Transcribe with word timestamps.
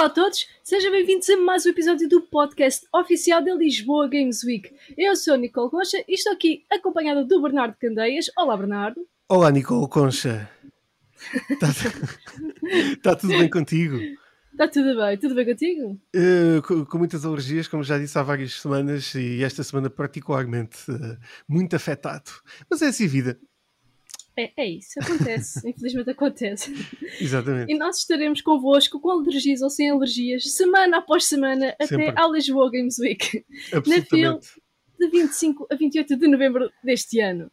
Olá 0.00 0.06
a 0.06 0.14
todos, 0.14 0.48
sejam 0.64 0.90
bem-vindos 0.90 1.28
a 1.28 1.36
mais 1.36 1.66
um 1.66 1.68
episódio 1.68 2.08
do 2.08 2.22
podcast 2.22 2.86
oficial 2.90 3.44
da 3.44 3.54
Lisboa 3.54 4.08
Games 4.08 4.42
Week. 4.42 4.74
Eu 4.96 5.14
sou 5.14 5.34
a 5.34 5.36
Nicole 5.36 5.70
Concha 5.70 6.02
e 6.08 6.14
estou 6.14 6.32
aqui 6.32 6.64
acompanhada 6.72 7.22
do 7.22 7.42
Bernardo 7.42 7.76
Candeias. 7.78 8.30
Olá, 8.34 8.56
Bernardo. 8.56 9.06
Olá, 9.28 9.50
Nicole 9.50 9.86
Concha. 9.90 10.48
Está 11.50 11.66
tá 13.12 13.14
tudo 13.14 13.36
bem 13.36 13.50
contigo? 13.50 13.98
Está 14.50 14.68
tudo 14.68 14.96
bem, 14.96 15.18
tudo 15.18 15.34
bem 15.34 15.44
contigo? 15.44 16.00
Uh, 16.16 16.62
com, 16.62 16.86
com, 16.86 16.96
muitas 16.96 17.26
alergias, 17.26 17.68
como 17.68 17.82
já 17.82 17.98
disse 17.98 18.18
há 18.18 18.22
várias 18.22 18.54
semanas, 18.54 19.14
e 19.14 19.44
esta 19.44 19.62
semana 19.62 19.90
particularmente 19.90 20.90
uh, 20.90 21.18
muito 21.46 21.76
afetado. 21.76 22.30
Mas 22.70 22.80
é 22.80 22.86
assim 22.86 23.04
a 23.04 23.08
vida. 23.08 23.38
É, 24.40 24.52
é 24.56 24.66
isso, 24.66 24.98
acontece, 24.98 25.60
infelizmente 25.68 26.10
acontece. 26.10 26.72
Exatamente. 27.20 27.70
E 27.70 27.76
nós 27.76 27.98
estaremos 27.98 28.40
convosco 28.40 28.98
com 28.98 29.10
alergias 29.10 29.60
ou 29.60 29.68
sem 29.68 29.90
alergias, 29.90 30.44
semana 30.44 30.98
após 30.98 31.26
semana, 31.26 31.76
Sempre. 31.82 32.08
até 32.08 32.20
ao 32.20 32.32
Lisboa 32.32 32.70
Games 32.70 32.98
Week. 32.98 33.44
Na 33.72 34.00
FIL, 34.02 34.40
de 34.98 35.08
25 35.08 35.66
a 35.70 35.74
28 35.74 36.16
de 36.16 36.26
novembro 36.26 36.70
deste 36.82 37.20
ano. 37.20 37.50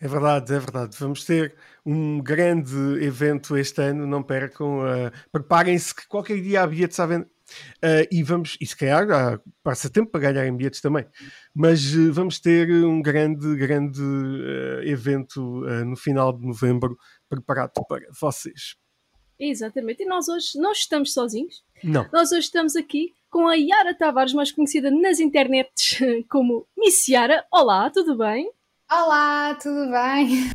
É 0.00 0.08
verdade, 0.08 0.54
é 0.54 0.58
verdade. 0.58 0.96
Vamos 0.98 1.24
ter 1.24 1.54
um 1.84 2.20
grande 2.20 2.74
evento 3.04 3.56
este 3.56 3.82
ano, 3.82 4.06
não 4.06 4.22
percam. 4.22 4.78
Uh, 4.80 5.10
Preparem-se 5.30 5.94
que 5.94 6.08
qualquer 6.08 6.40
dia 6.40 6.62
há 6.62 6.66
bilhetes 6.66 6.98
à 6.98 7.06
venda. 7.06 7.28
Uh, 7.76 8.06
e 8.10 8.22
vamos, 8.22 8.56
e 8.60 8.66
se 8.66 8.76
calhar 8.76 9.06
uh, 9.06 9.40
passa 9.62 9.90
tempo 9.90 10.10
para 10.10 10.20
ganharem 10.20 10.56
bilhetes 10.56 10.80
também, 10.80 11.06
mas 11.54 11.94
uh, 11.94 12.12
vamos 12.12 12.38
ter 12.40 12.70
um 12.84 13.02
grande, 13.02 13.56
grande 13.56 14.00
uh, 14.00 14.82
evento 14.82 15.40
no 15.86 15.96
final 15.96 16.32
de 16.32 16.46
novembro 16.46 16.96
preparado 17.28 17.72
para 17.88 18.06
vocês. 18.20 18.76
Exatamente, 19.38 20.02
e 20.02 20.06
nós 20.06 20.28
hoje 20.28 20.58
não 20.58 20.72
estamos 20.72 21.14
sozinhos. 21.14 21.64
Não. 21.82 22.06
Nós 22.12 22.30
hoje 22.30 22.40
estamos 22.40 22.76
aqui 22.76 23.14
com 23.30 23.48
a 23.48 23.54
Yara 23.54 23.96
Tavares, 23.96 24.34
mais 24.34 24.52
conhecida 24.52 24.90
nas 24.90 25.18
internets 25.18 25.98
como 26.28 26.66
Miss 26.76 27.08
Yara. 27.08 27.44
Olá, 27.50 27.88
tudo 27.90 28.18
bem? 28.18 28.50
Olá, 28.90 29.54
tudo 29.54 29.90
bem? 29.90 30.50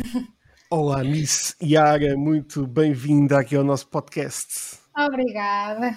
Olá, 0.69 1.03
Miss 1.03 1.55
Yara, 1.63 2.15
muito 2.17 2.67
bem-vinda 2.67 3.39
aqui 3.39 3.55
ao 3.55 3.63
nosso 3.63 3.87
podcast. 3.87 4.77
Obrigada. 4.95 5.95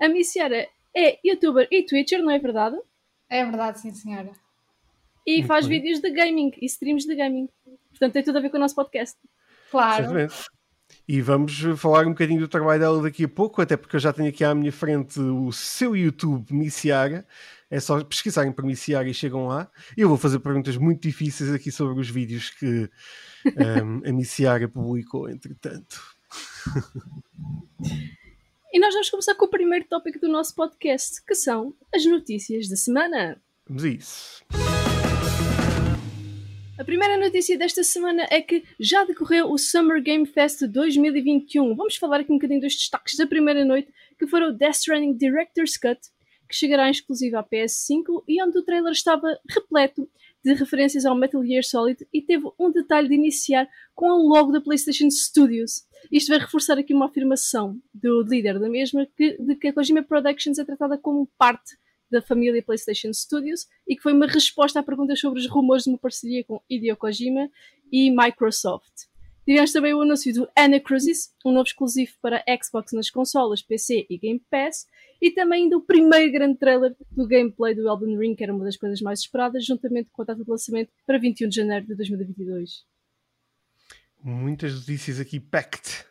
A 0.00 0.08
Miss 0.08 0.34
Yara 0.34 0.66
é 0.96 1.18
youtuber 1.24 1.68
e 1.70 1.84
twitcher, 1.84 2.22
não 2.22 2.30
é 2.30 2.38
verdade? 2.38 2.76
É 3.28 3.44
verdade, 3.44 3.80
sim, 3.80 3.92
senhora. 3.92 4.32
E 5.26 5.36
Muito 5.36 5.46
faz 5.46 5.66
bem. 5.66 5.80
vídeos 5.80 6.00
de 6.00 6.10
gaming 6.10 6.52
e 6.60 6.66
streams 6.66 7.06
de 7.06 7.14
gaming. 7.14 7.48
Portanto, 7.90 8.12
tem 8.14 8.22
tudo 8.22 8.38
a 8.38 8.40
ver 8.40 8.50
com 8.50 8.56
o 8.56 8.60
nosso 8.60 8.74
podcast. 8.74 9.16
Claro. 9.70 10.04
Exatamente. 10.04 10.34
E 11.06 11.20
vamos 11.20 11.60
falar 11.76 12.06
um 12.06 12.10
bocadinho 12.10 12.40
do 12.40 12.48
trabalho 12.48 12.80
dela 12.80 13.02
daqui 13.02 13.24
a 13.24 13.28
pouco, 13.28 13.60
até 13.62 13.76
porque 13.76 13.94
eu 13.94 14.00
já 14.00 14.12
tenho 14.12 14.28
aqui 14.28 14.42
à 14.42 14.54
minha 14.54 14.72
frente 14.72 15.20
o 15.20 15.52
seu 15.52 15.94
YouTube, 15.94 16.52
Missiara. 16.52 17.26
É 17.70 17.78
só 17.78 18.02
pesquisarem 18.02 18.50
por 18.52 18.64
Missiara 18.64 19.08
e 19.08 19.14
chegam 19.14 19.46
lá. 19.46 19.70
E 19.96 20.00
eu 20.00 20.08
vou 20.08 20.16
fazer 20.16 20.40
perguntas 20.40 20.76
muito 20.76 21.02
difíceis 21.02 21.52
aqui 21.52 21.70
sobre 21.70 22.00
os 22.00 22.10
vídeos 22.10 22.50
que 22.50 22.90
um, 23.46 24.02
a 24.08 24.12
Missiara 24.12 24.68
publicou, 24.68 25.28
entretanto. 25.28 26.00
E 28.72 28.78
nós 28.78 28.94
vamos 28.94 29.10
começar 29.10 29.34
com 29.34 29.46
o 29.46 29.48
primeiro 29.48 29.84
tópico 29.86 30.20
do 30.20 30.28
nosso 30.28 30.54
podcast, 30.54 31.24
que 31.26 31.34
são 31.34 31.74
as 31.92 32.04
notícias 32.04 32.68
da 32.68 32.76
semana. 32.76 33.42
Vamos 33.66 33.82
a 33.82 33.88
isso. 33.88 34.44
A 36.78 36.84
primeira 36.84 37.16
notícia 37.18 37.58
desta 37.58 37.82
semana 37.82 38.28
é 38.30 38.40
que 38.40 38.62
já 38.78 39.02
decorreu 39.02 39.50
o 39.50 39.58
Summer 39.58 40.00
Game 40.00 40.24
Fest 40.24 40.62
2021. 40.62 41.74
Vamos 41.74 41.96
falar 41.96 42.20
aqui 42.20 42.30
um 42.30 42.36
bocadinho 42.36 42.60
dos 42.60 42.76
destaques 42.76 43.16
da 43.16 43.26
primeira 43.26 43.64
noite, 43.64 43.92
que 44.16 44.28
foram 44.28 44.50
o 44.50 44.52
Death 44.52 44.76
Stranding 44.76 45.16
Director's 45.16 45.76
Cut, 45.76 46.00
que 46.48 46.54
chegará 46.54 46.86
em 46.86 46.92
exclusivo 46.92 47.38
à 47.38 47.42
PS5 47.42 48.22
e 48.28 48.40
onde 48.40 48.56
o 48.56 48.62
trailer 48.62 48.92
estava 48.92 49.36
repleto 49.48 50.08
de 50.44 50.54
referências 50.54 51.04
ao 51.04 51.14
Metal 51.14 51.44
Gear 51.44 51.62
Solid 51.62 52.06
e 52.12 52.22
teve 52.22 52.44
um 52.58 52.70
detalhe 52.70 53.08
de 53.08 53.14
iniciar 53.14 53.68
com 53.94 54.06
o 54.10 54.28
logo 54.28 54.52
da 54.52 54.60
PlayStation 54.60 55.10
Studios. 55.10 55.84
Isto 56.10 56.28
vai 56.28 56.38
reforçar 56.38 56.78
aqui 56.78 56.94
uma 56.94 57.06
afirmação 57.06 57.78
do 57.92 58.22
líder 58.22 58.58
da 58.58 58.68
mesma 58.68 59.06
que, 59.16 59.36
de 59.38 59.56
que 59.56 59.68
a 59.68 59.72
Kojima 59.72 60.02
Productions 60.02 60.58
é 60.58 60.64
tratada 60.64 60.96
como 60.96 61.28
parte 61.38 61.76
da 62.10 62.20
família 62.20 62.62
PlayStation 62.62 63.12
Studios 63.12 63.66
e 63.86 63.94
que 63.94 64.02
foi 64.02 64.12
uma 64.12 64.26
resposta 64.26 64.80
a 64.80 64.82
perguntas 64.82 65.20
sobre 65.20 65.40
os 65.40 65.46
rumores 65.46 65.84
de 65.84 65.90
uma 65.90 65.98
parceria 65.98 66.42
com 66.44 66.60
Hideo 66.68 66.96
Kojima 66.96 67.48
e 67.92 68.10
Microsoft. 68.10 69.09
Tivemos 69.44 69.72
também 69.72 69.94
o 69.94 70.02
anúncio 70.02 70.32
do 70.32 70.48
Anacrusis, 70.56 71.32
um 71.44 71.52
novo 71.52 71.66
exclusivo 71.66 72.12
para 72.20 72.44
Xbox 72.62 72.92
nas 72.92 73.10
consolas, 73.10 73.62
PC 73.62 74.06
e 74.08 74.18
Game 74.18 74.42
Pass, 74.50 74.86
e 75.20 75.30
também 75.30 75.68
do 75.68 75.80
primeiro 75.80 76.32
grande 76.32 76.58
trailer 76.58 76.94
do 77.10 77.26
gameplay 77.26 77.74
do 77.74 77.88
Elden 77.88 78.18
Ring, 78.18 78.34
que 78.34 78.44
era 78.44 78.54
uma 78.54 78.64
das 78.64 78.76
coisas 78.76 79.00
mais 79.00 79.20
esperadas, 79.20 79.64
juntamente 79.64 80.10
com 80.12 80.22
a 80.22 80.24
data 80.24 80.42
de 80.42 80.50
lançamento 80.50 80.90
para 81.06 81.18
21 81.18 81.48
de 81.48 81.56
janeiro 81.56 81.86
de 81.86 81.94
2022. 81.94 82.84
Muitas 84.22 84.74
notícias 84.74 85.18
aqui 85.18 85.40
packed. 85.40 86.04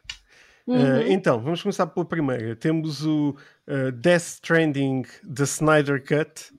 Uhum. 0.66 0.76
Uh, 0.78 1.12
então, 1.12 1.42
vamos 1.42 1.62
começar 1.62 1.88
pela 1.88 2.06
primeira. 2.06 2.56
Temos 2.56 3.06
o 3.06 3.36
uh, 3.68 3.92
Death 3.92 4.22
Stranding 4.22 5.04
The 5.24 5.44
Snyder 5.44 6.04
Cut. 6.04 6.54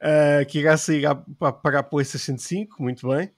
uh, 0.00 0.46
que 0.48 0.58
irá 0.58 0.76
sair 0.76 1.04
para 1.38 1.78
a 1.78 1.82
PlayStation 1.82 2.36
5, 2.36 2.82
muito 2.82 3.08
bem. 3.08 3.30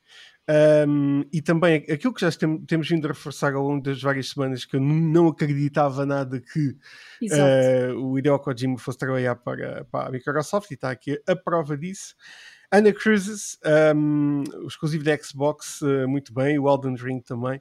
Um, 0.49 1.25
e 1.31 1.43
também 1.43 1.85
aquilo 1.91 2.15
que 2.15 2.23
já 2.23 2.33
tem, 2.33 2.59
temos 2.65 2.89
vindo 2.89 3.05
a 3.05 3.09
reforçar 3.09 3.53
ao 3.53 3.63
longo 3.63 3.83
das 3.83 4.01
várias 4.01 4.31
semanas, 4.31 4.65
que 4.65 4.77
eu 4.77 4.81
não 4.81 5.29
acreditava 5.29 6.07
nada 6.07 6.41
que 6.41 6.75
uh, 7.31 7.95
o 8.01 8.19
Hideo 8.19 8.39
Kojima 8.39 8.79
fosse 8.79 8.97
trabalhar 8.97 9.37
para, 9.37 9.85
para 9.85 10.09
a 10.09 10.11
Microsoft, 10.11 10.71
e 10.71 10.75
está 10.75 10.91
aqui 10.91 11.21
a 11.29 11.37
prova 11.37 11.77
disso. 11.77 12.15
Ana 12.71 12.93
Cruises, 12.93 13.59
um, 13.95 14.43
exclusivo 14.67 15.05
da 15.05 15.17
Xbox, 15.17 15.83
uh, 15.83 16.09
muito 16.09 16.33
bem, 16.33 16.59
o 16.59 16.69
Elden 16.69 16.97
Ring 16.97 17.21
também. 17.21 17.61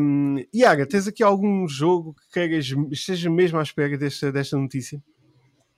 Um, 0.00 0.36
Iaga, 0.54 0.86
tens 0.86 1.06
aqui 1.06 1.22
algum 1.22 1.68
jogo 1.68 2.14
que 2.14 2.40
queiras, 2.40 2.66
esteja 2.90 3.28
mesmo 3.30 3.58
à 3.58 3.62
espera 3.62 3.96
desta, 3.98 4.32
desta 4.32 4.56
notícia? 4.56 5.02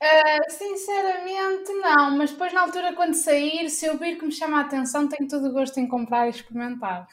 Uh, 0.02 0.50
sinceramente, 0.50 1.72
não, 1.74 2.18
mas 2.18 2.32
depois 2.32 2.52
na 2.52 2.62
altura, 2.62 2.92
quando 2.92 3.14
sair, 3.14 3.70
se 3.70 3.86
eu 3.86 3.96
vir 3.96 4.18
que 4.18 4.26
me 4.26 4.32
chama 4.32 4.58
a 4.58 4.62
atenção, 4.62 5.06
tenho 5.06 5.28
todo 5.28 5.46
o 5.46 5.52
gosto 5.52 5.78
em 5.78 5.86
comprar 5.86 6.26
e 6.26 6.30
experimentar. 6.30 7.06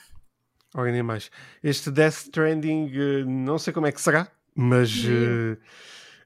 Olha, 0.73 0.91
nem 0.91 1.03
mais. 1.03 1.29
Este 1.63 1.91
Death 1.91 2.15
Stranding, 2.15 2.91
uh, 2.97 3.29
não 3.29 3.59
sei 3.59 3.71
como 3.71 3.85
é 3.85 3.91
que 3.91 4.01
será, 4.01 4.27
mas 4.55 4.89
uh, 5.05 5.55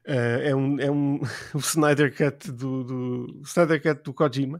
é 0.06 0.56
um, 0.56 0.80
é 0.80 0.90
um 0.90 1.20
o 1.52 1.58
Snyder 1.58 2.16
Cut 2.16 2.50
do, 2.50 2.82
do 2.82 3.42
Snyder 3.44 3.82
Cut 3.82 4.02
do 4.02 4.14
Kojima. 4.14 4.58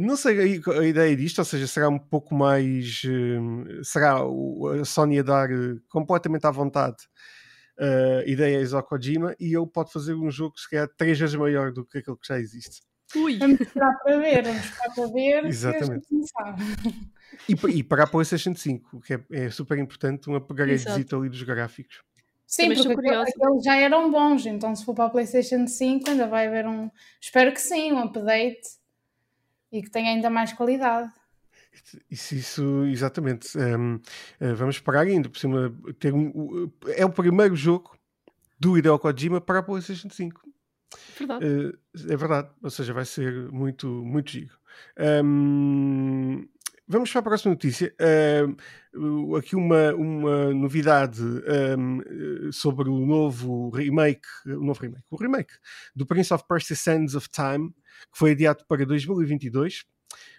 não 0.00 0.16
sei 0.16 0.60
a, 0.66 0.72
a, 0.72 0.84
ideia 0.84 1.14
disto, 1.14 1.38
ou 1.38 1.44
seja, 1.44 1.68
será 1.68 1.88
um 1.88 2.00
pouco 2.00 2.34
mais. 2.34 3.02
será 3.84 4.16
a 4.16 4.84
Sony 4.84 5.20
a 5.20 5.22
dar 5.22 5.48
completamente 5.88 6.48
à 6.48 6.50
vontade 6.50 6.96
uh, 7.78 8.28
ideias 8.28 8.74
ao 8.74 8.82
Kojima 8.82 9.34
e 9.38 9.54
ele 9.54 9.66
pode 9.66 9.92
fazer 9.92 10.14
um 10.14 10.30
jogo 10.30 10.58
se 10.58 10.68
calhar 10.68 10.88
três 10.96 11.18
vezes 11.18 11.34
maior 11.34 11.72
do 11.72 11.84
que 11.84 11.98
aquele 11.98 12.16
que 12.16 12.26
já 12.26 12.38
existe. 12.38 12.82
Ui. 13.14 13.38
Vamos 13.38 13.60
esperar 13.60 13.98
para 14.02 14.18
ver, 14.18 14.42
vamos 14.44 14.64
esperar 14.64 14.94
para 14.94 15.06
ver. 15.08 15.44
Exatamente. 15.44 16.06
E, 17.48 17.78
e 17.78 17.82
para 17.82 18.04
a 18.04 18.06
PlayStation 18.06 18.54
5, 18.54 19.00
que 19.00 19.14
é, 19.14 19.20
é 19.30 19.50
super 19.50 19.78
importante, 19.78 20.28
um 20.28 20.36
upgrade 20.36 20.84
ali 20.88 21.28
dos 21.28 21.42
gráficos. 21.42 22.02
Sim, 22.46 22.74
Também 22.74 22.94
porque 22.94 23.08
aqueles 23.08 23.64
já 23.64 23.76
eram 23.76 24.10
bons, 24.10 24.44
então 24.44 24.76
se 24.76 24.84
for 24.84 24.94
para 24.94 25.06
a 25.06 25.10
PlayStation 25.10 25.66
5 25.66 26.10
ainda 26.10 26.26
vai 26.26 26.46
haver 26.46 26.66
um. 26.66 26.90
Espero 27.18 27.50
que 27.50 27.60
sim, 27.60 27.92
um 27.92 27.98
update 27.98 28.60
e 29.72 29.82
que 29.82 29.90
tenha 29.90 30.10
ainda 30.10 30.28
mais 30.28 30.52
qualidade. 30.52 31.10
Isso, 32.10 32.34
isso 32.34 32.84
exatamente. 32.84 33.56
Um, 33.56 33.96
uh, 33.96 34.00
eh, 34.40 34.54
vamos 34.54 34.76
esperar 34.76 35.06
ainda 35.06 35.28
por 35.28 35.38
cima. 35.38 35.74
Ter 35.98 36.12
um, 36.12 36.70
é 36.88 37.04
o 37.04 37.10
primeiro 37.10 37.56
jogo 37.56 37.96
do 38.58 38.76
Hideo 38.76 38.98
Kojima 38.98 39.40
para 39.40 39.60
a 39.60 39.62
PlayStation 39.62 40.10
5. 40.10 40.40
Verdade. 41.18 41.44
Uh, 41.44 41.78
é 42.12 42.16
verdade. 42.16 42.50
Ou 42.62 42.70
seja, 42.70 42.92
vai 42.92 43.04
ser 43.04 43.50
muito, 43.50 43.88
muito 43.88 44.30
giro. 44.30 44.54
Um, 45.24 46.46
vamos 46.86 47.10
para 47.10 47.20
a 47.20 47.24
próxima 47.24 47.54
notícia. 47.54 47.94
Uh, 48.94 49.36
aqui 49.36 49.56
uma, 49.56 49.94
uma 49.94 50.52
novidade 50.52 51.22
um, 51.22 52.52
sobre 52.52 52.90
o 52.90 53.06
novo 53.06 53.70
remake, 53.70 54.28
o 54.44 54.62
novo 54.62 54.80
remake, 54.80 55.04
o 55.10 55.16
remake 55.16 55.54
do 55.96 56.04
Prince 56.04 56.34
of 56.34 56.44
Persia 56.46 56.76
Sands 56.76 57.14
of 57.14 57.28
Time, 57.30 57.70
que 58.12 58.18
foi 58.18 58.32
adiado 58.32 58.64
para 58.68 58.84
2022. 58.84 59.84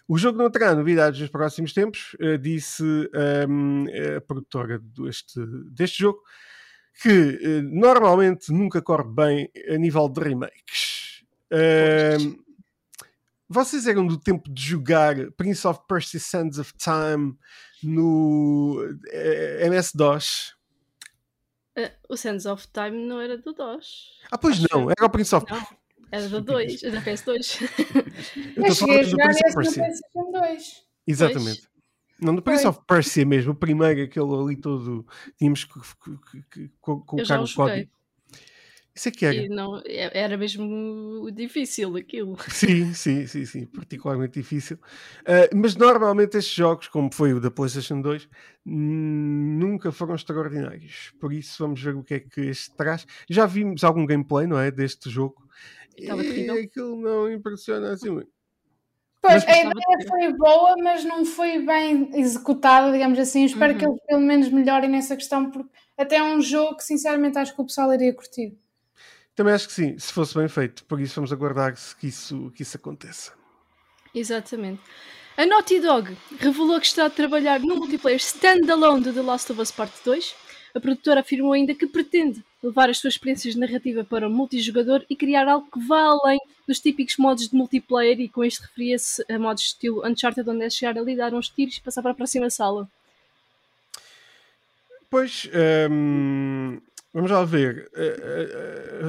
O 0.07 0.17
jogo 0.17 0.37
não 0.37 0.49
terá 0.49 0.75
novidades 0.75 1.19
nos 1.19 1.29
próximos 1.29 1.73
tempos, 1.73 2.15
uh, 2.19 2.37
disse 2.37 2.83
um, 2.83 3.87
ehm, 3.87 4.17
a 4.17 4.21
produtora 4.21 4.79
deste, 4.79 5.39
deste 5.71 5.99
jogo, 5.99 6.19
que 7.01 7.09
uh, 7.09 7.63
normalmente 7.63 8.51
nunca 8.51 8.81
corre 8.81 9.05
bem 9.05 9.51
a 9.69 9.77
nível 9.77 10.09
de 10.09 10.19
remakes. 10.19 11.23
Uh, 11.51 12.43
vocês 13.47 13.85
eram 13.87 14.07
do 14.07 14.17
tempo 14.17 14.51
de 14.51 14.61
jogar 14.61 15.15
Prince 15.37 15.67
of 15.67 15.81
Persia 15.87 16.19
Sands 16.19 16.57
of 16.57 16.73
Time 16.73 17.37
no 17.83 18.83
eh, 19.11 19.67
MS-DOS? 19.67 20.55
Uh, 21.77 21.89
o 22.09 22.17
Sands 22.17 22.45
of 22.45 22.67
Time 22.69 23.05
não 23.05 23.21
era 23.21 23.37
do 23.37 23.53
DOS. 23.53 24.19
Ah, 24.31 24.37
pois 24.37 24.55
Acho 24.55 24.67
não, 24.71 24.89
era 24.89 25.05
o 25.05 25.09
Prince 25.09 25.35
of 25.35 25.45
Não, 25.49 25.67
era 26.13 26.29
do 26.29 26.41
2, 26.41 26.81
da 26.83 27.01
PS2. 27.01 27.59
Eu 28.55 28.65
estou 28.67 28.87
falando 28.87 29.09
do 29.09 29.17
Prince 29.17 29.41
of 29.47 29.55
Persia. 29.55 29.87
Exatamente. 31.07 31.61
Pois. 31.61 31.73
Não, 32.21 32.35
do 32.35 32.41
Prince 32.43 32.67
of 32.67 32.79
Persia 32.87 33.25
mesmo, 33.25 33.53
o 33.53 33.55
primeiro, 33.55 34.03
aquele 34.03 34.35
ali 34.35 34.55
todo. 34.55 35.07
Tínhamos 35.39 35.63
que, 35.65 35.73
que, 35.73 36.17
que, 36.29 36.43
que 36.51 36.71
colocar 36.79 37.41
o 37.41 37.51
código. 37.51 37.89
Isso 38.95 39.09
é 39.09 39.11
que 39.11 39.25
era. 39.25 39.49
não, 39.49 39.81
é, 39.83 40.19
era 40.19 40.37
mesmo 40.37 41.31
difícil 41.31 41.95
aquilo. 41.97 42.37
Sim, 42.47 42.93
sim, 42.93 43.25
sim, 43.25 43.43
sim, 43.43 43.65
particularmente 43.65 44.39
difícil. 44.39 44.77
Uh, 45.21 45.55
mas 45.55 45.75
normalmente 45.75 46.37
estes 46.37 46.53
jogos, 46.53 46.87
como 46.89 47.11
foi 47.11 47.33
o 47.33 47.39
da 47.39 47.49
PlayStation 47.49 47.99
2, 48.01 48.29
nunca 48.63 49.91
foram 49.91 50.13
extraordinários. 50.13 51.11
Por 51.19 51.33
isso 51.33 51.63
vamos 51.63 51.81
ver 51.81 51.95
o 51.95 52.03
que 52.03 52.13
é 52.13 52.19
que 52.19 52.41
este 52.41 52.75
traz. 52.75 53.07
Já 53.27 53.47
vimos 53.47 53.83
algum 53.83 54.05
gameplay, 54.05 54.45
não 54.45 54.59
é? 54.59 54.69
Deste 54.69 55.09
jogo. 55.09 55.42
Estava 55.97 56.21
terrível. 56.21 56.57
E 56.57 56.65
aquilo 56.65 57.01
não 57.01 57.31
impressiona 57.31 57.91
assim 57.91 58.09
muito. 58.09 58.31
Pois, 59.21 59.47
a 59.47 59.57
ideia 59.57 60.07
foi 60.07 60.33
boa, 60.33 60.75
mas 60.83 61.05
não 61.05 61.23
foi 61.23 61.59
bem 61.59 62.11
executada, 62.13 62.91
digamos 62.91 63.17
assim. 63.17 63.45
Espero 63.45 63.71
uhum. 63.71 63.79
que 63.79 63.85
eles 63.85 63.99
pelo 64.05 64.21
menos 64.21 64.49
melhorem 64.49 64.89
nessa 64.89 65.15
questão, 65.15 65.49
porque 65.49 65.69
até 65.97 66.17
é 66.17 66.23
um 66.23 66.41
jogo 66.41 66.75
que 66.75 66.83
sinceramente 66.83 67.37
acho 67.37 67.55
que 67.55 67.61
o 67.61 67.65
pessoal 67.65 67.93
iria 67.93 68.13
curtir. 68.13 68.57
Também 69.33 69.53
acho 69.53 69.67
que 69.67 69.73
sim, 69.73 69.97
se 69.97 70.11
fosse 70.11 70.37
bem 70.37 70.49
feito. 70.49 70.83
Por 70.83 70.99
isso 70.99 71.15
vamos 71.15 71.31
aguardar 71.31 71.73
que 71.97 72.07
isso, 72.07 72.51
que 72.53 72.63
isso 72.63 72.75
aconteça. 72.75 73.31
Exatamente. 74.13 74.81
A 75.35 75.45
Naughty 75.45 75.79
Dog 75.79 76.15
revelou 76.37 76.79
que 76.79 76.85
está 76.85 77.05
a 77.05 77.09
trabalhar 77.09 77.59
no 77.59 77.77
multiplayer 77.77 78.19
standalone 78.19 79.03
de 79.03 79.13
The 79.13 79.21
Last 79.21 79.51
of 79.51 79.61
Us 79.61 79.71
Part 79.71 79.93
2. 80.05 80.35
A 80.75 80.79
produtora 80.79 81.19
afirmou 81.19 81.53
ainda 81.53 81.75
que 81.75 81.85
pretende 81.85 82.43
levar 82.63 82.89
as 82.89 82.97
suas 82.97 83.13
experiências 83.13 83.53
de 83.53 83.59
narrativa 83.59 84.03
para 84.03 84.27
o 84.27 84.31
multijogador 84.31 85.05
e 85.09 85.15
criar 85.15 85.47
algo 85.47 85.67
que 85.71 85.79
vá 85.85 86.01
além 86.01 86.39
dos 86.67 86.79
típicos 86.79 87.17
modos 87.17 87.49
de 87.49 87.55
multiplayer 87.55 88.19
e 88.19 88.29
com 88.29 88.43
isto 88.43 88.61
referia-se 88.61 89.23
a 89.29 89.37
modos 89.37 89.63
estilo 89.63 90.05
Uncharted 90.07 90.49
onde 90.49 90.63
é 90.63 90.69
chegar 90.69 90.97
ali, 90.97 91.15
dar 91.15 91.33
uns 91.33 91.49
tiros 91.49 91.77
e 91.77 91.81
passar 91.81 92.01
para 92.01 92.11
a 92.11 92.15
próxima 92.15 92.49
sala. 92.49 92.89
Pois, 95.09 95.47
hum, 95.91 96.81
vamos 97.13 97.29
lá 97.29 97.45
ver. 97.45 97.87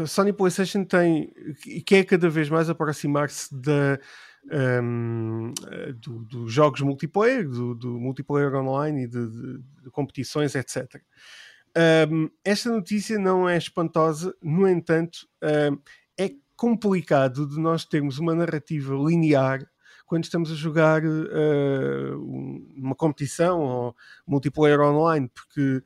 A 0.02 0.06
Sony 0.06 0.34
PlayStation 0.34 0.84
tem, 0.84 1.32
e 1.66 1.80
quer 1.80 2.04
cada 2.04 2.28
vez 2.28 2.50
mais 2.50 2.68
aproximar-se 2.68 3.54
da, 3.54 3.98
um, 4.52 5.54
dos 5.96 6.26
do 6.26 6.48
jogos 6.48 6.82
multiplayer, 6.82 7.48
do, 7.48 7.74
do, 7.74 7.98
multiplayer 7.98 8.54
online 8.54 9.04
e 9.04 9.06
de, 9.06 9.26
de, 9.26 9.58
de 9.84 9.90
competições, 9.90 10.54
etc. 10.54 11.00
Um, 11.76 12.30
esta 12.44 12.70
notícia 12.70 13.18
não 13.18 13.48
é 13.48 13.56
espantosa, 13.56 14.34
no 14.40 14.68
entanto, 14.68 15.26
um, 15.42 15.78
é 16.16 16.30
complicado 16.56 17.48
de 17.48 17.58
nós 17.58 17.84
termos 17.84 18.18
uma 18.18 18.34
narrativa 18.34 18.94
linear 18.94 19.68
quando 20.06 20.24
estamos 20.24 20.52
a 20.52 20.54
jogar 20.54 21.02
uh, 21.04 22.18
uma 22.76 22.94
competição 22.94 23.60
ou 23.60 23.96
multiplayer 24.26 24.80
online, 24.80 25.28
porque 25.34 25.82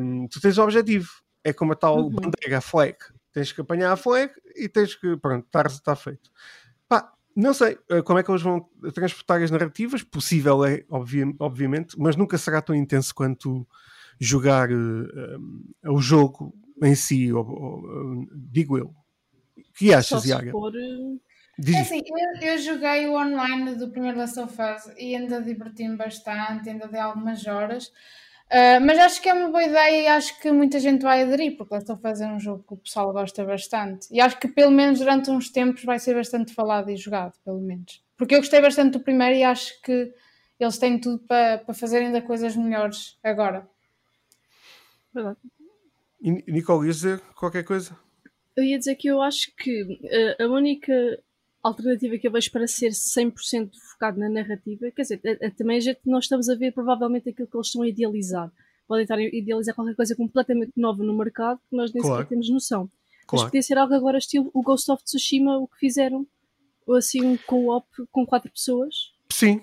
um, 0.00 0.26
tu 0.28 0.40
tens 0.40 0.56
o 0.56 0.62
objetivo, 0.62 1.10
é 1.42 1.52
como 1.52 1.72
a 1.72 1.76
tal 1.76 1.98
uhum. 1.98 2.10
bandeira, 2.10 2.58
a 2.58 2.60
flag. 2.60 2.96
Tens 3.32 3.52
que 3.52 3.60
apanhar 3.60 3.92
a 3.92 3.96
flag 3.96 4.32
e 4.56 4.68
tens 4.68 4.94
que, 4.94 5.16
pronto, 5.16 5.44
está, 5.44 5.62
está 5.62 5.96
feito. 5.96 6.30
Pá, 6.88 7.12
não 7.36 7.52
sei 7.52 7.76
uh, 7.90 8.02
como 8.04 8.18
é 8.18 8.22
que 8.22 8.30
eles 8.30 8.42
vão 8.42 8.66
transportar 8.94 9.42
as 9.42 9.50
narrativas, 9.50 10.02
possível 10.02 10.64
é, 10.64 10.84
obviamente, 11.38 11.98
mas 11.98 12.16
nunca 12.16 12.38
será 12.38 12.62
tão 12.62 12.74
intenso 12.74 13.14
quanto 13.14 13.66
jogar 14.20 14.70
uh, 14.70 15.92
o 15.92 16.00
jogo 16.00 16.54
em 16.82 16.94
si, 16.94 17.32
ou, 17.32 17.46
ou, 17.46 18.26
digo 18.50 18.78
eu. 18.78 18.86
O 18.86 19.72
que 19.76 19.92
achas, 19.92 20.24
Iaga? 20.24 20.50
For... 20.50 20.72
É 20.76 21.80
assim, 21.80 22.00
eu, 22.04 22.48
eu, 22.48 22.58
joguei 22.58 23.06
o 23.06 23.14
online 23.14 23.76
do 23.76 23.88
primeiro 23.88 24.18
Last 24.18 24.40
of 24.40 24.52
Us 24.54 24.92
e 24.98 25.14
ainda 25.14 25.40
diverti-me 25.40 25.96
bastante, 25.96 26.68
ainda 26.68 26.88
dei 26.88 27.00
algumas 27.00 27.46
horas. 27.46 27.92
Uh, 28.46 28.78
mas 28.84 28.98
acho 28.98 29.22
que 29.22 29.28
é 29.28 29.34
uma 29.34 29.48
boa 29.48 29.62
ideia 29.62 30.02
e 30.02 30.06
acho 30.06 30.38
que 30.40 30.50
muita 30.50 30.78
gente 30.78 31.02
vai 31.02 31.22
aderir, 31.22 31.56
porque 31.56 31.74
Last 31.74 31.90
of 31.92 32.06
Us 32.06 32.20
é 32.20 32.26
um 32.26 32.40
jogo 32.40 32.64
que 32.66 32.74
o 32.74 32.76
pessoal 32.76 33.12
gosta 33.12 33.44
bastante. 33.44 34.08
E 34.10 34.20
acho 34.20 34.38
que 34.38 34.48
pelo 34.48 34.72
menos 34.72 34.98
durante 34.98 35.30
uns 35.30 35.48
tempos 35.48 35.84
vai 35.84 35.98
ser 35.98 36.14
bastante 36.14 36.52
falado 36.52 36.90
e 36.90 36.96
jogado, 36.96 37.34
pelo 37.44 37.60
menos. 37.60 38.02
Porque 38.16 38.34
eu 38.34 38.40
gostei 38.40 38.60
bastante 38.60 38.92
do 38.92 39.00
primeiro 39.00 39.36
e 39.36 39.44
acho 39.44 39.80
que 39.80 40.12
eles 40.58 40.78
têm 40.78 41.00
tudo 41.00 41.20
para, 41.26 41.58
para 41.58 41.74
fazer 41.74 41.98
ainda 41.98 42.20
coisas 42.20 42.56
melhores 42.56 43.16
agora. 43.22 43.68
Verdade. 45.14 45.38
E 46.20 46.30
Nicole, 46.50 46.86
ias 46.86 46.96
dizer 46.96 47.20
qualquer 47.36 47.64
coisa? 47.64 47.96
Eu 48.56 48.64
ia 48.64 48.78
dizer 48.78 48.94
que 48.96 49.08
eu 49.08 49.20
acho 49.20 49.54
que 49.56 49.82
uh, 49.82 50.42
a 50.42 50.46
única 50.46 51.22
alternativa 51.62 52.18
que 52.18 52.26
eu 52.28 52.32
vejo 52.32 52.50
para 52.50 52.66
ser 52.66 52.90
100% 52.90 53.70
focado 53.92 54.18
na 54.18 54.28
narrativa, 54.28 54.90
quer 54.90 55.02
dizer, 55.02 55.20
é, 55.24 55.46
é, 55.46 55.50
também 55.50 55.78
a 55.78 55.80
gente, 55.80 56.00
nós 56.04 56.24
estamos 56.24 56.48
a 56.48 56.54
ver 56.54 56.72
provavelmente 56.72 57.30
aquilo 57.30 57.48
que 57.48 57.56
eles 57.56 57.68
estão 57.68 57.82
a 57.82 57.88
idealizar. 57.88 58.52
Podem 58.86 59.04
estar 59.04 59.16
a 59.16 59.22
idealizar 59.22 59.74
qualquer 59.74 59.94
coisa 59.94 60.14
completamente 60.14 60.72
nova 60.76 61.02
no 61.02 61.16
mercado 61.16 61.58
que 61.70 61.76
nós 61.76 61.92
nem 61.92 62.02
claro. 62.02 62.16
sequer 62.18 62.28
temos 62.28 62.50
noção. 62.50 62.90
Claro. 63.26 63.44
Mas 63.44 63.44
podia 63.44 63.62
ser 63.62 63.78
algo 63.78 63.94
agora 63.94 64.18
estilo 64.18 64.50
o 64.52 64.62
Ghost 64.62 64.90
of 64.90 65.02
Tsushima, 65.02 65.56
o 65.56 65.66
que 65.66 65.78
fizeram, 65.78 66.26
ou 66.86 66.96
assim 66.96 67.24
um 67.24 67.36
co-op 67.36 67.86
com 68.12 68.26
quatro 68.26 68.50
pessoas. 68.50 69.12
Sim, 69.30 69.62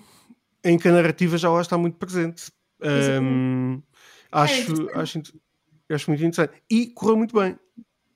em 0.64 0.78
que 0.80 0.88
a 0.88 0.92
narrativa 0.92 1.38
já 1.38 1.50
lá 1.50 1.62
está 1.62 1.78
muito 1.78 1.98
presente. 1.98 2.52
Um, 2.82 3.80
Acho, 4.32 4.90
é 4.90 5.00
acho, 5.00 5.22
acho 5.90 6.10
muito 6.10 6.24
interessante. 6.24 6.62
E 6.70 6.88
correu 6.88 7.18
muito 7.18 7.36
bem. 7.36 7.58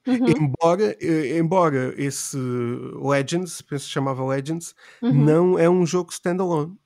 Uhum. 0.07 0.27
Embora, 0.37 0.95
eh, 1.01 1.37
embora 1.39 1.93
esse 1.97 2.37
Legends, 2.37 3.61
penso 3.61 3.85
que 3.85 3.87
se 3.87 3.89
chamava 3.89 4.23
Legends, 4.23 4.75
uhum. 5.01 5.13
não 5.13 5.59
é 5.59 5.69
um 5.69 5.85
jogo 5.85 6.11
standalone. 6.11 6.77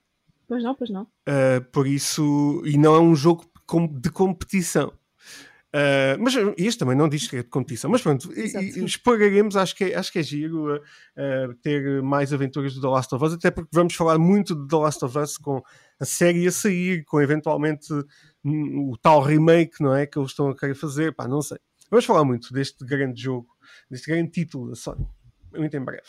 Pois 0.47 0.63
não, 0.63 0.73
pois 0.73 0.89
não. 0.89 1.03
Uh, 1.03 1.61
por 1.71 1.85
isso, 1.85 2.61
e 2.65 2.77
não 2.77 2.95
é 2.95 2.99
um 2.99 3.13
jogo 3.13 3.45
de 3.91 4.09
competição. 4.09 4.91
Uh, 5.69 6.17
mas 6.19 6.33
este 6.57 6.79
também 6.79 6.97
não 6.97 7.07
diz 7.07 7.27
que 7.27 7.37
é 7.37 7.43
de 7.43 7.49
competição, 7.49 7.91
mas 7.91 8.01
pronto, 8.01 8.31
exploraremos, 8.33 9.55
acho 9.55 9.75
que 9.75 9.83
é, 9.83 9.95
acho 9.95 10.11
que 10.11 10.17
é 10.17 10.23
giro 10.23 10.75
uh, 10.75 11.53
ter 11.61 12.01
mais 12.01 12.33
aventuras 12.33 12.73
do 12.73 12.81
The 12.81 12.87
Last 12.87 13.13
of 13.13 13.23
Us, 13.23 13.33
até 13.33 13.51
porque 13.51 13.69
vamos 13.71 13.93
falar 13.93 14.17
muito 14.17 14.55
de 14.55 14.67
The 14.67 14.75
Last 14.75 15.05
of 15.05 15.15
Us 15.15 15.37
com 15.37 15.61
a 15.99 16.05
série 16.05 16.47
a 16.47 16.51
sair, 16.51 17.03
com 17.05 17.21
eventualmente 17.21 17.93
o 18.43 18.97
tal 18.99 19.21
remake, 19.21 19.79
não 19.79 19.93
é? 19.93 20.07
Que 20.07 20.17
eles 20.17 20.31
estão 20.31 20.49
a 20.49 20.57
querer 20.57 20.73
fazer, 20.73 21.13
pá, 21.13 21.27
não 21.27 21.41
sei. 21.41 21.59
Vamos 21.91 22.05
falar 22.05 22.23
muito 22.23 22.51
deste 22.51 22.83
grande 22.83 23.21
jogo, 23.21 23.49
deste 23.91 24.09
grande 24.09 24.31
título 24.31 24.69
da 24.69 24.75
Sony, 24.75 25.07
muito 25.53 25.77
em 25.77 25.83
breve. 25.85 26.01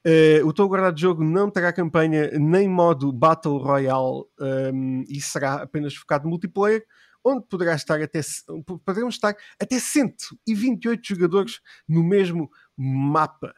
Uh, 0.05 0.45
o 0.45 0.51
teu 0.53 0.67
guardado 0.67 0.95
de 0.95 1.01
jogo 1.01 1.23
não 1.23 1.49
terá 1.49 1.71
campanha 1.71 2.29
nem 2.37 2.67
modo 2.67 3.13
Battle 3.13 3.57
Royale 3.57 4.25
um, 4.73 5.05
e 5.07 5.21
será 5.21 5.63
apenas 5.63 5.95
focado 5.95 6.27
multiplayer, 6.27 6.85
onde 7.23 7.47
poderá 7.47 7.73
estar 7.73 8.01
até, 8.01 8.19
poderemos 8.85 9.15
estar 9.15 9.33
até 9.59 9.79
128 9.79 11.07
jogadores 11.07 11.61
no 11.87 12.03
mesmo 12.03 12.51
mapa. 12.77 13.55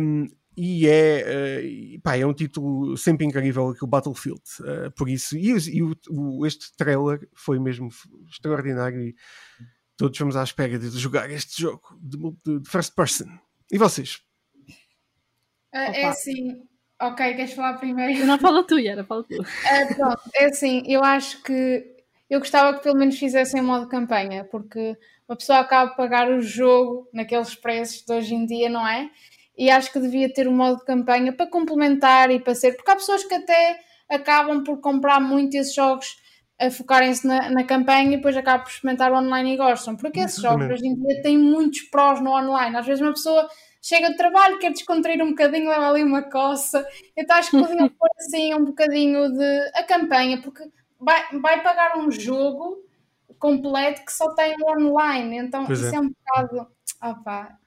Um, 0.00 0.28
e 0.56 0.86
é, 0.86 1.96
uh, 1.96 2.00
pá, 2.02 2.16
é 2.16 2.26
um 2.26 2.34
título 2.34 2.96
sempre 2.96 3.26
incrível 3.26 3.68
aqui 3.68 3.82
o 3.82 3.86
Battlefield 3.86 4.42
uh, 4.60 4.90
por 4.92 5.08
isso 5.08 5.36
e, 5.36 5.50
e 5.50 5.82
o, 5.82 5.96
o, 6.10 6.46
este 6.46 6.74
trailer 6.76 7.28
foi 7.32 7.58
mesmo 7.58 7.88
extraordinário 8.28 9.00
e 9.00 9.14
todos 9.96 10.18
vamos 10.18 10.36
à 10.36 10.42
espera 10.42 10.78
de 10.78 10.90
jogar 10.98 11.30
este 11.30 11.62
jogo 11.62 11.98
de, 12.00 12.18
de, 12.44 12.60
de 12.60 12.68
first 12.68 12.94
person 12.94 13.26
e 13.70 13.78
vocês? 13.78 14.22
Uh, 15.74 15.78
é 15.94 16.04
assim 16.04 16.62
ok, 17.00 17.34
queres 17.34 17.54
falar 17.54 17.78
primeiro? 17.78 18.26
não 18.26 18.38
fala 18.38 18.64
tu, 18.66 18.78
Yara, 18.78 19.04
fala 19.04 19.24
tu 19.24 19.36
pronto, 19.96 20.20
é 20.34 20.44
assim, 20.44 20.82
eu 20.86 21.02
acho 21.02 21.42
que 21.42 21.92
eu 22.32 22.38
gostava 22.38 22.78
que 22.78 22.82
pelo 22.82 22.96
menos 22.96 23.18
fizessem 23.18 23.60
modo 23.60 23.86
campanha, 23.86 24.42
porque 24.44 24.96
uma 25.28 25.36
pessoa 25.36 25.58
acaba 25.58 25.90
de 25.90 25.96
pagar 25.98 26.30
o 26.30 26.40
jogo 26.40 27.06
naqueles 27.12 27.54
preços 27.54 28.02
de 28.06 28.10
hoje 28.10 28.34
em 28.34 28.46
dia, 28.46 28.70
não 28.70 28.88
é? 28.88 29.10
E 29.56 29.70
acho 29.70 29.92
que 29.92 30.00
devia 30.00 30.32
ter 30.32 30.48
um 30.48 30.56
modo 30.56 30.78
de 30.78 30.84
campanha 30.84 31.32
para 31.32 31.46
complementar 31.46 32.30
e 32.30 32.40
para 32.40 32.54
ser, 32.54 32.72
porque 32.72 32.90
há 32.90 32.96
pessoas 32.96 33.24
que 33.24 33.34
até 33.34 33.78
acabam 34.08 34.62
por 34.64 34.80
comprar 34.80 35.20
muito 35.20 35.54
esses 35.54 35.74
jogos 35.74 36.16
a 36.60 36.70
focarem-se 36.70 37.26
na, 37.26 37.50
na, 37.50 37.64
campanha 37.64 38.12
e 38.12 38.16
depois 38.16 38.36
acabam 38.36 38.62
por 38.62 38.70
experimentar 38.70 39.12
o 39.12 39.16
online 39.16 39.54
e 39.54 39.56
gostam, 39.56 39.96
porque 39.96 40.20
esses 40.20 40.40
jogos 40.40 40.70
hoje 40.70 40.86
em 40.86 40.94
dia 40.94 41.22
têm 41.22 41.36
muitos 41.36 41.82
prós 41.82 42.20
no 42.20 42.30
online. 42.30 42.76
Às 42.76 42.86
vezes 42.86 43.02
uma 43.02 43.12
pessoa 43.12 43.48
chega 43.80 44.10
de 44.10 44.16
trabalho, 44.16 44.58
quer 44.58 44.70
descontrair 44.70 45.20
um 45.22 45.30
bocadinho, 45.30 45.68
leva 45.68 45.88
ali 45.88 46.04
uma 46.04 46.22
coça. 46.22 46.86
Então 47.16 47.36
acho 47.36 47.50
que 47.50 47.58
podiam 47.58 47.88
pôr 47.98 48.08
assim 48.18 48.54
um 48.54 48.64
bocadinho 48.64 49.32
de 49.32 49.70
a 49.74 49.82
campanha, 49.82 50.40
porque 50.40 50.62
vai, 51.00 51.38
vai 51.40 51.62
pagar 51.62 51.98
um 51.98 52.10
jogo 52.10 52.78
completo 53.38 54.04
que 54.04 54.12
só 54.12 54.32
tem 54.34 54.54
online. 54.62 55.38
Então 55.38 55.66
Pois 55.66 55.80
isso 55.80 55.94
é. 55.94 55.96
é. 55.96 56.00
um 56.00 56.10
bocado. 56.10 56.68
Opá. 57.02 57.58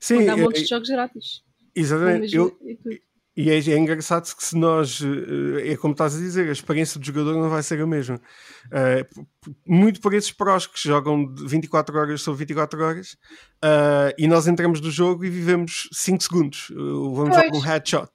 Sim, 0.00 0.28
Há 0.28 0.32
é- 0.32 0.36
montes 0.36 0.62
de 0.62 0.68
jogos 0.68 0.88
grátis. 0.88 1.42
exatamente. 1.74 2.34
Eu, 2.34 2.56
e. 2.62 3.02
E 3.36 3.48
é, 3.48 3.54
é 3.58 3.78
engraçado 3.78 4.34
que 4.36 4.42
se 4.44 4.56
nós, 4.56 5.00
eh, 5.00 5.70
é 5.72 5.76
como 5.76 5.92
estás 5.92 6.14
a 6.16 6.18
dizer, 6.18 6.48
a 6.48 6.52
experiência 6.52 6.98
do 6.98 7.06
jogador 7.06 7.34
não 7.40 7.48
vai 7.48 7.62
ser 7.62 7.80
a 7.80 7.86
mesma. 7.86 8.20
P- 8.68 9.54
muito 9.66 10.00
por 10.00 10.12
esses 10.12 10.32
prós 10.32 10.66
que 10.66 10.78
jogam 10.82 11.32
de 11.32 11.46
24 11.46 11.96
horas 11.96 12.20
sobre 12.22 12.40
24 12.40 12.82
horas 12.82 13.16
eh, 13.62 14.14
e 14.18 14.26
nós 14.26 14.46
entramos 14.48 14.80
no 14.80 14.90
jogo 14.90 15.24
e 15.24 15.30
vivemos 15.30 15.88
5 15.92 16.22
segundos. 16.22 16.68
Eh, 16.72 16.74
vamos 16.74 17.30
Pois. 17.30 17.46
jogar 17.46 17.56
um 17.56 17.60
headshot. 17.60 18.10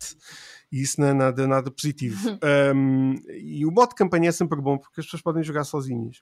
E 0.72 0.82
isso 0.82 1.00
não 1.00 1.08
é 1.08 1.14
nada, 1.14 1.48
nada 1.48 1.72
positivo. 1.72 2.30
Uhum. 2.30 2.38
Um, 2.76 3.16
e 3.32 3.66
o 3.66 3.72
modo 3.72 3.90
de 3.90 3.96
campanha 3.96 4.30
é 4.30 4.32
sempre 4.34 4.60
bom 4.62 4.78
porque 4.78 5.00
as 5.00 5.06
pessoas 5.06 5.22
podem 5.24 5.42
jogar 5.44 5.64
sozinhas. 5.64 6.18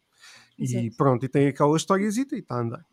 E 0.58 0.64
Exato. 0.66 0.96
pronto, 0.98 1.26
e 1.26 1.30
tem 1.30 1.48
aquela 1.48 1.76
historiazita 1.76 2.36
e 2.36 2.40
está 2.40 2.56
a 2.56 2.62
andar. 2.62 2.86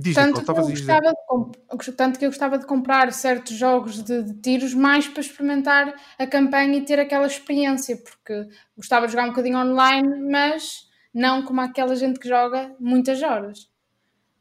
Diz, 0.00 0.14
Tanto 0.14 0.40
que, 0.44 0.52
gostava 0.52 1.10
de 1.10 1.16
comp- 1.26 1.56
tanto 1.96 2.18
que 2.20 2.24
eu 2.24 2.30
gostava 2.30 2.56
de 2.56 2.66
comprar 2.66 3.12
certos 3.12 3.56
jogos 3.56 4.00
de, 4.00 4.22
de 4.22 4.34
tiros 4.34 4.72
mais 4.72 5.08
para 5.08 5.20
experimentar 5.20 5.92
a 6.16 6.24
campanha 6.26 6.78
e 6.78 6.84
ter 6.84 7.00
aquela 7.00 7.26
experiência, 7.26 7.96
porque 7.96 8.48
gostava 8.76 9.06
de 9.06 9.12
jogar 9.12 9.24
um 9.24 9.30
bocadinho 9.30 9.58
online, 9.58 10.30
mas 10.30 10.88
não 11.12 11.42
como 11.42 11.60
aquela 11.60 11.96
gente 11.96 12.20
que 12.20 12.28
joga 12.28 12.72
muitas 12.78 13.20
horas. 13.24 13.68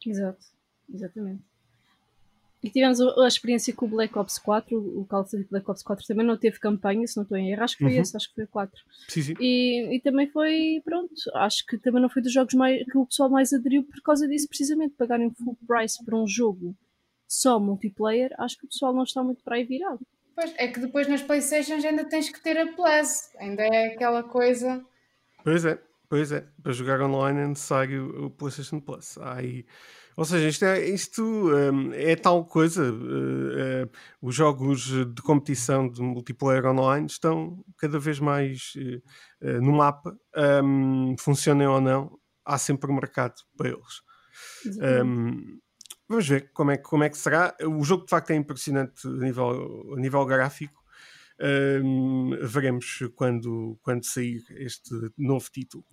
Exato, 0.06 0.46
exatamente. 0.94 1.47
E 2.68 2.72
tivemos 2.72 3.00
a, 3.00 3.28
experiência 3.28 3.74
com 3.74 3.86
o 3.86 3.90
Black 3.90 4.18
Ops 4.18 4.38
4, 4.40 4.78
o 4.78 5.06
Call 5.06 5.22
of 5.22 5.36
Duty 5.36 5.50
Black 5.50 5.70
Ops 5.72 5.82
4 5.84 6.06
também 6.06 6.26
não 6.26 6.36
teve 6.38 6.60
campanha, 6.60 7.08
se 7.08 7.16
não 7.16 7.24
estou 7.24 7.38
em 7.38 7.52
erro, 7.52 7.64
acho 7.64 7.78
que 7.78 7.84
foi 7.84 7.94
Uhum. 7.96 8.02
esse, 8.02 8.18
acho 8.18 8.28
que 8.30 8.36
foi 8.36 8.44
o 8.44 8.48
4. 8.48 8.82
Sim, 9.08 9.22
sim. 9.22 9.34
E, 9.40 9.96
e 9.96 10.02
também 10.02 10.28
foi, 10.28 10.82
pronto, 10.84 11.14
acho 11.36 11.66
que 11.66 11.78
também 11.78 12.02
não 12.02 12.10
foi 12.10 12.22
dos 12.22 12.34
jogos 12.34 12.54
mais, 12.54 12.84
que 12.86 12.98
o 12.98 13.06
pessoal 13.06 13.30
mais 13.30 13.54
aderiu 13.54 13.84
por 13.84 14.02
causa 14.02 14.28
disso, 14.28 14.48
precisamente, 14.48 14.96
pagarem 14.98 15.32
full 15.32 15.58
price 15.68 16.04
por 16.04 16.14
um 16.16 16.28
jogo 16.28 16.76
só 17.28 17.60
multiplayer, 17.60 18.34
acho 18.38 18.58
que 18.58 18.66
o 18.66 18.70
pessoal 18.70 18.94
não 18.94 19.04
está 19.04 19.24
muito 19.24 19.44
para 19.44 19.56
aí 19.56 19.64
virado. 19.64 20.00
Pois, 20.36 20.54
é 20.58 20.68
que 20.68 20.80
depois 20.80 21.08
nas 21.08 21.22
Playstations 21.24 21.84
ainda 21.84 22.06
tens 22.06 22.30
que 22.30 22.42
ter 22.42 22.58
a 22.58 22.68
Plus, 22.74 23.30
ainda 23.40 23.64
é 23.64 23.94
aquela 23.94 24.22
coisa. 24.24 24.86
Pois 25.44 25.66
é, 25.66 25.80
pois 26.08 26.32
é. 26.32 26.46
Para 26.62 26.74
jogar 26.74 27.02
online 27.02 27.40
é 27.42 27.48
necessário 27.48 28.26
o 28.26 28.30
PlayStation 28.30 28.80
Plus. 28.80 29.18
Há 29.18 29.36
aí- 29.38 29.66
Ou 30.18 30.26
seja, 30.26 30.48
isto 30.50 30.66
é, 30.66 30.84
isto, 30.90 31.24
hum, 31.24 31.94
é 31.94 32.16
tal 32.16 32.44
coisa. 32.46 32.84
eh, 32.86 33.84
eh, 33.86 33.90
os 34.22 34.36
jogos 34.36 34.82
de 35.14 35.22
competição 35.22 35.88
de 35.90 36.02
multiplayer 36.02 36.66
online 36.66 37.06
estão 37.08 37.64
cada 37.78 38.00
vez 38.00 38.20
mais 38.20 38.74
eh, 39.42 39.60
no 39.60 39.74
mapa. 39.74 40.18
hum, 40.64 41.16
funcionem 41.20 41.68
ou 41.68 41.80
não, 41.80 42.20
há 42.46 42.58
sempre 42.58 42.92
mercado 42.92 43.36
para 43.56 43.70
eles. 43.70 44.02
Um, 45.06 45.60
vamos 46.10 46.28
ver 46.28 46.52
como 46.54 46.72
é, 46.72 46.78
que- 46.78 46.84
como 46.84 47.04
é 47.04 47.10
que 47.10 47.18
será. 47.18 47.56
O 47.64 47.84
jogo 47.84 48.06
de 48.06 48.10
facto 48.10 48.32
é 48.32 48.36
impressionante 48.36 49.08
a 49.08 49.12
nível, 49.12 49.94
a 49.96 50.00
nível 50.00 50.26
gráfico. 50.26 50.82
Um, 51.40 52.32
veremos 52.42 53.00
quando, 53.16 53.78
quando 53.84 54.04
sair 54.06 54.42
este 54.58 54.92
novo 55.18 55.48
título. 55.52 55.86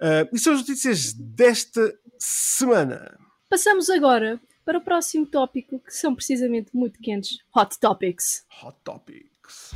Uh, 0.00 0.28
e 0.34 0.38
são 0.38 0.52
as 0.52 0.60
notícias 0.60 1.14
desta 1.14 1.94
semana. 2.18 3.16
Passamos 3.54 3.88
agora 3.88 4.40
para 4.64 4.78
o 4.78 4.80
próximo 4.80 5.24
tópico, 5.24 5.78
que 5.78 5.94
são 5.94 6.12
precisamente 6.12 6.74
muito 6.74 6.98
quentes, 6.98 7.38
Hot 7.54 7.78
Topics. 7.78 8.44
Hot 8.60 8.76
Topics. 8.82 9.70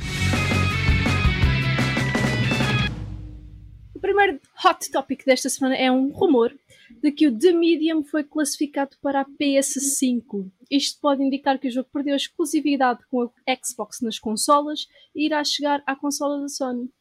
O 3.95 3.99
primeiro 4.01 4.41
hot 4.65 4.91
topic 4.91 5.23
desta 5.23 5.47
semana 5.47 5.77
é 5.77 5.89
um 5.89 6.09
rumor 6.09 6.53
de 7.01 7.09
que 7.09 7.25
o 7.25 7.39
The 7.39 7.53
Medium 7.53 8.03
foi 8.03 8.25
classificado 8.25 8.97
para 9.01 9.21
a 9.21 9.25
PS5. 9.25 10.51
Isto 10.69 10.99
pode 10.99 11.23
indicar 11.23 11.57
que 11.57 11.69
o 11.69 11.71
jogo 11.71 11.87
perdeu 11.89 12.15
a 12.15 12.17
exclusividade 12.17 12.99
com 13.09 13.21
a 13.23 13.55
Xbox 13.63 14.01
nas 14.01 14.19
consolas 14.19 14.89
e 15.15 15.25
irá 15.25 15.41
chegar 15.45 15.81
à 15.87 15.95
consola 15.95 16.41
da 16.41 16.49
Sony. 16.49 16.91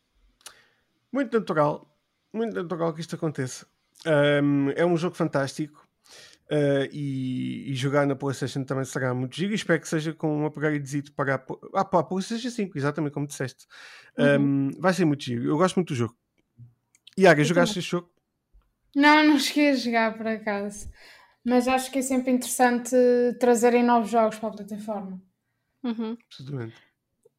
Muito 1.11 1.37
natural, 1.37 1.92
muito 2.32 2.54
natural 2.54 2.94
que 2.94 3.00
isto 3.00 3.16
aconteça. 3.16 3.66
Um, 4.06 4.70
é 4.76 4.87
um 4.87 4.97
jogo 4.97 5.16
fantástico. 5.16 5.88
Uh, 6.50 6.88
e, 6.93 7.71
e 7.71 7.75
jogar 7.75 8.07
na 8.07 8.17
PlayStation 8.17 8.64
também 8.64 8.85
será 8.85 9.14
muito 9.14 9.37
giro. 9.37 9.52
E 9.52 9.57
espero 9.57 9.81
que 9.81 9.88
seja 9.88 10.12
com 10.12 10.43
um 10.43 10.47
upgradezito 10.47 11.12
para 11.12 11.37
a, 11.37 11.45
ah, 11.75 11.85
para 11.85 12.00
a 12.00 12.05
PlayStation 12.05 12.50
5, 12.50 12.76
exatamente 12.76 13.12
como 13.12 13.26
disseste. 13.26 13.67
Um, 14.19 14.71
vai 14.78 14.93
ser 14.93 15.05
muito 15.05 15.25
giro. 15.25 15.45
Eu 15.45 15.57
gosto 15.57 15.76
muito 15.76 15.88
do 15.88 15.95
jogo. 15.95 16.17
Iaga, 17.19 17.43
jogaste 17.45 17.78
este 17.78 17.90
jogo? 17.90 18.11
Não, 18.95 19.25
não 19.25 19.38
cheguei 19.38 19.71
a 19.71 19.76
jogar 19.76 20.17
por 20.17 20.26
acaso. 20.26 20.88
Mas 21.45 21.67
acho 21.67 21.90
que 21.90 21.99
é 21.99 22.02
sempre 22.02 22.31
interessante 22.31 22.95
trazerem 23.38 23.83
novos 23.83 24.11
jogos 24.11 24.38
para 24.38 24.49
a 24.49 24.52
plataforma. 24.52 25.23
Uhum. 25.83 26.17
Absolutamente. 26.26 26.76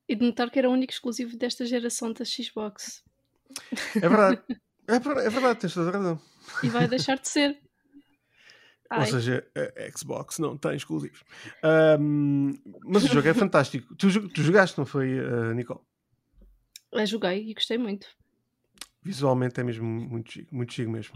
E 0.08 0.16
de 0.16 0.26
notar 0.26 0.50
que 0.50 0.58
era 0.58 0.70
o 0.70 0.74
único 0.74 0.92
exclusivo 0.92 1.38
desta 1.38 1.66
geração 1.66 2.12
da 2.12 2.26
Xbox. 2.26 3.04
É 3.96 4.00
verdade. 4.00 4.42
é, 4.88 5.00
ver- 5.00 5.18
é 5.18 5.30
verdade, 5.30 5.60
tens 5.60 5.74
toda 5.74 5.90
a 5.90 5.94
razão. 5.94 6.22
E 6.64 6.70
vai 6.70 6.88
deixar 6.88 7.20
de 7.20 7.30
ser. 7.30 7.60
Ou 8.92 8.98
Ai, 9.02 9.06
seja, 9.06 9.46
a 9.56 9.98
Xbox 9.98 10.40
não 10.40 10.58
tem 10.58 10.76
exclusivos. 10.76 11.24
Um, 12.00 12.54
mas 12.86 13.04
o 13.04 13.08
jogo 13.08 13.28
é 13.28 13.34
fantástico. 13.36 13.96
Tu, 13.96 14.30
tu 14.30 14.42
jogaste, 14.42 14.78
não 14.78 14.86
foi, 14.86 15.20
uh, 15.20 15.54
Nicole? 15.54 15.82
eu 16.92 17.06
joguei 17.06 17.50
e 17.50 17.54
gostei 17.54 17.78
muito. 17.78 18.08
Visualmente 19.04 19.60
é 19.60 19.64
mesmo 19.64 19.86
muito 19.86 20.32
chique, 20.32 20.54
muito 20.54 20.74
chique 20.74 20.90
mesmo. 20.90 21.16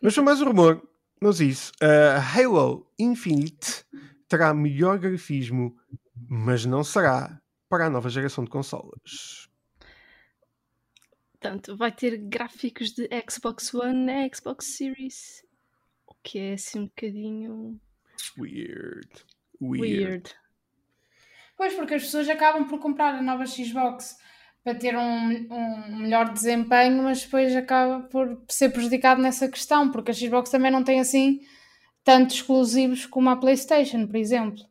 Mas 0.00 0.14
foi 0.14 0.24
mais 0.24 0.40
um 0.40 0.46
rumor, 0.46 0.82
não 1.20 1.32
sei 1.32 1.48
isso. 1.48 1.72
Uh, 1.82 2.38
Halo 2.38 2.90
Infinite 2.98 3.84
terá 4.26 4.54
melhor 4.54 4.98
grafismo, 4.98 5.76
mas 6.28 6.64
não 6.64 6.82
será 6.82 7.38
para 7.68 7.86
a 7.86 7.90
nova 7.90 8.08
geração 8.08 8.44
de 8.44 8.50
consolas. 8.50 9.48
Portanto, 11.32 11.76
vai 11.76 11.92
ter 11.92 12.16
gráficos 12.16 12.92
de 12.92 13.08
Xbox 13.30 13.72
One 13.74 14.06
na 14.06 14.28
Xbox 14.34 14.76
Series. 14.76 15.42
Que 16.22 16.38
é 16.38 16.52
assim 16.54 16.80
um 16.80 16.86
bocadinho 16.86 17.80
Weird. 18.38 19.08
Weird. 19.60 20.04
weird. 20.04 20.34
Pois, 21.56 21.74
porque 21.74 21.94
as 21.94 22.02
pessoas 22.02 22.28
acabam 22.28 22.66
por 22.66 22.78
comprar 22.78 23.14
a 23.14 23.22
nova 23.22 23.44
Xbox 23.46 24.16
para 24.62 24.74
ter 24.74 24.96
um, 24.96 25.46
um 25.50 25.96
melhor 25.98 26.32
desempenho, 26.32 27.02
mas 27.02 27.22
depois 27.22 27.54
acaba 27.56 28.00
por 28.08 28.42
ser 28.48 28.70
prejudicado 28.70 29.20
nessa 29.20 29.48
questão, 29.48 29.90
porque 29.90 30.10
a 30.10 30.14
Xbox 30.14 30.50
também 30.50 30.70
não 30.70 30.84
tem 30.84 31.00
assim 31.00 31.40
tantos 32.04 32.36
exclusivos 32.36 33.06
como 33.06 33.30
a 33.30 33.36
PlayStation, 33.36 34.06
por 34.06 34.16
exemplo. 34.16 34.62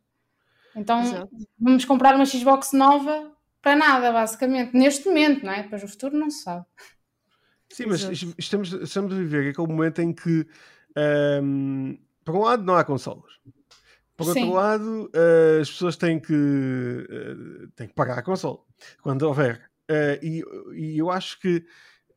Então 0.76 1.02
Exato. 1.02 1.30
vamos 1.60 1.86
comprar 1.86 2.16
uma 2.16 2.26
Xbox 2.26 2.72
nova 2.74 3.32
para 3.62 3.76
nada, 3.76 4.12
basicamente, 4.12 4.76
neste 4.76 5.08
momento, 5.08 5.46
não 5.46 5.52
é? 5.52 5.64
Depois 5.64 5.84
o 5.84 5.88
futuro 5.88 6.18
não 6.18 6.30
se 6.30 6.44
sabe. 6.44 6.66
Sim, 7.70 7.86
mas 7.88 8.04
Exato. 8.04 8.36
estamos, 8.38 8.74
estamos 8.74 9.14
a 9.14 9.16
viver 9.16 9.50
aquele 9.50 9.68
momento 9.68 10.02
em 10.02 10.14
que, 10.14 10.48
ahm, 11.00 11.98
por 12.24 12.36
um 12.36 12.42
lado, 12.42 12.64
não 12.64 12.76
há 12.76 12.84
consolas. 12.84 13.32
Por 14.16 14.28
outro 14.28 14.44
Sim. 14.44 14.52
lado, 14.52 15.10
ah, 15.16 15.62
as 15.62 15.72
pessoas 15.72 15.96
têm 15.96 16.20
que, 16.20 17.08
ah, 17.10 17.68
têm 17.76 17.88
que 17.88 17.94
pagar 17.94 18.20
a 18.20 18.22
consola 18.22 18.60
quando 19.02 19.24
houver. 19.24 19.70
Ah, 19.90 20.20
e, 20.22 20.44
e 20.76 20.98
eu 20.98 21.10
acho 21.10 21.40
que 21.40 21.66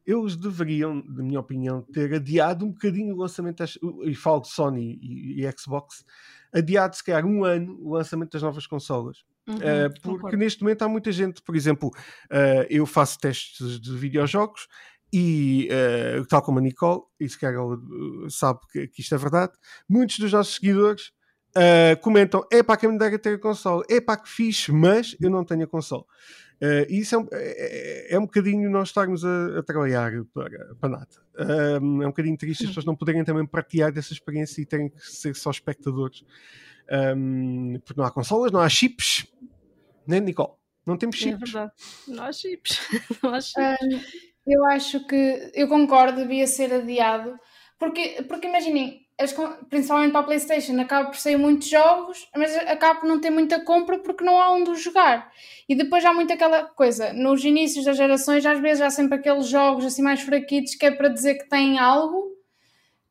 eles 0.05 0.37
deveriam, 0.37 1.03
na 1.07 1.23
minha 1.23 1.39
opinião, 1.39 1.81
ter 1.81 2.13
adiado 2.13 2.65
um 2.67 2.73
bocadinho 2.73 3.15
o 3.15 3.19
lançamento, 3.19 3.59
das, 3.59 3.79
e 4.05 4.15
falo 4.15 4.41
de 4.41 4.49
Sony 4.49 4.99
e, 5.01 5.45
e 5.45 5.53
Xbox, 5.57 6.05
adiado 6.53 6.97
se 6.97 7.05
calhar 7.05 7.25
um 7.25 7.45
ano 7.45 7.79
o 7.81 7.95
lançamento 7.95 8.33
das 8.33 8.43
novas 8.43 8.67
consolas. 8.67 9.25
Uhum, 9.47 9.57
Uh, 9.57 9.91
porque 10.01 10.09
concordo. 10.09 10.37
neste 10.37 10.63
momento 10.63 10.83
há 10.83 10.89
muita 10.89 11.11
gente, 11.11 11.43
por 11.43 11.57
exemplo, 11.57 11.89
uh, 11.89 12.67
eu 12.71 12.87
faço 12.87 13.19
testes 13.19 13.81
de 13.81 13.97
videojogos 13.97 14.69
e, 15.13 15.69
uh, 15.71 16.25
tal 16.27 16.43
como 16.43 16.59
a 16.59 16.63
Nicole, 16.63 17.03
e 17.21 17.29
se 17.29 17.39
calhar 17.39 17.61
ela 17.61 17.77
uh, 17.77 18.31
sabe 18.31 18.61
que, 18.73 18.89
que 18.89 19.03
isto 19.03 19.15
é 19.15 19.19
verdade, 19.19 19.53
muitos 19.89 20.19
dos 20.19 20.33
nossos 20.33 20.55
seguidores 20.55 21.13
uh, 21.57 22.01
comentam: 22.01 22.47
é 22.51 22.63
para 22.63 22.77
quem 22.79 22.91
me 22.91 22.99
dera 22.99 23.19
ter 23.19 23.35
a 23.35 23.39
console, 23.39 23.85
é 23.91 24.01
para 24.01 24.21
que 24.21 24.29
fixe, 24.29 24.73
mas 24.73 25.17
eu 25.21 25.31
não 25.31 25.45
tenho 25.45 25.65
a 25.65 25.67
console. 25.67 26.05
Uh, 26.63 26.87
e 26.89 27.01
isso 27.01 27.17
é 27.17 27.19
um, 27.19 27.27
é, 27.33 28.15
é 28.15 28.19
um 28.19 28.23
bocadinho 28.23 28.71
nós 28.71 28.89
estarmos 28.89 29.25
a, 29.25 29.59
a 29.59 29.63
trabalhar 29.65 30.13
para, 30.33 30.75
para 30.77 30.89
nada. 30.89 31.09
Um, 31.83 32.03
é 32.03 32.07
um 32.07 32.11
bocadinho 32.11 32.37
triste 32.37 32.63
as 32.63 32.69
pessoas 32.69 32.87
não 32.87 32.95
poderem 32.95 33.25
também 33.25 33.45
partilhar 33.45 33.93
dessa 33.93 34.13
experiência 34.13 34.63
e 34.63 34.67
terem 34.67 34.89
que 34.89 35.01
ser 35.01 35.35
só 35.35 35.51
espectadores. 35.51 36.25
Um, 37.17 37.81
porque 37.85 38.01
não 38.01 38.07
há 38.07 38.13
consolas, 38.13 38.53
não 38.53 38.61
há 38.61 38.69
chips, 38.69 39.27
né, 40.07 40.21
Nicole? 40.21 40.53
Não 40.87 40.97
temos 40.97 41.17
É 41.17 41.19
chips. 41.19 41.51
verdade. 41.51 41.73
Não 42.09 42.25
há 42.25 42.33
chips. 42.33 42.81
Não 43.23 43.35
há 43.35 43.41
chips. 43.41 44.32
Eu 44.47 44.65
acho 44.67 45.07
que 45.07 45.51
eu 45.55 45.69
concordo, 45.69 46.23
devia 46.23 46.47
ser 46.47 46.73
adiado, 46.73 47.39
porque, 47.79 48.25
porque 48.29 48.49
imaginem, 48.49 49.07
principalmente 49.71 50.13
para 50.13 50.21
a 50.21 50.25
PlayStation, 50.25 50.81
acaba 50.81 51.11
por 51.11 51.17
sair 51.17 51.37
muitos 51.37 51.69
jogos, 51.69 52.29
mas 52.35 52.57
acaba 52.57 53.01
por 53.01 53.09
não 53.09 53.21
ter 53.21 53.31
muita 53.31 53.65
compra 53.65 53.99
porque 54.01 54.25
não 54.25 54.41
há 54.41 54.53
onde 54.53 54.71
os 54.71 54.83
jogar. 54.83 55.31
E 55.69 55.75
depois 55.77 56.05
há 56.05 56.13
muito 56.13 56.33
aquela 56.33 56.65
coisa, 56.65 57.13
nos 57.13 57.45
inícios 57.45 57.85
das 57.85 57.97
gerações, 57.97 58.45
às 58.45 58.59
vezes 58.61 58.83
há 58.83 58.91
sempre 58.91 59.17
aqueles 59.19 59.47
jogos 59.47 59.85
assim 59.85 60.03
mais 60.03 60.21
fraquitos 60.21 60.75
que 60.75 60.87
é 60.87 60.91
para 60.91 61.09
dizer 61.09 61.37
que 61.37 61.49
têm 61.49 61.79
algo 61.79 62.32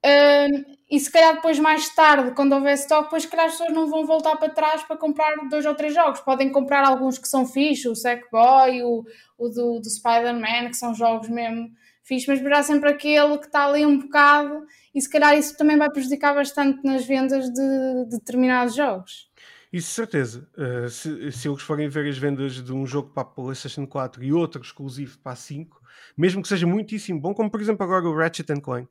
Uh, 0.04 0.78
e 0.90 1.00
se 1.00 1.12
calhar 1.12 1.36
depois 1.36 1.60
mais 1.60 1.88
tarde, 1.94 2.32
quando 2.32 2.54
houver 2.54 2.74
stock, 2.74 3.04
depois 3.04 3.24
se 3.24 3.30
calhar 3.30 3.46
as 3.46 3.54
pessoas 3.54 3.72
não 3.72 3.88
vão 3.88 4.06
voltar 4.06 4.36
para 4.36 4.50
trás 4.50 4.84
para 4.84 4.98
comprar 4.98 5.36
dois 5.48 5.66
ou 5.66 5.76
três 5.76 5.94
jogos. 5.94 6.20
Podem 6.22 6.52
comprar 6.52 6.84
alguns 6.84 7.18
que 7.18 7.28
são 7.28 7.46
fixos, 7.46 8.00
o 8.00 8.02
Sackboy, 8.02 8.84
o, 8.84 9.04
o 9.38 9.50
do, 9.50 9.80
do 9.80 9.90
Spider-Man, 9.90 10.70
que 10.70 10.78
são 10.78 10.94
jogos 10.94 11.30
mesmo 11.30 11.70
fixos, 12.04 12.28
mas 12.28 12.42
verá 12.42 12.64
sempre 12.64 12.90
aquele 12.90 13.38
que 13.38 13.46
está 13.46 13.66
ali 13.66 13.86
um 13.86 14.00
bocado 14.00 14.66
e 14.94 15.02
se 15.02 15.10
calhar 15.10 15.38
isso 15.38 15.56
também 15.56 15.78
vai 15.78 15.90
prejudicar 15.90 16.34
bastante 16.34 16.84
nas 16.84 17.06
vendas 17.06 17.46
de, 17.50 18.06
de 18.06 18.18
determinados 18.18 18.76
jogos. 18.76 19.30
Isso, 19.72 19.94
certeza. 19.94 20.50
Uh, 20.58 20.90
se, 20.90 21.32
se 21.32 21.48
eles 21.48 21.62
forem 21.62 21.88
ver 21.88 22.10
as 22.10 22.18
vendas 22.18 22.62
de 22.62 22.74
um 22.74 22.86
jogo 22.86 23.12
para 23.14 23.24
a 23.24 23.26
PlayStation 23.26 23.88
4 23.88 24.22
e 24.22 24.34
outro 24.34 24.62
exclusivo 24.62 25.18
para 25.20 25.32
a 25.32 25.36
5, 25.36 25.80
mesmo 26.18 26.42
que 26.42 26.48
seja 26.50 26.68
muitíssimo 26.68 27.22
bom, 27.22 27.34
como 27.34 27.50
por 27.50 27.62
exemplo 27.62 27.86
agora 27.86 28.10
o 28.10 28.16
Ratchet 28.16 28.60
Clank, 28.60 28.90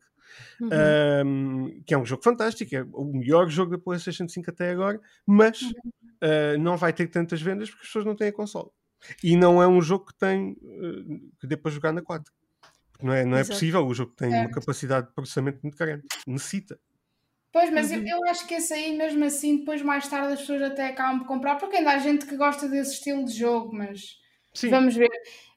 uhum. 0.60 0.68
um, 1.26 1.82
que 1.86 1.94
é 1.94 1.98
um 1.98 2.04
jogo 2.04 2.22
fantástico, 2.22 2.74
é 2.74 2.84
o 2.92 3.04
melhor 3.04 3.48
jogo 3.48 3.72
da 3.72 3.78
PlayStation 3.78 4.28
5 4.28 4.50
até 4.50 4.70
agora, 4.70 5.00
mas 5.26 5.62
uh, 5.62 6.58
não 6.58 6.76
vai 6.76 6.92
ter 6.92 7.08
tantas 7.08 7.40
vendas 7.40 7.70
porque 7.70 7.82
as 7.82 7.88
pessoas 7.88 8.04
não 8.04 8.16
têm 8.16 8.28
a 8.28 8.32
console. 8.32 8.70
E 9.22 9.36
não 9.36 9.62
é 9.62 9.66
um 9.66 9.80
jogo 9.80 10.06
que 10.06 10.14
tem 10.14 10.52
uh, 10.52 11.30
que 11.40 11.46
dê 11.46 11.56
para 11.56 11.70
jogar 11.70 11.92
na 11.92 12.02
4. 12.02 12.32
Não 13.02 13.12
é, 13.12 13.24
não 13.24 13.36
é 13.36 13.44
possível, 13.44 13.86
o 13.86 13.94
jogo 13.94 14.12
tem 14.14 14.34
é. 14.34 14.40
uma 14.42 14.50
capacidade 14.50 15.08
de 15.08 15.14
processamento 15.14 15.60
muito 15.62 15.76
grande. 15.76 16.04
Necessita. 16.26 16.78
Pois, 17.52 17.70
mas 17.70 17.90
uhum. 17.90 18.06
eu, 18.06 18.18
eu, 18.18 18.24
acho 18.28 18.46
que 18.46 18.54
esse 18.54 18.72
aí, 18.72 18.96
mesmo 18.96 19.24
assim, 19.24 19.58
depois 19.58 19.82
mais 19.82 20.06
tarde 20.06 20.34
as 20.34 20.40
pessoas 20.40 20.62
até 20.62 20.88
acabam 20.88 21.18
por 21.18 21.26
comprar, 21.26 21.56
porque 21.56 21.76
ainda 21.76 21.92
há 21.92 21.98
gente 21.98 22.26
que 22.26 22.36
gosta 22.36 22.68
desse 22.68 22.94
estilo 22.94 23.24
de 23.24 23.32
jogo, 23.32 23.74
mas 23.74 24.18
Sim. 24.54 24.70
vamos 24.70 24.94
ver. 24.94 25.10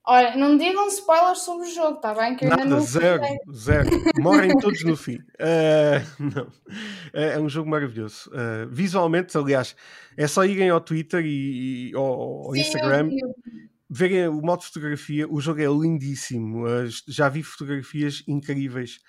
Olha, 0.05 0.35
não 0.35 0.57
digam 0.57 0.87
spoilers 0.89 1.39
sobre 1.39 1.65
o 1.65 1.73
jogo, 1.73 1.95
está 1.95 2.13
bem? 2.13 2.35
Que 2.35 2.45
Nada, 2.45 2.65
não 2.65 2.81
zero, 2.81 3.23
zero. 3.53 3.89
Morrem 4.19 4.57
todos 4.57 4.83
no 4.83 4.97
fim. 4.97 5.15
Uh, 5.39 6.03
não. 6.19 6.47
É, 7.13 7.35
é, 7.35 7.39
um 7.39 7.47
jogo 7.47 7.69
maravilhoso. 7.69 8.29
Uh, 8.29 8.67
visualmente, 8.69 9.37
aliás, 9.37 9.75
é 10.17 10.27
só 10.27 10.43
irem 10.43 10.69
ao 10.69 10.81
Twitter 10.81 11.25
e, 11.25 11.91
e 11.91 11.95
ao, 11.95 12.03
ao 12.47 12.53
Sim, 12.53 12.59
Instagram. 12.59 13.09
Eu, 13.11 13.33
verem 13.89 14.27
o 14.27 14.41
modo 14.41 14.59
de 14.59 14.67
fotografia, 14.67 15.27
o 15.29 15.39
jogo 15.39 15.61
é 15.61 15.67
lindíssimo. 15.67 16.65
Uh, 16.65 16.89
já 17.07 17.29
vi 17.29 17.41
fotografias 17.41 18.23
incríveis. 18.27 18.99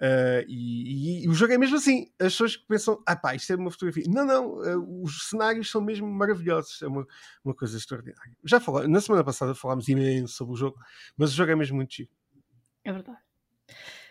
Uh, 0.00 0.44
e, 0.46 1.22
e, 1.22 1.24
e, 1.24 1.28
o 1.28 1.32
jogo 1.32 1.54
é 1.54 1.58
mesmo 1.58 1.76
assim. 1.76 2.10
As 2.18 2.32
pessoas 2.32 2.56
que 2.56 2.66
pensam, 2.66 3.02
ah 3.06 3.16
pá, 3.16 3.34
isto 3.34 3.52
é 3.52 3.56
uma 3.56 3.70
fotografia. 3.70 4.04
Não, 4.08 4.26
não, 4.26 4.54
uh, 4.56 5.02
os 5.02 5.28
cenários 5.28 5.70
são 5.70 5.80
mesmo 5.80 6.06
maravilhosos. 6.06 6.82
É 6.82 6.86
uma, 6.86 7.06
uma 7.44 7.54
coisa 7.54 7.76
extraordinária. 7.76 8.32
Já 8.44 8.60
falamos, 8.60 8.90
na 8.90 9.00
semana 9.00 9.24
passada 9.24 9.54
falámos 9.54 9.88
imenso 9.88 10.34
sobre 10.34 10.54
o 10.54 10.56
jogo, 10.56 10.78
mas 11.16 11.32
o 11.32 11.34
jogo 11.34 11.52
é 11.52 11.56
mesmo 11.56 11.76
muito 11.76 11.94
chique. 11.94 12.12
É 12.84 12.92
verdade. 12.92 13.18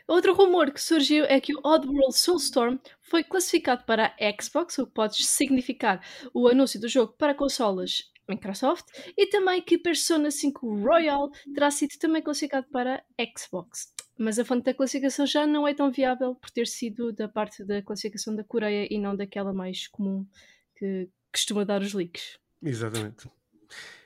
Outro 0.07 0.35
rumor 0.35 0.71
que 0.71 0.81
surgiu 0.81 1.25
é 1.25 1.39
que 1.39 1.55
o 1.55 1.61
Oddworld 1.63 2.15
Soulstorm 2.15 2.77
foi 3.01 3.23
classificado 3.23 3.85
para 3.85 4.15
a 4.19 4.43
Xbox, 4.43 4.77
o 4.77 4.85
que 4.85 4.93
pode 4.93 5.23
significar 5.23 5.99
o 6.31 6.47
anúncio 6.47 6.79
do 6.79 6.87
jogo 6.87 7.13
para 7.17 7.33
consolas 7.33 8.11
Microsoft, 8.27 8.85
e 9.17 9.27
também 9.27 9.61
que 9.61 9.77
Persona 9.77 10.29
5 10.29 10.83
Royal 10.83 11.29
terá 11.53 11.71
sido 11.71 11.97
também 11.99 12.21
classificado 12.21 12.67
para 12.71 13.03
Xbox. 13.35 13.94
Mas 14.17 14.39
a 14.39 14.45
fonte 14.45 14.63
da 14.63 14.73
classificação 14.73 15.25
já 15.25 15.45
não 15.45 15.67
é 15.67 15.73
tão 15.73 15.91
viável 15.91 16.35
por 16.35 16.49
ter 16.49 16.67
sido 16.67 17.11
da 17.11 17.27
parte 17.27 17.63
da 17.65 17.81
classificação 17.81 18.35
da 18.35 18.43
Coreia 18.43 18.87
e 18.89 18.97
não 18.97 19.15
daquela 19.15 19.53
mais 19.53 19.87
comum 19.87 20.25
que 20.77 21.09
costuma 21.31 21.63
dar 21.65 21.81
os 21.81 21.93
leaks. 21.93 22.39
Exatamente. 22.63 23.29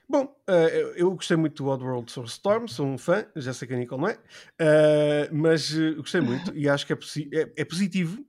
Bom, 0.10 0.24
uh, 0.50 0.94
eu 0.96 1.12
gostei 1.14 1.38
muito 1.38 1.64
do 1.64 1.70
Oddworld 1.70 2.12
Soulstorm, 2.12 2.66
sou 2.66 2.88
um 2.88 2.98
fã, 2.98 3.28
já 3.36 3.54
sei 3.54 3.68
que 3.68 3.76
a 3.76 3.78
Nicole 3.78 4.02
não 4.02 4.10
é, 4.10 4.16
uh, 4.16 5.36
mas 5.36 5.72
uh, 5.72 5.98
gostei 5.98 6.20
muito 6.20 6.52
e 6.58 6.68
acho 6.68 6.88
que 6.88 6.94
é, 6.94 6.98
é, 7.32 7.54
é 7.58 7.64
positivo 7.64 8.26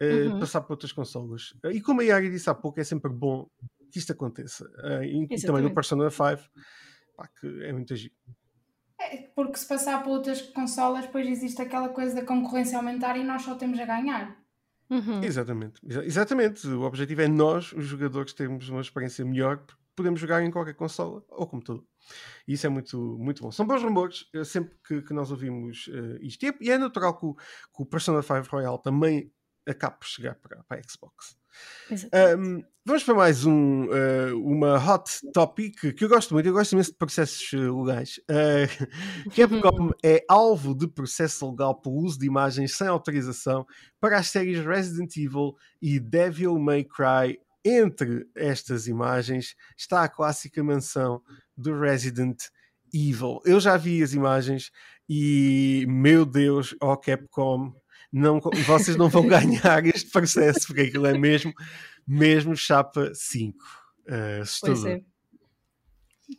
uhum. 0.00 0.40
passar 0.40 0.62
para 0.62 0.72
outras 0.72 0.90
consolas. 0.90 1.52
e 1.70 1.82
como 1.82 2.00
a 2.00 2.04
Yari 2.04 2.30
disse 2.30 2.48
há 2.48 2.54
pouco, 2.54 2.80
é 2.80 2.84
sempre 2.84 3.12
bom 3.12 3.46
que 3.90 3.98
isto 3.98 4.10
aconteça. 4.10 4.66
E, 5.04 5.26
também 5.42 5.62
no 5.62 5.74
Persona 5.74 6.08
5, 6.08 6.22
pá, 7.14 7.28
que 7.38 7.62
é 7.62 7.72
muito 7.74 7.92
agir. 7.92 8.10
É, 9.10 9.16
porque 9.34 9.58
se 9.58 9.66
passar 9.66 10.02
para 10.02 10.12
outras 10.12 10.40
consolas, 10.42 11.06
depois 11.06 11.26
existe 11.26 11.60
aquela 11.60 11.88
coisa 11.88 12.14
da 12.14 12.24
concorrência 12.24 12.76
aumentar 12.76 13.16
e 13.16 13.24
nós 13.24 13.42
só 13.42 13.54
temos 13.54 13.78
a 13.80 13.84
ganhar. 13.84 14.36
Uhum. 14.90 15.24
Exatamente, 15.24 15.80
exatamente. 16.04 16.66
O 16.68 16.82
objetivo 16.82 17.22
é 17.22 17.28
nós, 17.28 17.72
os 17.72 17.86
jogadores, 17.86 18.34
termos 18.34 18.68
uma 18.68 18.80
experiência 18.80 19.24
melhor, 19.24 19.58
porque 19.58 19.80
podemos 19.96 20.20
jogar 20.20 20.42
em 20.42 20.50
qualquer 20.50 20.74
consola 20.74 21.24
ou 21.30 21.46
computador. 21.46 21.84
E 22.46 22.54
isso 22.54 22.66
é 22.66 22.70
muito, 22.70 23.16
muito 23.18 23.42
bom. 23.42 23.50
São 23.50 23.66
bons 23.66 23.82
rumores, 23.82 24.26
sempre 24.44 24.74
que, 24.86 25.02
que 25.02 25.14
nós 25.14 25.30
ouvimos 25.30 25.86
uh, 25.88 26.18
isto. 26.20 26.44
E 26.60 26.70
é, 26.70 26.76
natural 26.76 27.18
que 27.18 27.26
o, 27.26 27.34
que 27.34 27.82
o 27.82 27.86
Persona 27.86 28.22
5 28.22 28.48
Royal 28.50 28.78
também 28.78 29.32
acabe 29.66 29.98
por 29.98 30.06
chegar 30.06 30.34
para, 30.36 30.62
para 30.64 30.80
a 30.80 30.82
Xbox. 30.82 31.36
Um, 31.90 32.64
vamos 32.84 33.04
para 33.04 33.14
mais 33.14 33.44
um, 33.44 33.84
uh, 33.84 34.36
uma 34.42 34.76
hot 34.78 35.10
topic 35.32 35.94
que 35.94 36.04
eu 36.04 36.08
gosto 36.08 36.32
muito. 36.32 36.46
Eu 36.46 36.52
gosto 36.52 36.72
imenso 36.72 36.92
de 36.92 36.96
processos 36.96 37.52
uh, 37.52 37.82
legais. 37.82 38.18
Uh, 38.30 39.30
Capcom 39.36 39.90
é 40.02 40.24
alvo 40.28 40.74
de 40.74 40.88
processo 40.88 41.50
legal 41.50 41.74
pelo 41.74 41.96
uso 41.96 42.18
de 42.18 42.26
imagens 42.26 42.76
sem 42.76 42.86
autorização 42.86 43.66
para 44.00 44.18
as 44.18 44.28
séries 44.28 44.64
Resident 44.64 45.16
Evil 45.16 45.54
e 45.80 46.00
Devil 46.00 46.58
May 46.58 46.84
Cry. 46.84 47.38
Entre 47.64 48.26
estas 48.34 48.88
imagens 48.88 49.54
está 49.76 50.02
a 50.02 50.08
clássica 50.08 50.64
mansão 50.64 51.22
do 51.56 51.78
Resident 51.78 52.38
Evil. 52.92 53.40
Eu 53.44 53.60
já 53.60 53.76
vi 53.76 54.02
as 54.02 54.14
imagens 54.14 54.70
e, 55.08 55.84
meu 55.88 56.24
Deus, 56.24 56.74
ó 56.80 56.92
oh 56.92 56.96
Capcom, 56.96 57.72
não, 58.12 58.40
vocês 58.66 58.96
não 58.96 59.08
vão 59.08 59.24
ganhar 59.26 59.84
este 59.86 60.10
processo, 60.10 60.66
porque 60.66 60.82
aquilo 60.82 61.06
é 61.06 61.16
mesmo, 61.16 61.54
mesmo 62.06 62.54
chapa 62.54 63.10
5. 63.14 63.58
Uh, 64.02 64.44
pois 64.60 64.84
é. 64.84 65.02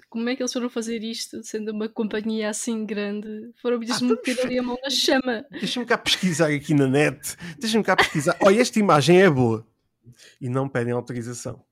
Como 0.10 0.30
é 0.30 0.36
que 0.36 0.42
eles 0.42 0.54
foram 0.54 0.70
fazer 0.70 1.04
isto, 1.04 1.44
sendo 1.44 1.72
uma 1.72 1.90
companhia 1.90 2.50
assim 2.50 2.86
grande? 2.86 3.52
Foram 3.62 3.80
mesmo 3.80 4.14
ah, 4.14 4.16
meter 4.16 4.46
ali 4.46 4.60
a 4.60 4.64
mão 4.64 4.78
na 4.82 4.90
chama. 4.90 5.46
Deixa-me 5.52 5.86
cá 5.86 5.98
pesquisar 5.98 6.48
aqui 6.48 6.74
na 6.74 6.88
net. 6.88 7.36
Deixa-me 7.60 7.84
cá 7.84 7.96
pesquisar. 7.96 8.38
Olha, 8.42 8.62
esta 8.62 8.80
imagem 8.80 9.22
é 9.22 9.30
boa. 9.30 9.68
E 10.40 10.50
não 10.50 10.68
pedem 10.70 10.94
autorização. 10.94 11.64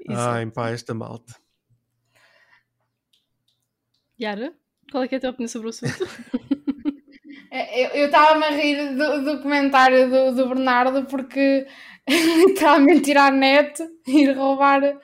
Exato. 0.00 0.30
Ai, 0.30 0.46
pá, 0.50 0.70
esta 0.70 0.94
malta. 0.94 1.34
Yara, 4.20 4.52
qual 4.90 5.02
é, 5.02 5.08
é 5.10 5.16
a 5.16 5.20
tua 5.20 5.30
opinião 5.30 5.48
sobre 5.48 5.68
o 5.68 5.70
assunto? 5.70 6.06
Eu 7.72 8.06
estava-me 8.06 8.44
a 8.44 8.50
rir 8.50 8.94
do, 8.96 9.24
do 9.24 9.42
comentário 9.42 10.10
do, 10.10 10.34
do, 10.34 10.48
Bernardo 10.48 11.04
porque 11.04 11.66
literalmente 12.08 13.02
tirar 13.02 13.32
a 13.32 13.36
net, 13.36 13.80
ir 14.06 14.32
roubar 14.36 14.98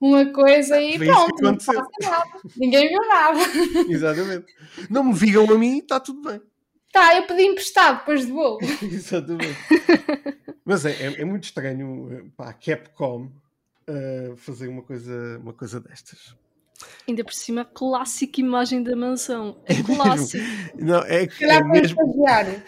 uma 0.00 0.26
coisa 0.26 0.80
e 0.80 0.98
Foi 0.98 1.06
pronto, 1.06 1.42
não 1.42 1.54
passa 1.54 1.86
nada. 2.02 2.30
Ninguém 2.56 2.88
viu 2.88 3.00
nada. 3.08 3.40
Exatamente. 3.88 4.46
Não 4.90 5.04
me 5.04 5.14
vigam 5.14 5.50
a 5.50 5.58
mim, 5.58 5.78
está 5.78 5.98
tudo 5.98 6.22
bem. 6.22 6.40
Tá, 6.92 7.16
eu 7.16 7.24
pedi 7.24 7.42
emprestado 7.42 7.98
depois 7.98 8.24
de 8.24 8.32
bolo. 8.32 8.58
Exatamente. 8.82 9.58
Mas 10.64 10.84
é, 10.84 10.92
é, 10.92 11.20
é, 11.20 11.24
muito 11.24 11.44
estranho 11.44 12.32
para 12.36 12.50
a 12.50 12.52
Capcom 12.52 13.30
uh, 13.88 14.36
fazer 14.36 14.68
uma 14.68 14.82
coisa, 14.82 15.38
uma 15.38 15.52
coisa 15.52 15.80
destas. 15.80 16.34
Ainda 17.08 17.24
por 17.24 17.32
cima, 17.32 17.64
clássica 17.64 18.40
imagem 18.40 18.82
da 18.82 18.94
mansão. 18.96 19.56
É, 19.66 19.74
é 19.74 19.82
clássico. 19.82 20.44
Não, 20.78 21.02
é, 21.02 21.24
é 21.40 21.64
mesmo. 21.64 22.00
Estagiário. 22.00 22.62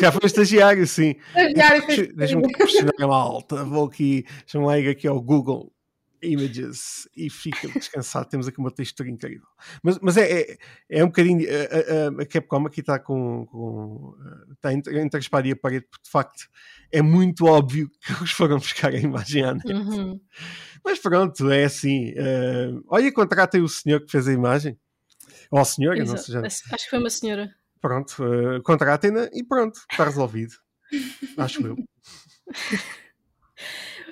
Já 0.00 0.12
foi 0.12 0.26
estagiário, 0.26 0.86
sim. 0.86 1.16
Estagiário 1.36 2.16
Deixa-me 2.16 2.52
questionar 2.52 2.92
a 3.00 3.06
malta. 3.06 3.64
Vou 3.64 3.86
aqui, 3.86 4.24
chamar 4.46 4.78
aqui 4.78 5.06
ao 5.06 5.20
Google 5.20 5.72
Images 6.22 7.08
e 7.16 7.30
fica 7.30 7.68
descansado. 7.68 8.28
Temos 8.28 8.46
aqui 8.46 8.58
uma 8.58 8.70
textura 8.70 9.08
incrível. 9.08 9.46
Mas, 9.82 9.98
mas 10.00 10.16
é, 10.16 10.40
é, 10.40 10.58
é 10.90 11.04
um 11.04 11.08
bocadinho. 11.08 11.46
A, 11.48 12.20
a, 12.20 12.22
a 12.22 12.26
Capcom 12.26 12.66
aqui 12.66 12.80
está 12.80 12.98
com. 12.98 13.46
com 13.46 14.14
está 14.52 14.72
entre, 14.72 15.00
entre 15.00 15.18
a 15.18 15.20
espada 15.20 15.48
e 15.48 15.52
a 15.52 15.56
parede, 15.56 15.86
porque 15.90 16.04
de 16.04 16.10
facto 16.10 16.48
é 16.92 17.02
muito 17.02 17.46
óbvio 17.46 17.90
que 18.00 18.12
eles 18.12 18.30
foram 18.30 18.58
buscar 18.58 18.92
a 18.92 18.98
imagem 18.98 19.44
à 19.44 19.54
net. 19.54 19.72
Uhum. 19.72 20.20
Mas 20.84 20.98
pronto, 20.98 21.50
é 21.50 21.64
assim. 21.64 22.10
Uh, 22.10 22.82
olha, 22.88 23.12
contratem 23.12 23.62
o 23.62 23.68
senhor 23.68 24.00
que 24.00 24.10
fez 24.10 24.28
a 24.28 24.32
imagem. 24.32 24.78
Ou 25.50 25.60
a 25.60 25.64
senhora, 25.64 25.98
Exato. 25.98 26.16
não 26.16 26.24
sei 26.24 26.34
já. 26.34 26.74
Acho 26.74 26.84
que 26.84 26.90
foi 26.90 26.98
uma 26.98 27.10
senhora. 27.10 27.54
Pronto, 27.80 28.22
uh, 28.22 28.62
contratem-na 28.62 29.28
e 29.32 29.42
pronto, 29.42 29.80
está 29.90 30.04
resolvido. 30.04 30.54
Acho 31.36 31.66
eu. 31.66 31.76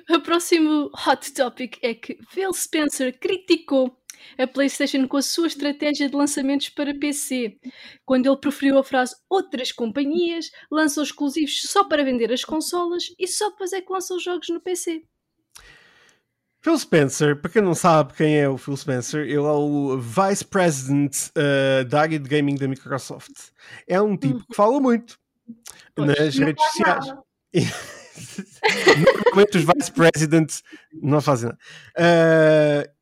O 0.09 0.19
próximo 0.21 0.89
hot 1.05 1.31
topic 1.33 1.77
é 1.83 1.93
que 1.93 2.17
Phil 2.29 2.51
Spencer 2.51 3.15
criticou 3.19 3.95
a 4.39 4.47
PlayStation 4.47 5.07
com 5.07 5.17
a 5.17 5.21
sua 5.21 5.45
estratégia 5.45 6.09
de 6.09 6.15
lançamentos 6.15 6.67
para 6.69 6.97
PC, 6.97 7.59
quando 8.03 8.25
ele 8.25 8.37
preferiu 8.37 8.79
a 8.79 8.83
frase 8.83 9.15
outras 9.29 9.71
companhias 9.71 10.49
lançam 10.71 11.03
exclusivos 11.03 11.61
só 11.61 11.83
para 11.83 12.03
vender 12.03 12.33
as 12.33 12.43
consolas 12.43 13.03
e 13.19 13.27
só 13.27 13.51
depois 13.51 13.71
é 13.71 13.81
que 13.81 13.93
lançam 13.93 14.17
os 14.17 14.23
jogos 14.23 14.49
no 14.49 14.59
PC. 14.59 15.03
Phil 16.61 16.77
Spencer, 16.79 17.39
para 17.39 17.51
quem 17.51 17.61
não 17.61 17.75
sabe 17.75 18.13
quem 18.13 18.39
é 18.39 18.49
o 18.49 18.57
Phil 18.57 18.75
Spencer, 18.75 19.21
ele 19.21 19.35
é 19.35 19.39
o 19.39 19.95
Vice 19.99 20.43
President 20.43 21.15
uh, 21.29 21.85
da 21.85 22.01
área 22.01 22.19
de 22.19 22.27
gaming 22.27 22.55
da 22.55 22.67
Microsoft. 22.67 23.51
É 23.87 24.01
um 24.01 24.17
tipo 24.17 24.39
que 24.39 24.55
fala 24.55 24.79
muito, 24.81 25.19
nas 25.95 26.35
redes 26.35 26.63
sociais. 26.65 27.05
Normalmente 29.25 29.57
os 29.57 29.63
vice 29.63 29.91
presidents 29.91 30.63
não 31.01 31.21
fazem 31.21 31.49
nada. 31.49 31.59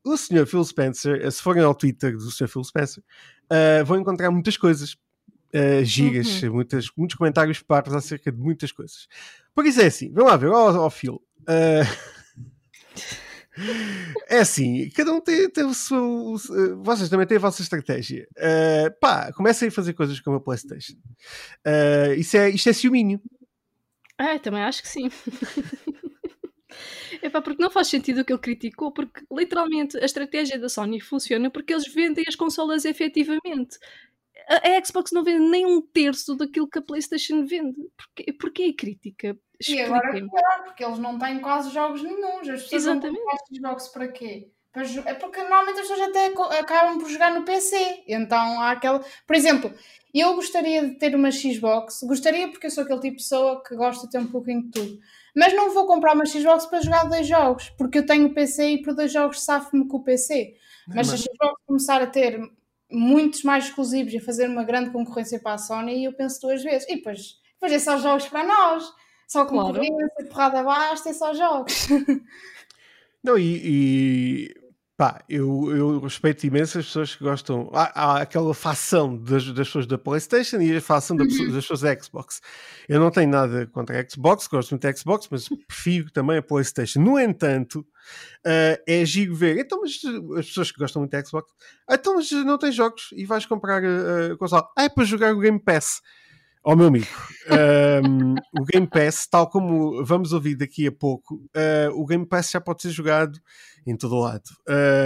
Uh, 0.04 0.12
o 0.12 0.16
senhor 0.16 0.46
Phil 0.46 0.64
Spencer, 0.64 1.30
se 1.30 1.42
forem 1.42 1.62
ao 1.62 1.74
Twitter 1.74 2.16
do 2.16 2.30
senhor 2.30 2.48
Phil 2.48 2.64
Spencer, 2.64 3.02
uh, 3.50 3.84
vão 3.84 3.98
encontrar 3.98 4.30
muitas 4.30 4.56
coisas, 4.56 4.94
uh, 5.54 5.84
gigas, 5.84 6.42
uhum. 6.42 6.54
muitas, 6.54 6.86
muitos 6.96 7.16
comentários 7.16 7.62
partos 7.62 7.94
acerca 7.94 8.32
de 8.32 8.38
muitas 8.38 8.72
coisas. 8.72 9.08
Por 9.54 9.66
isso 9.66 9.80
é 9.80 9.86
assim, 9.86 10.12
vamos 10.12 10.30
lá 10.30 10.36
ver, 10.36 10.48
ó, 10.48 10.86
ó 10.86 10.90
Phil. 10.90 11.20
É 14.28 14.38
assim, 14.38 14.88
cada 14.90 15.12
um 15.12 15.20
tem, 15.20 15.50
tem 15.50 15.64
o 15.64 15.74
seu. 15.74 16.36
Vocês 16.82 17.08
também 17.08 17.26
têm 17.26 17.38
a 17.38 17.40
vossa 17.40 17.62
estratégia. 17.62 18.28
Uh, 18.36 19.00
pá, 19.00 19.32
comecem 19.32 19.68
a 19.68 19.72
fazer 19.72 19.94
coisas 19.94 20.20
como 20.20 20.36
a 20.36 20.40
PlayStation. 20.40 20.94
Uh, 21.66 22.14
isso, 22.16 22.36
é, 22.36 22.50
isto 22.50 22.68
é 22.68 22.72
ciúminho. 22.72 23.20
É, 24.18 24.38
também 24.38 24.62
acho 24.62 24.82
que 24.82 24.88
sim. 24.88 25.08
Epá, 27.22 27.40
porque 27.40 27.62
não 27.62 27.70
faz 27.70 27.88
sentido 27.88 28.20
o 28.20 28.24
que 28.24 28.32
ele 28.32 28.40
criticou, 28.40 28.92
porque 28.92 29.24
literalmente 29.32 29.96
a 29.98 30.04
estratégia 30.04 30.58
da 30.58 30.68
Sony 30.68 31.00
funciona 31.00 31.50
porque 31.50 31.72
eles 31.72 31.86
vendem 31.92 32.24
as 32.26 32.36
consolas 32.36 32.84
efetivamente. 32.84 33.78
A, 34.48 34.76
a 34.76 34.84
Xbox 34.84 35.12
não 35.12 35.24
vende 35.24 35.48
nem 35.48 35.66
um 35.66 35.80
terço 35.80 36.34
daquilo 36.36 36.68
que 36.68 36.78
a 36.78 36.82
PlayStation 36.82 37.44
vende. 37.44 37.76
Porquê, 37.96 38.32
porquê 38.32 38.62
a 38.64 38.76
crítica? 38.76 39.38
E 39.66 39.80
agora 39.80 40.10
é 40.16 40.20
pior, 40.20 40.64
porque 40.64 40.84
eles 40.84 40.98
não 40.98 41.18
têm 41.18 41.40
quase 41.40 41.70
jogos 41.70 42.02
nenhums. 42.02 42.48
As 42.48 42.62
pessoas 42.62 42.82
Exatamente. 42.82 43.20
não 43.50 43.70
jogos 43.70 43.88
para 43.88 44.08
quê? 44.08 44.50
É 45.06 45.14
porque 45.14 45.40
normalmente 45.40 45.80
as 45.80 45.88
pessoas 45.88 46.08
até 46.08 46.26
acabam 46.58 46.98
por 46.98 47.08
jogar 47.08 47.32
no 47.32 47.44
PC. 47.44 48.04
Então 48.06 48.60
há 48.60 48.72
aquela. 48.72 49.04
Por 49.26 49.36
exemplo, 49.36 49.72
eu 50.14 50.34
gostaria 50.34 50.86
de 50.86 50.94
ter 50.96 51.14
uma 51.14 51.30
Xbox, 51.30 52.00
gostaria 52.02 52.48
porque 52.48 52.66
eu 52.66 52.70
sou 52.70 52.84
aquele 52.84 53.00
tipo 53.00 53.16
de 53.16 53.22
pessoa 53.22 53.62
que 53.62 53.74
gosta 53.76 54.06
de 54.06 54.12
ter 54.12 54.18
um 54.18 54.26
pouquinho 54.26 54.62
de 54.64 54.70
tudo. 54.70 54.98
Mas 55.36 55.54
não 55.54 55.72
vou 55.72 55.86
comprar 55.86 56.14
uma 56.14 56.26
Xbox 56.26 56.66
para 56.66 56.80
jogar 56.80 57.04
dois 57.04 57.26
jogos, 57.26 57.70
porque 57.70 57.98
eu 57.98 58.06
tenho 58.06 58.26
o 58.26 58.34
PC 58.34 58.70
e 58.70 58.82
por 58.82 58.94
dois 58.94 59.12
jogos 59.12 59.44
safo-me 59.44 59.86
com 59.86 59.98
o 59.98 60.02
PC. 60.02 60.54
Mas, 60.88 61.08
se 61.08 61.14
a 61.14 61.16
Xbox 61.18 61.62
começar 61.66 62.02
a 62.02 62.06
ter 62.06 62.40
muitos 62.90 63.42
mais 63.42 63.66
exclusivos 63.66 64.12
e 64.14 64.16
a 64.16 64.22
fazer 64.22 64.48
uma 64.48 64.64
grande 64.64 64.90
concorrência 64.90 65.38
para 65.38 65.52
a 65.52 65.58
Sony, 65.58 66.04
eu 66.04 66.12
penso 66.12 66.40
duas 66.40 66.62
vezes. 66.62 66.88
E 66.88 66.96
depois, 66.96 67.36
depois 67.54 67.72
é 67.72 67.78
só 67.78 67.98
jogos 67.98 68.26
para 68.26 68.44
nós. 68.44 68.90
Só 69.28 69.44
concorrência, 69.44 69.94
claro. 69.94 70.28
porrada 70.30 70.62
basta, 70.62 71.10
é 71.10 71.12
só 71.12 71.34
jogos. 71.34 71.86
Não, 73.22 73.36
e, 73.36 73.60
e 73.62 74.54
Pá, 74.98 75.22
eu, 75.28 75.70
eu 75.70 76.00
respeito 76.00 76.44
imenso 76.44 76.76
as 76.76 76.86
pessoas 76.86 77.14
que 77.14 77.22
gostam. 77.22 77.70
Há, 77.72 78.16
há 78.16 78.20
aquela 78.22 78.52
facção 78.52 79.16
das, 79.16 79.46
das, 79.46 79.68
pessoas 79.68 79.86
da 79.86 79.96
PlayStation 79.96 80.56
e 80.56 80.76
a 80.76 80.80
facção 80.80 81.16
das, 81.16 81.32
uhum. 81.34 81.52
das 81.52 81.64
pessoas 81.64 81.82
da 81.82 82.02
Xbox. 82.02 82.42
Eu 82.88 82.98
não 82.98 83.08
tenho 83.08 83.30
nada 83.30 83.64
contra 83.68 84.00
a 84.00 84.10
Xbox, 84.10 84.48
gosto 84.48 84.72
muito 84.72 84.82
da 84.82 84.92
Xbox, 84.92 85.28
mas 85.30 85.48
prefiro 85.68 86.10
também 86.10 86.38
a 86.38 86.42
PlayStation. 86.42 86.98
No 86.98 87.16
entanto, 87.16 87.86
uh, 88.44 88.82
é 88.88 89.04
giro 89.04 89.36
ver. 89.36 89.60
Então, 89.60 89.80
mas 89.82 90.00
as 90.36 90.46
pessoas 90.46 90.72
que 90.72 90.80
gostam 90.80 91.02
muito 91.02 91.12
da 91.12 91.24
Xbox, 91.24 91.52
então, 91.88 92.16
mas 92.16 92.32
não 92.32 92.58
tens 92.58 92.74
jogos 92.74 93.10
e 93.12 93.24
vais 93.24 93.46
comprar 93.46 93.80
a, 93.84 94.32
a 94.32 94.36
console. 94.36 94.66
Ah, 94.76 94.82
é 94.82 94.88
para 94.88 95.04
jogar 95.04 95.32
o 95.32 95.38
Game 95.38 95.60
Pass. 95.60 96.02
Ó 96.64 96.72
oh, 96.72 96.76
meu 96.76 96.88
amigo, 96.88 97.06
um, 98.04 98.34
o 98.60 98.64
Game 98.64 98.86
Pass, 98.88 99.28
tal 99.28 99.48
como 99.48 100.04
vamos 100.04 100.32
ouvir 100.32 100.56
daqui 100.56 100.88
a 100.88 100.92
pouco, 100.92 101.36
uh, 101.36 101.92
o 101.94 102.04
Game 102.04 102.26
Pass 102.26 102.50
já 102.50 102.60
pode 102.60 102.82
ser 102.82 102.90
jogado 102.90 103.40
em 103.90 103.96
todo 103.96 104.14
o 104.14 104.20
lado. 104.20 104.50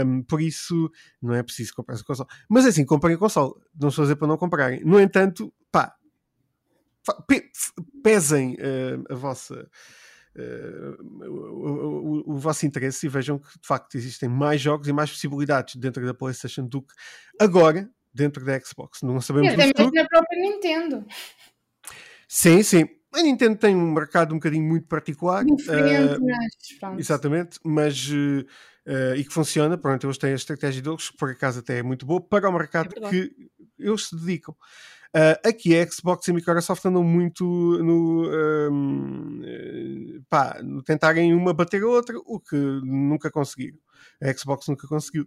Um, 0.05 0.23
por 0.23 0.41
isso, 0.41 0.91
não 1.21 1.35
é 1.35 1.43
preciso 1.43 1.75
comprar 1.75 1.95
essa 1.95 2.05
console. 2.05 2.29
Mas 2.49 2.67
assim, 2.67 2.85
comprem 2.85 3.15
a 3.15 3.19
console. 3.19 3.55
Não 3.79 3.89
estou 3.89 4.03
a 4.03 4.07
dizer 4.07 4.17
para 4.17 4.29
não 4.29 4.37
comprarem. 4.37 4.85
No 4.85 5.01
entanto, 5.01 5.53
pá, 5.71 5.95
pe 7.27 7.51
pesem 8.03 8.55
uh, 8.55 9.13
a 9.13 9.15
vossa. 9.15 9.69
Uh, 10.35 11.27
o, 11.29 12.31
o, 12.31 12.33
o, 12.33 12.39
vosso 12.39 12.65
interesse 12.65 13.05
e 13.05 13.09
vejam 13.09 13.39
que 13.39 13.49
de 13.61 13.67
facto 13.67 13.97
existem 13.97 14.31
mais 14.31 14.63
jogos 14.63 14.89
e 14.89 14.93
mais 14.93 15.11
possibilidades 15.11 15.77
dentro 15.77 16.07
da 16.07 16.15
PlayStation 16.15 16.67
do 16.67 16.81
que 16.81 16.95
agora 17.39 17.91
dentro 18.15 18.43
da 18.43 18.59
Xbox. 18.59 19.03
Não 19.03 19.21
sabemos 19.21 19.51
e 19.51 19.55
até 19.55 19.67
mesmo 19.67 19.93
na 19.93 20.07
própria 20.07 20.41
Nintendo. 20.41 21.05
Sim, 22.27 22.63
sim. 22.63 22.89
A 23.13 23.23
Nintendo 23.23 23.57
tem 23.57 23.77
um 23.77 23.93
mercado 23.93 24.33
um 24.33 24.39
bocadinho 24.39 24.65
muito 24.65 24.87
particular. 24.87 25.45
Diferente, 25.45 26.19
uh, 26.19 26.27
mas 26.27 26.99
Exatamente, 26.99 27.59
mas 27.63 28.09
uh, 28.09 28.45
uh, 28.87 29.15
e 29.17 29.25
que 29.25 29.33
funciona. 29.33 29.77
Pronto, 29.77 30.07
eles 30.07 30.19
têm 30.19 30.33
a 30.33 30.37
estratégia 30.37 30.83
deles, 30.83 31.11
que 31.11 31.17
por 31.17 31.31
acaso 31.31 31.61
até 31.61 31.79
é 31.79 31.83
muito 31.83 32.07
boa, 32.07 32.21
para 32.21 32.49
o 32.49 32.53
mercado 32.53 32.95
é 32.97 33.11
que 33.11 33.33
eles 33.79 34.09
se 34.09 34.17
dedicam. 34.17 34.55
Uh, 35.15 35.37
aqui 35.47 35.79
a 35.79 35.87
Xbox 35.87 36.27
e 36.27 36.31
a 36.31 36.35
Microsoft 36.35 36.83
andam 36.87 37.05
muito 37.05 37.45
no, 37.45 38.25
uh, 38.29 40.25
pá, 40.27 40.59
no 40.63 40.83
tentarem 40.83 41.35
uma 41.35 41.53
bater 41.53 41.83
a 41.83 41.87
outra, 41.87 42.17
o 42.25 42.41
que 42.41 42.57
nunca 42.57 43.31
conseguiram. 43.31 43.77
A 44.23 44.33
Xbox 44.33 44.69
nunca 44.69 44.89
conseguiu. 44.89 45.27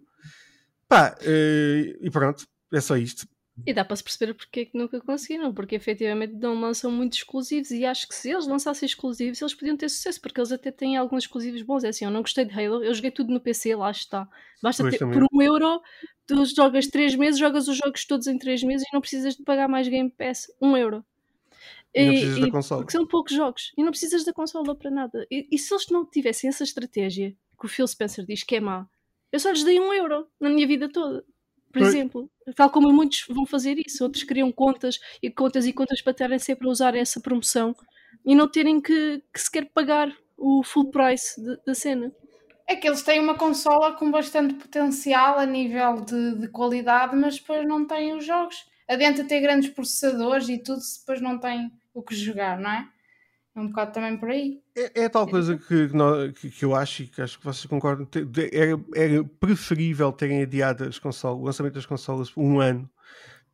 Pá, 0.88 1.16
uh, 1.20 2.04
e 2.04 2.10
pronto, 2.10 2.48
é 2.72 2.80
só 2.80 2.96
isto. 2.96 3.28
E 3.64 3.72
dá 3.72 3.84
para 3.84 3.96
se 3.96 4.04
perceber 4.04 4.34
porque 4.34 4.60
é 4.60 4.64
que 4.66 4.76
nunca 4.76 5.00
conseguiram, 5.00 5.52
porque 5.52 5.76
efetivamente 5.76 6.34
não 6.34 6.60
lançam 6.60 6.90
muitos 6.90 7.18
exclusivos 7.18 7.70
e 7.70 7.86
acho 7.86 8.06
que 8.06 8.14
se 8.14 8.30
eles 8.30 8.46
lançassem 8.46 8.86
exclusivos 8.86 9.40
eles 9.40 9.54
podiam 9.54 9.76
ter 9.76 9.88
sucesso, 9.88 10.20
porque 10.20 10.38
eles 10.38 10.52
até 10.52 10.70
têm 10.70 10.96
alguns 10.96 11.24
exclusivos 11.24 11.62
bons. 11.62 11.82
É 11.82 11.88
assim, 11.88 12.04
eu 12.04 12.10
não 12.10 12.20
gostei 12.20 12.44
de 12.44 12.52
Halo, 12.52 12.84
eu 12.84 12.92
joguei 12.92 13.10
tudo 13.10 13.32
no 13.32 13.40
PC, 13.40 13.74
lá 13.74 13.90
está. 13.90 14.28
Basta 14.62 14.82
pois 14.82 14.92
ter 14.92 14.98
também. 14.98 15.18
por 15.18 15.28
um 15.32 15.40
euro, 15.40 15.80
tu 16.26 16.44
jogas 16.44 16.86
três 16.88 17.14
meses, 17.14 17.38
jogas 17.38 17.66
os 17.66 17.78
jogos 17.78 18.04
todos 18.04 18.26
em 18.26 18.38
três 18.38 18.62
meses 18.62 18.86
e 18.86 18.92
não 18.92 19.00
precisas 19.00 19.34
de 19.36 19.42
pagar 19.42 19.68
mais 19.68 19.88
Game 19.88 20.10
Pass, 20.10 20.48
um 20.60 20.76
euro. 20.76 21.02
E, 21.94 22.04
não 22.04 22.12
precisas 22.12 22.38
e, 22.38 22.40
da 22.42 22.50
consola. 22.50 22.80
Porque 22.82 22.92
são 22.92 23.06
poucos 23.06 23.32
jogos 23.32 23.72
e 23.76 23.82
não 23.82 23.90
precisas 23.90 24.22
da 24.22 24.34
consola 24.34 24.74
para 24.74 24.90
nada. 24.90 25.26
E, 25.30 25.48
e 25.50 25.58
se 25.58 25.72
eles 25.72 25.86
não 25.88 26.04
tivessem 26.04 26.48
essa 26.48 26.62
estratégia 26.62 27.34
que 27.58 27.64
o 27.64 27.68
Phil 27.68 27.86
Spencer 27.86 28.26
diz 28.26 28.42
que 28.42 28.56
é 28.56 28.60
má, 28.60 28.86
eu 29.32 29.40
só 29.40 29.50
lhes 29.50 29.64
dei 29.64 29.80
um 29.80 29.94
euro 29.94 30.26
na 30.38 30.50
minha 30.50 30.66
vida 30.66 30.90
toda 30.90 31.24
por 31.76 31.82
pois. 31.82 31.94
exemplo. 31.94 32.30
Tal 32.54 32.70
como 32.70 32.90
muitos 32.90 33.26
vão 33.28 33.44
fazer 33.44 33.76
isso, 33.78 34.02
outros 34.02 34.24
criam 34.24 34.50
contas 34.50 34.98
e 35.22 35.30
contas 35.30 35.66
e 35.66 35.74
contas 35.74 36.00
para 36.00 36.14
terem 36.14 36.38
sempre 36.38 36.66
a 36.66 36.70
usar 36.70 36.94
essa 36.94 37.20
promoção 37.20 37.76
e 38.24 38.34
não 38.34 38.48
terem 38.48 38.80
que, 38.80 39.22
que 39.32 39.40
sequer 39.40 39.66
pagar 39.66 40.10
o 40.38 40.62
full 40.64 40.90
price 40.90 41.38
de, 41.38 41.58
da 41.66 41.74
cena. 41.74 42.10
É 42.66 42.74
que 42.74 42.88
eles 42.88 43.02
têm 43.02 43.20
uma 43.20 43.36
consola 43.36 43.92
com 43.92 44.10
bastante 44.10 44.54
potencial 44.54 45.38
a 45.38 45.44
nível 45.44 46.00
de, 46.00 46.40
de 46.40 46.48
qualidade, 46.48 47.14
mas 47.14 47.38
depois 47.38 47.66
não 47.66 47.86
têm 47.86 48.16
os 48.16 48.24
jogos. 48.24 48.66
Adianta 48.88 49.22
ter 49.24 49.40
grandes 49.40 49.68
processadores 49.68 50.48
e 50.48 50.56
tudo 50.56 50.80
se 50.80 51.00
depois 51.00 51.20
não 51.20 51.38
têm 51.38 51.70
o 51.92 52.02
que 52.02 52.14
jogar, 52.14 52.58
não 52.58 52.70
é? 52.70 52.88
É 53.56 53.60
um 53.60 53.68
bocado 53.68 53.92
também 53.92 54.18
por 54.18 54.28
aí. 54.28 54.60
É, 54.76 55.04
é 55.04 55.08
tal 55.08 55.26
coisa 55.26 55.56
que, 55.56 55.88
que, 56.38 56.50
que, 56.50 56.64
eu 56.64 56.74
acho 56.74 57.04
e 57.04 57.06
que 57.06 57.22
acho 57.22 57.38
que 57.38 57.44
vocês 57.44 57.64
concordam. 57.64 58.06
Era, 58.52 58.78
era 58.94 59.24
preferível 59.40 60.12
terem 60.12 60.42
adiado 60.42 60.84
as 60.84 60.98
consolas, 60.98 61.40
o 61.40 61.44
lançamento 61.44 61.72
das 61.72 61.86
consolas 61.86 62.30
um 62.36 62.60
ano, 62.60 62.88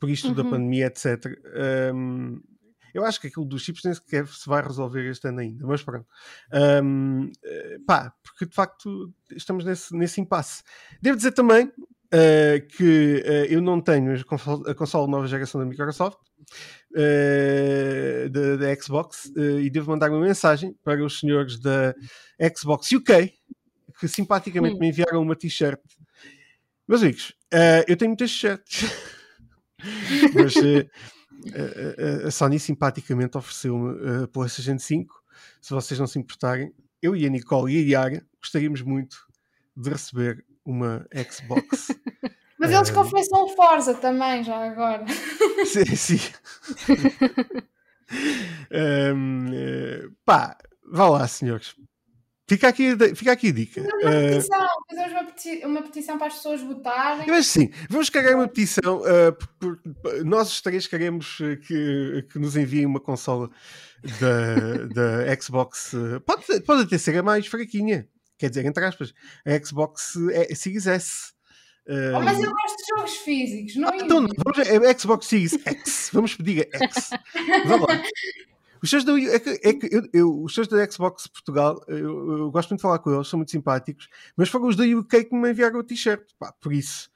por 0.01 0.11
isto 0.11 0.29
uhum. 0.29 0.35
da 0.35 0.43
pandemia, 0.43 0.87
etc. 0.87 1.39
Um, 1.95 2.41
eu 2.93 3.05
acho 3.05 3.21
que 3.21 3.29
aquilo 3.29 3.47
dos 3.47 3.63
chips 3.63 3.85
nem 3.85 3.95
sequer 3.95 4.27
se 4.27 4.49
vai 4.49 4.61
resolver 4.61 5.09
este 5.09 5.29
ano 5.29 5.39
ainda, 5.39 5.65
mas 5.65 5.83
pronto. 5.85 6.07
Um, 6.83 7.31
eh, 7.43 7.79
pá, 7.87 8.13
porque 8.23 8.45
de 8.45 8.55
facto 8.55 9.15
estamos 9.31 9.65
nesse, 9.65 9.97
nesse 9.97 10.21
impasse. 10.21 10.65
Devo 11.01 11.17
dizer 11.17 11.33
também 11.33 11.67
uh, 11.67 12.67
que 12.77 13.23
uh, 13.25 13.47
eu 13.49 13.63
não 13.63 13.81
tenho 13.81 14.15
a 14.15 14.25
console, 14.25 14.71
a 14.71 14.75
console 14.75 15.11
nova 15.11 15.27
geração 15.27 15.61
da 15.61 15.67
Microsoft, 15.67 16.19
da, 18.31 18.57
da, 18.57 18.81
Xbox 18.81 19.33
uh, 19.37 19.61
e 19.61 19.71
devo 19.71 19.91
mandar 19.91 20.11
uma 20.11 20.21
mensagem 20.21 20.77
para 20.85 21.05
os 21.05 21.21
senhores 21.21 21.59
da 21.59 21.95
Xbox 22.57 22.91
UK 22.93 23.33
que 23.99 24.09
simpaticamente 24.09 24.77
hum. 24.77 24.79
me 24.79 24.89
enviaram 24.89 25.23
uma 25.23 25.37
t-shirt. 25.37 25.81
Meus 26.87 27.03
amigos, 27.03 27.31
uh, 27.53 27.85
eu 27.87 27.97
tenho 27.97 28.11
muitas 28.11 28.31
t-shirts, 28.31 28.91
mas 30.35 30.55
a 32.27 32.31
Sony 32.31 32.59
simpaticamente 32.59 33.37
ofereceu-me 33.39 34.25
a 34.25 34.29
PlayStation 34.29 34.79
5. 34.79 35.23
Se 35.61 35.71
vocês 35.71 35.99
não 35.99 36.07
se 36.07 36.19
importarem, 36.19 36.73
eu 37.01 37.17
e 37.17 37.27
a 37.27 37.29
Nicole 37.31 37.73
e 37.75 37.95
a 37.95 38.01
Yara 38.01 38.27
gostaríamos 38.41 38.83
muito 38.83 39.17
de 39.77 39.91
receber 39.91 40.45
uma 40.65 41.07
Xbox 41.31 41.89
mas 42.63 42.71
eles 42.71 42.91
um... 42.91 42.95
confessam 42.95 43.45
o 43.45 43.49
Forza 43.49 43.95
também, 43.95 44.45
já 44.45 44.57
agora. 44.57 45.05
Sim, 45.67 45.97
sim. 45.97 46.21
um, 49.13 49.49
uh, 49.49 50.13
pá, 50.25 50.57
vá 50.93 51.09
lá, 51.09 51.27
senhores. 51.27 51.75
Fica 52.49 52.69
aqui, 52.69 52.97
fica 53.17 53.33
aqui 53.33 53.49
a 53.49 53.53
dica. 53.53 53.81
Uma 53.81 54.11
petição, 54.11 54.67
fazemos 54.89 55.13
uma, 55.13 55.25
peti 55.25 55.63
uma, 55.65 55.83
petição 55.83 56.19
para 56.19 56.29
as 56.29 56.35
pessoas 56.35 56.61
votarem. 56.61 57.27
Mas 57.27 57.49
sim, 57.49 57.69
vamos 57.91 58.09
carregar 58.11 58.37
uma 58.37 58.47
petição. 58.47 59.01
Uh, 59.01 59.33
por, 59.59 59.81
por, 59.81 60.25
nós 60.25 60.53
os 60.53 60.61
três 60.61 60.87
queremos 60.87 61.39
que, 61.67 62.29
que 62.31 62.39
nos 62.39 62.57
enviem 62.57 62.87
uma 62.87 63.01
consola 63.01 63.51
da, 64.21 64.87
da 65.27 65.41
Xbox. 65.41 65.97
Pode, 66.25 66.61
pode 66.61 66.83
até 66.83 66.97
ser 66.97 67.19
a 67.19 67.25
mais 67.25 67.49
fraquinha. 67.49 68.09
Quer 68.39 68.51
dizer, 68.51 68.67
entre 68.67 68.85
aspas, 68.85 69.13
a 69.45 69.65
Xbox 69.65 70.15
é, 70.31 70.55
Series 70.55 70.87
S 70.87 71.33
Oh, 71.89 72.21
mas 72.21 72.41
eu 72.41 72.51
gosto 72.51 72.77
de 72.77 72.97
jogos 72.97 73.17
físicos, 73.17 73.77
não 73.77 73.89
ah, 73.89 73.97
então, 73.97 74.21
não, 74.21 74.29
vamos, 74.45 74.69
é 74.69 74.99
Xbox 74.99 75.27
Series 75.27 75.53
X. 75.53 76.11
Vamos 76.13 76.35
pedir 76.35 76.69
a 76.73 76.79
X. 76.79 77.11
Vamos 77.67 77.89
lá. 77.89 78.03
Os 78.83 78.91
shows 78.91 79.05
da, 79.05 79.13
é 79.19 79.39
que, 79.39 79.61
é 79.63 79.73
que 79.73 79.89
eu, 79.95 80.09
eu, 80.13 80.43
os 80.43 80.53
shows 80.53 80.67
da 80.67 80.91
Xbox 80.91 81.29
Portugal, 81.29 81.81
eu, 81.87 82.39
eu, 82.39 82.51
gosto 82.51 82.71
muito 82.71 82.81
de 82.81 82.83
falar 82.83 82.99
com 82.99 83.15
eles, 83.15 83.29
são 83.29 83.39
muito 83.39 83.53
simpáticos, 83.53 84.09
mas 84.37 84.49
foram 84.49 84.67
os 84.67 84.75
da 84.75 84.85
UK 84.85 85.25
que 85.25 85.37
me 85.37 85.51
enviaram 85.51 85.79
o 85.79 85.85
t-shirt, 85.85 86.23
pá, 86.37 86.53
por 86.61 86.73
isso. 86.73 87.09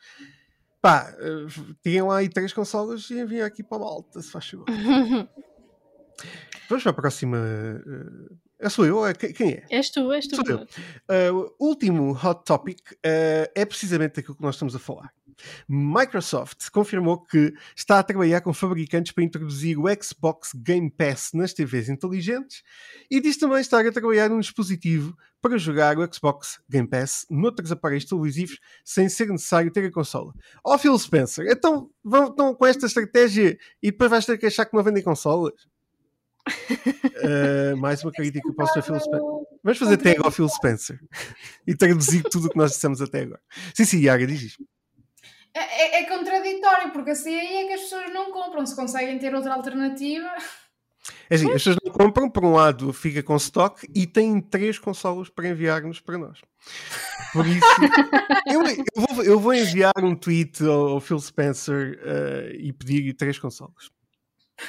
Pá, 0.81 1.13
uh, 1.19 1.75
tinham 1.83 2.07
lá 2.07 2.19
aí 2.19 2.29
três 2.29 2.53
consolas 2.53 3.11
e 3.11 3.19
enviam 3.19 3.45
aqui 3.45 3.65
para 3.65 3.79
a 3.79 3.81
malta, 3.81 4.23
se 4.23 4.31
faz 4.31 4.49
favor. 4.49 4.67
Vamos 6.69 6.83
para 6.85 6.91
a 6.91 6.95
próxima. 6.95 7.39
Uh, 7.39 8.37
é 8.59 8.69
sou 8.69 8.87
eu? 8.87 9.07
É, 9.07 9.15
quem 9.15 9.53
é? 9.53 9.65
És 9.71 9.91
tu, 9.91 10.13
és 10.13 10.27
tu. 10.27 10.37
Sou 10.37 10.45
eu. 10.49 11.33
Uh, 11.33 11.55
o 11.59 11.67
último 11.69 12.13
hot 12.13 12.45
topic 12.45 12.81
uh, 12.93 13.51
é 13.55 13.65
precisamente 13.65 14.21
aquilo 14.21 14.37
que 14.37 14.43
nós 14.43 14.55
estamos 14.55 14.75
a 14.75 14.79
falar. 14.79 15.13
Microsoft 15.69 16.71
confirmou 16.71 17.23
que 17.23 17.53
está 17.77 17.99
a 17.99 18.03
trabalhar 18.03 18.41
com 18.41 18.53
fabricantes 18.55 19.13
para 19.13 19.25
introduzir 19.25 19.79
o 19.79 19.85
Xbox 20.03 20.53
Game 20.55 20.91
Pass 20.91 21.31
nas 21.35 21.53
TVs 21.53 21.89
inteligentes 21.89 22.63
e 23.11 23.21
diz 23.21 23.37
também 23.37 23.61
estar 23.61 23.85
a 23.85 23.93
trabalhar 23.93 24.31
num 24.31 24.41
dispositivo 24.41 25.17
para 25.41 25.59
jogar 25.59 25.99
o 25.99 26.13
Xbox 26.13 26.59
Game 26.69 26.89
Pass 26.89 27.27
noutros 27.31 27.71
aparelhos 27.71 28.07
televisivos 28.07 28.59
sem 28.85 29.09
ser 29.09 29.29
necessário 29.29 29.71
ter 29.71 29.85
a 29.85 29.93
consola. 29.93 30.33
Ó 30.65 30.75
oh, 30.75 30.79
Phil 30.79 30.99
Spencer, 30.99 31.47
então 31.49 31.91
vão, 32.03 32.35
vão 32.35 32.55
com 32.55 32.67
esta 32.67 32.87
estratégia 32.87 33.59
e 33.83 33.91
depois 33.91 34.11
vais 34.11 34.27
ter 34.27 34.39
que 34.39 34.47
achar 34.47 34.65
que 34.65 34.75
não 34.75 34.83
vendem 34.83 35.03
consolas? 35.03 35.53
Uh, 36.47 37.77
mais 37.77 38.03
uma 38.05 38.13
crítica 38.13 38.53
para 38.53 38.65
o 38.65 38.69
Sr. 38.69 38.83
Phil 38.83 39.01
Spencer. 39.01 39.21
Vamos 39.65 39.79
fazer 39.79 39.97
tag 39.97 40.21
ao 40.25 40.31
Phil 40.31 40.49
Spencer 40.49 41.01
e 41.67 41.75
traduzir 41.75 42.23
tudo 42.23 42.47
o 42.47 42.51
que 42.51 42.57
nós 42.57 42.73
dissemos 42.73 43.03
até 43.03 43.23
agora. 43.23 43.41
Sim, 43.75 43.85
sim, 43.85 44.01
Yaga, 44.03 44.27
diz 44.27 44.43
isto. 44.43 44.65
É, 45.53 45.61
é, 45.61 46.03
é, 46.03 46.05
contraditório, 46.05 46.93
porque 46.93 47.11
assim 47.11 47.35
aí 47.35 47.65
é 47.65 47.67
que 47.67 47.73
as 47.73 47.81
pessoas 47.81 48.13
não 48.13 48.31
compram. 48.31 48.65
Se 48.67 48.77
conseguem 48.77 49.19
ter 49.19 49.35
outra 49.35 49.55
alternativa. 49.55 50.31
É 51.31 51.35
assim, 51.35 51.47
as 51.47 51.55
pessoas 51.55 51.77
não 51.85 51.93
compram, 51.93 52.29
por 52.29 52.45
um 52.45 52.53
lado 52.53 52.93
fica 52.93 53.23
com 53.23 53.37
stock 53.37 53.89
e 53.95 54.07
têm 54.07 54.41
três 54.41 54.79
consolas 54.79 55.29
para 55.29 55.49
enviar-nos 55.49 56.01
para 56.01 56.19
nós. 56.19 56.41
Por 57.33 57.47
isso, 57.47 57.61
eu, 58.47 58.63
eu, 58.63 59.15
vou, 59.15 59.25
eu, 59.25 59.41
vou, 59.41 59.55
enviar 59.55 59.95
um 60.03 60.15
tweet 60.15 60.65
ao, 60.65 60.89
ao 60.89 61.01
Phil 61.01 61.19
Spencer 61.19 61.99
uh, 62.03 62.55
e 62.55 62.73
pedir 62.73 63.15
três 63.15 63.39
consolas. 63.39 63.91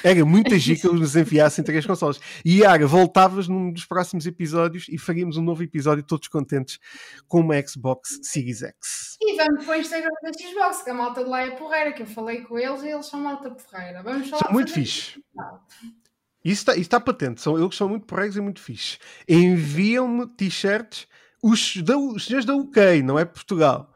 Era 0.02 0.14
que 0.14 0.20
eles 0.20 0.82
nos 0.82 1.16
enviassem 1.16 1.64
três 1.64 1.86
consoles. 1.86 2.20
E 2.44 2.60
Yara, 2.60 2.86
voltavas 2.86 3.48
num 3.48 3.72
dos 3.72 3.84
próximos 3.84 4.26
episódios 4.26 4.86
e 4.88 4.98
faríamos 4.98 5.36
um 5.36 5.42
novo 5.42 5.62
episódio 5.62 6.04
todos 6.04 6.28
contentes 6.28 6.78
com 7.26 7.40
uma 7.40 7.54
Xbox 7.66 8.18
Series 8.22 8.62
X. 8.62 9.16
E 9.20 9.36
vamos 9.36 9.64
para 9.64 9.76
o 9.76 9.80
Instagram 9.80 10.10
da 10.22 10.32
Xbox, 10.32 10.82
que 10.82 10.90
a 10.90 10.94
malta 10.94 11.24
de 11.24 11.30
lá 11.30 11.40
é 11.42 11.50
porreira, 11.52 11.92
que 11.92 12.02
eu 12.02 12.06
falei 12.06 12.42
com 12.42 12.58
eles 12.58 12.82
e 12.82 12.88
eles 12.88 13.06
são 13.06 13.20
malta 13.20 13.50
porreira. 13.50 14.02
Vamos 14.02 14.28
são 14.28 14.38
muito 14.50 14.72
fixe. 14.72 15.22
Isso 16.44 16.60
está, 16.60 16.76
isso 16.76 17.00
patente, 17.00 17.40
são, 17.40 17.58
eles 17.58 17.74
são 17.74 17.88
muito 17.88 18.06
porreiros 18.06 18.36
e 18.36 18.40
muito 18.40 18.60
fixe. 18.60 18.98
Enviam-me 19.28 20.26
t-shirts, 20.28 21.06
os, 21.42 21.76
os 21.76 22.24
senhores 22.26 22.46
da 22.46 22.54
UK, 22.54 23.02
não 23.02 23.18
é 23.18 23.24
Portugal. 23.24 23.92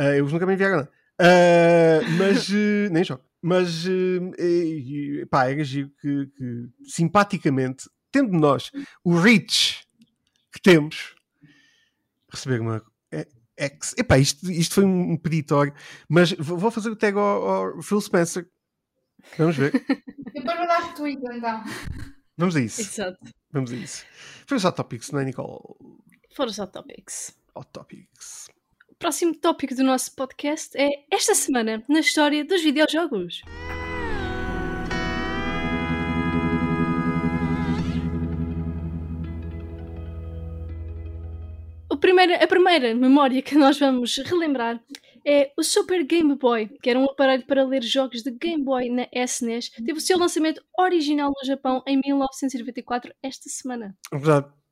Uh, 0.00 0.14
eles 0.14 0.32
nunca 0.32 0.46
me 0.46 0.54
enviaram 0.54 0.76
nada. 0.76 0.90
Uh, 1.20 2.10
mas 2.18 2.48
uh, 2.48 2.90
nem 2.90 3.04
jogo 3.04 3.22
mas 3.44 3.84
uh, 3.84 5.26
pá, 5.28 5.50
era 5.50 5.62
giro 5.62 5.90
que, 6.00 6.26
que, 6.28 6.68
simpaticamente, 6.88 7.90
tendo 8.10 8.32
nós 8.32 8.70
o 9.04 9.14
reach 9.18 9.86
que 10.50 10.62
temos, 10.62 11.14
receber 12.32 12.62
uma 12.62 12.82
X. 13.54 13.94
Epá, 13.98 14.18
isto, 14.18 14.50
isto 14.50 14.76
foi 14.76 14.84
um 14.84 15.18
peditório, 15.18 15.74
mas 16.08 16.32
vou 16.32 16.70
fazer 16.70 16.88
o 16.88 16.96
tag 16.96 17.18
ao, 17.18 17.76
ao 17.76 17.82
Phil 17.82 18.00
Spencer. 18.00 18.48
Vamos 19.36 19.56
ver. 19.56 19.72
Depois 20.34 20.56
vou 20.56 20.66
dar 20.66 20.80
retweet 20.80 21.20
então. 21.30 21.64
Vamos 22.38 22.56
a 22.56 22.60
isso. 22.60 22.80
Exato. 22.80 23.18
Vamos 23.52 23.72
a 23.72 23.76
isso. 23.76 24.06
Foi 24.46 24.56
os 24.56 24.64
Hot 24.64 24.74
Topics, 24.74 25.10
não 25.10 25.20
é, 25.20 25.24
Nicole? 25.26 25.58
Foram 26.34 26.50
os 26.50 26.58
Hot 26.58 26.72
Topics. 26.72 27.36
Hot 27.54 27.68
Topics. 27.72 28.48
Próximo 29.04 29.34
tópico 29.34 29.74
do 29.74 29.84
nosso 29.84 30.16
podcast 30.16 30.74
é 30.78 31.04
esta 31.10 31.34
semana 31.34 31.84
na 31.86 32.00
história 32.00 32.42
dos 32.42 32.62
videojogos. 32.62 33.42
A 41.90 41.96
primeira 42.46 42.94
memória 42.94 43.42
que 43.42 43.54
nós 43.56 43.78
vamos 43.78 44.16
relembrar 44.24 44.82
é 45.22 45.52
o 45.54 45.62
Super 45.62 46.02
Game 46.02 46.34
Boy, 46.36 46.70
que 46.82 46.88
era 46.88 46.98
um 46.98 47.04
aparelho 47.04 47.44
para 47.46 47.62
ler 47.62 47.82
jogos 47.82 48.22
de 48.22 48.30
Game 48.30 48.64
Boy 48.64 48.88
na 48.88 49.06
SNES. 49.12 49.68
Teve 49.68 49.98
o 49.98 50.00
seu 50.00 50.18
lançamento 50.18 50.64
original 50.78 51.28
no 51.30 51.46
Japão 51.46 51.82
em 51.86 52.00
1994, 52.02 53.12
esta 53.22 53.50
semana. 53.50 53.94
Verdade. 54.10 54.63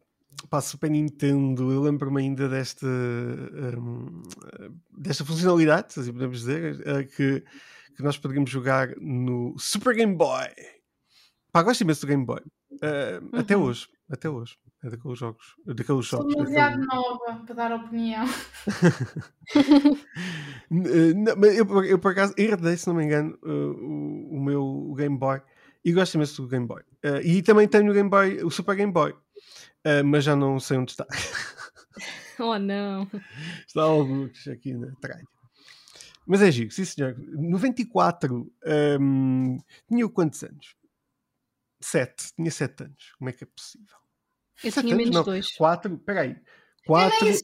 Pá, 0.48 0.60
Super 0.60 0.90
Nintendo, 0.90 1.70
eu 1.72 1.82
lembro-me 1.82 2.20
ainda 2.20 2.48
desta, 2.48 2.86
um, 2.86 4.22
desta 4.96 5.24
funcionalidade, 5.24 5.98
assim 5.98 6.12
podemos 6.12 6.38
dizer, 6.40 6.80
uh, 6.80 7.06
que, 7.06 7.44
que 7.96 8.02
nós 8.02 8.16
poderíamos 8.18 8.50
jogar 8.50 8.94
no 9.00 9.54
Super 9.58 9.94
Game 9.94 10.14
Boy. 10.14 10.48
Pá, 11.52 11.62
gosto 11.62 11.82
imenso 11.82 12.02
do 12.02 12.06
Game 12.06 12.24
Boy. 12.24 12.40
Uh, 12.72 13.22
uhum. 13.32 13.40
Até 13.40 13.56
hoje, 13.56 13.88
até 14.10 14.28
hoje. 14.28 14.56
É 14.84 14.90
daqueles 14.90 15.18
jogos. 15.18 15.54
Daqueles 15.64 16.08
Sou 16.08 16.18
jogos. 16.20 16.34
demasiado 16.34 16.80
daquele... 16.80 17.02
nova 17.02 17.44
para 17.46 17.54
dar 17.54 17.72
opinião. 17.72 18.24
não, 20.68 21.44
eu, 21.44 21.84
eu, 21.84 21.98
por 22.00 22.10
acaso 22.10 22.34
herdei, 22.36 22.76
se 22.76 22.88
não 22.88 22.94
me 22.94 23.04
engano, 23.04 23.38
o, 23.42 24.36
o, 24.36 24.40
meu 24.40 24.92
Game 24.96 25.16
Boy 25.16 25.40
e 25.84 25.92
gosto 25.92 26.14
imenso 26.14 26.42
do 26.42 26.48
Game 26.48 26.66
Boy. 26.66 26.82
Uh, 27.04 27.20
e 27.22 27.42
também 27.42 27.68
tenho 27.68 27.90
o 27.90 27.94
Game 27.94 28.10
Boy, 28.10 28.42
o 28.42 28.50
Super 28.50 28.74
Game 28.74 28.92
Boy 28.92 29.14
uh, 29.86 30.04
mas 30.04 30.24
já 30.24 30.36
não 30.36 30.58
sei 30.60 30.78
onde 30.78 30.92
está. 30.92 31.06
oh 32.38 32.58
não! 32.58 33.08
Está 33.66 33.82
alguns 33.82 34.46
aqui 34.48 34.74
na 34.74 34.92
tralha. 35.00 35.24
Mas 36.26 36.40
é 36.40 36.50
giro, 36.50 36.70
sim 36.70 36.84
senhor. 36.84 37.16
94 37.18 38.50
um, 39.00 39.58
tinha 39.88 40.08
quantos 40.08 40.42
anos? 40.42 40.76
7, 41.80 42.34
tinha 42.36 42.50
7 42.50 42.84
anos. 42.84 43.12
Como 43.18 43.28
é 43.28 43.32
que 43.32 43.44
é 43.44 43.46
possível? 43.46 43.96
Eu 44.62 44.70
sete 44.70 44.84
tinha 44.84 44.94
anos? 44.94 45.10
menos 45.10 45.24
2. 45.26 45.56
4, 45.56 45.98
peraí. 45.98 46.36
4. 46.86 47.28
Eu, 47.28 47.34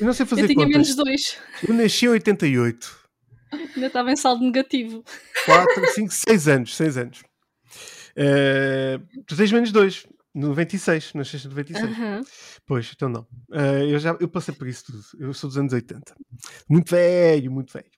eu 0.00 0.06
não 0.06 0.12
sei 0.12 0.26
fazer 0.26 0.42
Eu 0.42 0.48
tinha 0.48 0.64
contas. 0.64 0.72
menos 0.72 0.96
2. 0.96 1.38
Eu 1.68 1.74
nasci 1.74 2.06
em 2.06 2.08
88. 2.08 3.08
Ainda 3.52 3.86
estava 3.86 4.10
em 4.10 4.16
saldo 4.16 4.44
negativo. 4.44 5.04
4, 5.44 5.86
5, 5.94 6.12
6 6.12 6.48
anos. 6.48 6.76
6 6.76 6.96
anos. 6.96 7.22
Uh, 8.16 9.22
tu 9.26 9.36
tens 9.36 9.52
menos 9.52 9.70
2. 9.70 10.06
96, 10.36 11.14
nasceste 11.14 11.46
em 11.46 11.50
96. 11.50 11.98
Uhum. 11.98 12.24
Pois, 12.66 12.92
então 12.94 13.08
não. 13.08 13.22
Uh, 13.50 13.88
eu 13.88 13.98
já 13.98 14.16
eu 14.20 14.28
passei 14.28 14.54
por 14.54 14.68
isso 14.68 14.84
tudo. 14.84 15.02
Eu 15.18 15.32
sou 15.32 15.48
dos 15.48 15.56
anos 15.56 15.72
80. 15.72 16.14
Muito 16.68 16.90
velho, 16.90 17.50
muito 17.50 17.72
velho. 17.72 17.90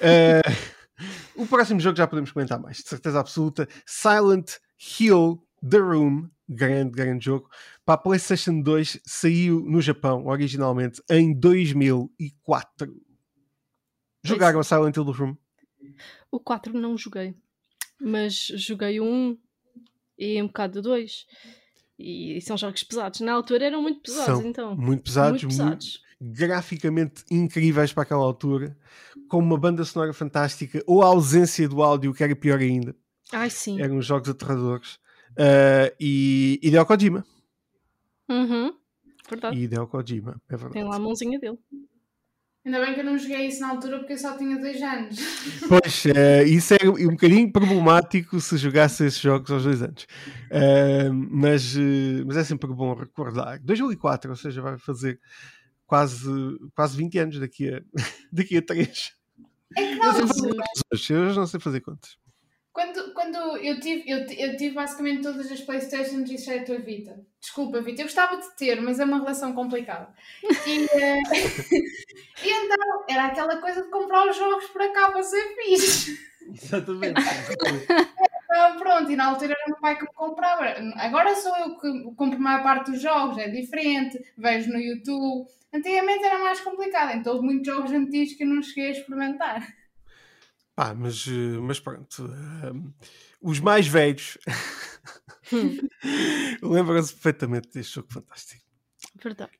Uh, 0.00 0.82
o 1.36 1.46
próximo 1.46 1.78
jogo 1.78 1.96
já 1.96 2.06
podemos 2.06 2.32
comentar 2.32 2.58
mais, 2.58 2.78
de 2.78 2.88
certeza 2.88 3.20
absoluta. 3.20 3.68
Silent 3.86 4.52
Hill 4.98 5.46
The 5.68 5.76
Room, 5.76 6.30
grande, 6.48 6.92
grande 6.92 7.26
jogo. 7.26 7.50
Para 7.84 7.96
a 7.96 7.98
PlayStation 7.98 8.62
2 8.62 9.00
saiu 9.04 9.60
no 9.60 9.82
Japão 9.82 10.26
originalmente 10.26 11.02
em 11.10 11.38
2004. 11.38 12.96
Jogaram 14.24 14.60
a 14.60 14.64
Silent 14.64 14.96
Hill 14.96 15.04
The 15.04 15.12
Room? 15.12 15.36
O 16.30 16.40
4 16.40 16.72
não 16.72 16.96
joguei, 16.96 17.36
mas 18.00 18.46
joguei 18.54 19.00
1 19.00 19.36
e 20.18 20.42
um 20.42 20.46
bocado 20.46 20.80
do 20.80 20.88
2. 20.88 21.26
E, 21.98 22.40
são 22.40 22.56
jogos 22.56 22.82
pesados. 22.82 23.20
Na 23.20 23.32
altura 23.32 23.66
eram 23.66 23.82
muito 23.82 24.00
pesados, 24.00 24.38
são 24.38 24.46
então. 24.46 24.76
Muito 24.76 25.04
pesados, 25.04 25.42
muito 25.42 25.56
pesados. 25.56 25.86
Muito 25.86 26.12
graficamente 26.22 27.24
incríveis 27.30 27.92
para 27.92 28.04
aquela 28.04 28.22
altura, 28.22 28.76
com 29.28 29.38
uma 29.38 29.58
banda 29.58 29.84
sonora 29.84 30.12
fantástica, 30.12 30.82
ou 30.86 31.02
a 31.02 31.06
ausência 31.06 31.68
do 31.68 31.82
áudio, 31.82 32.14
que 32.14 32.22
era 32.22 32.36
pior 32.36 32.60
ainda. 32.60 32.94
Ai, 33.32 33.50
sim. 33.50 33.80
Eram 33.80 34.00
jogos 34.00 34.28
aterradores. 34.28 34.94
Uh, 35.32 35.90
e 35.98 36.60
Hideo 36.62 36.86
Kojima. 36.86 37.24
Uhum. 38.28 38.72
Verdade. 39.28 39.58
E 39.58 39.64
Hideo 39.64 39.86
Kojima, 39.86 40.40
é 40.48 40.56
verdade. 40.56 40.74
Tem 40.74 40.84
lá 40.84 40.96
a 40.96 41.00
mãozinha 41.00 41.40
dele. 41.40 41.58
Ainda 42.64 42.80
bem 42.80 42.94
que 42.94 43.00
eu 43.00 43.04
não 43.04 43.18
joguei 43.18 43.48
isso 43.48 43.60
na 43.60 43.70
altura 43.70 43.98
porque 43.98 44.12
eu 44.12 44.18
só 44.18 44.36
tinha 44.36 44.56
dois 44.56 44.80
anos. 44.80 45.18
Pois, 45.68 46.04
uh, 46.04 46.46
isso 46.46 46.74
é 46.74 46.88
um 46.88 47.10
bocadinho 47.10 47.50
problemático 47.50 48.40
se 48.40 48.56
jogasse 48.56 49.04
esses 49.04 49.20
jogos 49.20 49.50
aos 49.50 49.64
dois 49.64 49.82
anos. 49.82 50.06
Uh, 50.50 51.12
mas, 51.12 51.74
uh, 51.74 52.24
mas 52.26 52.36
é 52.36 52.44
sempre 52.44 52.72
bom 52.72 52.94
recordar. 52.94 53.60
2004, 53.62 54.30
ou 54.30 54.36
seja, 54.36 54.62
vai 54.62 54.78
fazer 54.78 55.18
quase, 55.86 56.30
quase 56.74 56.96
20 56.96 57.18
anos 57.18 57.40
daqui 57.40 57.68
a, 57.68 57.82
daqui 58.32 58.56
a 58.56 58.62
3. 58.62 59.12
É 59.76 59.86
que 59.88 59.94
não, 61.12 61.18
eu 61.18 61.34
não 61.34 61.46
sei 61.46 61.58
fazer 61.58 61.80
contas. 61.80 62.16
Quando, 62.72 63.12
quando 63.12 63.36
eu, 63.58 63.78
tive, 63.80 64.10
eu, 64.10 64.18
eu 64.20 64.56
tive 64.56 64.74
basicamente 64.74 65.22
todas 65.22 65.50
as 65.52 65.60
Playstations 65.60 66.30
exceto 66.30 66.72
a 66.72 66.78
Vita. 66.78 67.20
Desculpa, 67.38 67.82
Vita, 67.82 68.00
eu 68.00 68.06
gostava 68.06 68.38
de 68.38 68.56
ter, 68.56 68.80
mas 68.80 68.98
é 68.98 69.04
uma 69.04 69.18
relação 69.18 69.52
complicada. 69.52 70.08
E, 70.66 70.84
uh, 70.84 71.22
e 72.42 72.50
Então, 72.50 73.04
era 73.08 73.26
aquela 73.26 73.58
coisa 73.58 73.82
de 73.82 73.90
comprar 73.90 74.26
os 74.28 74.36
jogos 74.36 74.66
para 74.68 74.90
cá 74.90 75.10
para 75.10 75.22
ser 75.22 75.54
fixe. 75.54 76.18
Exatamente. 76.50 77.20
Ah, 78.50 78.74
pronto, 78.78 79.10
e 79.10 79.16
na 79.16 79.26
altura 79.26 79.52
era 79.52 79.64
o 79.66 79.70
meu 79.70 79.78
pai 79.78 79.96
que 79.96 80.04
me 80.04 80.14
comprava. 80.14 80.64
Agora 80.96 81.34
sou 81.36 81.54
eu 81.58 81.78
que 81.78 82.14
compro 82.16 82.38
a 82.38 82.42
maior 82.42 82.62
parte 82.62 82.90
dos 82.90 83.02
jogos, 83.02 83.36
é 83.38 83.48
diferente, 83.48 84.18
vejo 84.36 84.70
no 84.72 84.78
YouTube. 84.78 85.46
Antigamente 85.72 86.24
era 86.24 86.38
mais 86.38 86.60
complicado, 86.60 87.16
então 87.16 87.34
houve 87.34 87.46
muitos 87.46 87.66
jogos 87.66 87.92
antigos 87.92 88.34
que 88.34 88.44
eu 88.44 88.48
não 88.48 88.62
cheguei 88.62 88.88
a 88.88 88.90
experimentar. 88.92 89.81
Pá, 90.74 90.94
mas, 90.94 91.26
eh, 91.28 91.58
mas 91.60 91.80
pronto. 91.80 92.24
ehm, 92.64 92.92
os 93.40 93.60
mais 93.60 93.86
velhos 93.86 94.38
lembram-se 96.62 97.12
perfeitamente 97.12 97.68
deste 97.72 97.96
jogo 97.96 98.12
fantástico. 98.12 98.64
Verdade. 99.22 99.52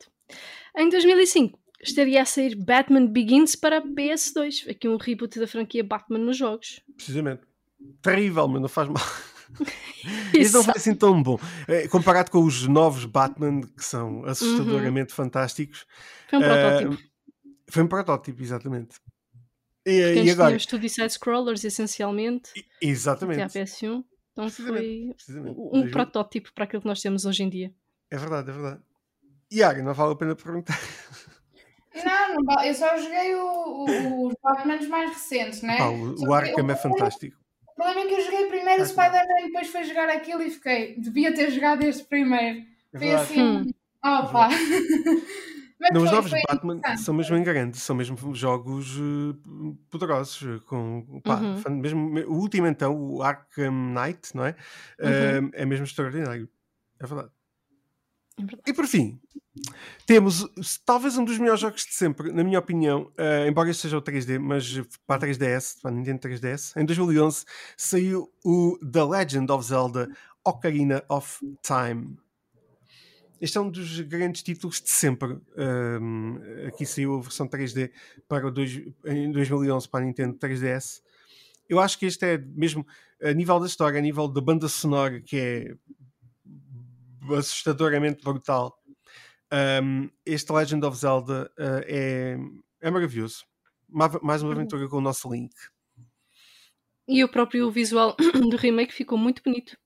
Em 0.76 0.88
2005 0.88 1.58
estaria 1.82 2.22
a 2.22 2.24
sair 2.24 2.54
Batman 2.54 3.06
Begins 3.06 3.56
para 3.56 3.78
a 3.78 3.82
PS2. 3.82 4.70
Aqui 4.70 4.88
um 4.88 4.96
reboot 4.96 5.38
da 5.38 5.46
franquia 5.46 5.84
Batman 5.84 6.18
nos 6.18 6.36
jogos. 6.36 6.80
Precisamente. 6.96 7.42
Terrível, 8.00 8.46
mas 8.48 8.62
não 8.62 8.68
faz 8.68 8.88
mal. 8.88 9.02
Isso 10.32 10.56
não 10.56 10.64
foi 10.64 10.74
assim 10.76 10.94
tão 10.94 11.22
bom. 11.22 11.38
Eh, 11.68 11.88
Comparado 11.88 12.30
com 12.30 12.42
os 12.42 12.66
novos 12.66 13.04
Batman, 13.04 13.60
que 13.60 13.84
são 13.84 14.24
assustadoramente 14.24 15.12
fantásticos. 15.12 15.84
Foi 16.30 16.38
um 16.38 16.42
eh, 16.42 16.48
protótipo. 16.48 17.02
Foi 17.68 17.82
um 17.82 17.88
protótipo, 17.88 18.42
exatamente. 18.42 18.96
E, 19.84 19.90
Porque 20.14 20.20
e 20.20 20.30
agora? 20.30 20.46
tínhamos 20.48 20.66
tudo 20.66 20.86
e 20.86 20.88
side-scrollers, 20.88 21.64
essencialmente, 21.64 22.50
I- 22.56 22.60
até 22.60 22.86
à 22.86 22.88
Exatamente. 22.90 23.58
PS1. 23.58 24.04
Então 24.32 24.44
Precisamente, 24.44 25.04
foi 25.06 25.14
precisamente. 25.14 25.58
um 25.58 25.70
2000. 25.70 25.90
protótipo 25.90 26.52
para 26.54 26.64
aquilo 26.64 26.82
que 26.82 26.88
nós 26.88 27.00
temos 27.02 27.24
hoje 27.26 27.42
em 27.42 27.48
dia. 27.50 27.74
É 28.10 28.16
verdade, 28.16 28.50
é 28.50 28.52
verdade. 28.52 28.80
Iago, 29.50 29.82
não 29.82 29.92
vale 29.92 30.12
a 30.12 30.16
pena 30.16 30.34
perguntar. 30.36 30.80
Não, 31.94 32.34
não 32.36 32.44
vale. 32.44 32.70
eu 32.70 32.74
só 32.74 32.96
joguei 32.96 33.34
o- 33.34 33.84
o- 33.84 34.26
os 34.28 34.34
Batmans 34.42 34.86
mais 34.88 35.10
recentes, 35.10 35.60
né? 35.60 35.76
Pá, 35.76 35.88
o, 35.90 36.14
o 36.26 36.32
Arkham 36.32 36.70
é 36.70 36.76
fantástico. 36.76 37.36
O 37.68 37.74
problema 37.74 38.00
é 38.00 38.06
que 38.06 38.14
eu 38.14 38.24
joguei 38.24 38.46
primeiro 38.46 38.80
o 38.82 38.84
Arkham. 38.84 38.86
Spider-Man 38.86 39.40
e 39.40 39.46
depois 39.48 39.68
fui 39.68 39.84
jogar 39.84 40.08
aquilo 40.08 40.42
e 40.42 40.50
fiquei. 40.50 40.94
Devia 40.98 41.34
ter 41.34 41.50
jogado 41.50 41.82
este 41.82 42.04
primeiro. 42.04 42.64
É 42.94 42.98
Foi 42.98 43.10
assim. 43.14 43.42
Hum. 43.42 43.70
Opa! 44.04 44.48
Não, 45.90 46.02
os 46.02 46.10
novos 46.10 46.30
foi 46.30 46.40
Batman 46.48 46.80
são 46.96 47.14
mesmo 47.14 47.42
grandes, 47.42 47.82
são 47.82 47.96
mesmo 47.96 48.34
jogos 48.34 48.96
eh, 48.98 49.78
poderosos. 49.90 50.42
eh, 50.42 50.60
Com, 50.66 51.20
pá, 51.24 51.40
Uhum. 51.40 51.80
mesmo, 51.80 52.18
o 52.28 52.34
último, 52.38 52.66
então, 52.66 52.94
o 52.96 53.22
Arkham 53.22 53.72
Knight, 53.72 54.34
não 54.36 54.44
é? 54.44 54.54
Eh, 54.98 55.40
é 55.54 55.66
mesmo 55.66 55.84
extraordinário. 55.84 56.48
É 57.00 57.06
verdade. 57.06 57.30
É 58.38 58.42
verdade. 58.42 58.62
E 58.66 58.72
por 58.72 58.86
fim, 58.86 59.20
temos 60.06 60.48
talvez 60.86 61.18
um 61.18 61.24
dos 61.24 61.38
melhores 61.38 61.60
jogos 61.60 61.84
de 61.84 61.94
sempre, 61.94 62.32
na 62.32 62.42
minha 62.42 62.58
opinião, 62.58 63.12
eh, 63.18 63.46
embora 63.48 63.70
este 63.70 63.82
seja 63.82 63.98
o 63.98 64.02
3D, 64.02 64.38
mas 64.38 64.80
para 65.06 65.16
a 65.16 65.18
3DS, 65.28 65.80
para 65.82 65.90
a 65.90 65.94
Nintendo 65.94 66.20
3DS, 66.20 66.76
em 66.76 66.84
2011 66.84 67.44
saiu 67.76 68.32
o 68.44 68.78
The 68.90 69.04
Legend 69.04 69.52
of 69.52 69.64
Zelda 69.64 70.08
Ocarina 70.44 71.04
of 71.08 71.38
Time. 71.62 72.16
Este 73.42 73.58
é 73.58 73.60
um 73.60 73.68
dos 73.68 73.98
grandes 74.02 74.40
títulos 74.40 74.80
de 74.80 74.88
sempre. 74.88 75.36
Um, 75.56 76.38
aqui 76.68 76.86
saiu 76.86 77.18
a 77.18 77.20
versão 77.22 77.48
3D 77.48 77.90
para 78.28 78.46
o 78.46 78.52
dois, 78.52 78.80
em 79.04 79.32
2011 79.32 79.88
para 79.88 80.04
a 80.04 80.06
Nintendo 80.06 80.38
3DS. 80.38 81.02
Eu 81.68 81.80
acho 81.80 81.98
que 81.98 82.06
este 82.06 82.24
é 82.24 82.38
mesmo 82.38 82.86
a 83.20 83.32
nível 83.32 83.58
da 83.58 83.66
história, 83.66 83.98
a 83.98 84.02
nível 84.02 84.28
da 84.28 84.40
banda 84.40 84.68
sonora, 84.68 85.20
que 85.20 85.36
é 85.36 85.74
assustadoramente 87.36 88.22
brutal. 88.22 88.80
Um, 89.82 90.08
este 90.24 90.52
Legend 90.52 90.86
of 90.86 90.96
Zelda 90.96 91.50
uh, 91.58 91.82
é, 91.84 92.36
é 92.80 92.90
maravilhoso. 92.92 93.44
Ma- 93.88 94.20
Mais 94.22 94.40
uma 94.42 94.52
aventura 94.52 94.88
com 94.88 94.98
o 94.98 95.00
nosso 95.00 95.28
Link. 95.32 95.52
E 97.08 97.24
o 97.24 97.28
próprio 97.28 97.68
visual 97.72 98.16
do 98.50 98.56
remake 98.56 98.94
ficou 98.94 99.18
muito 99.18 99.42
bonito. 99.42 99.76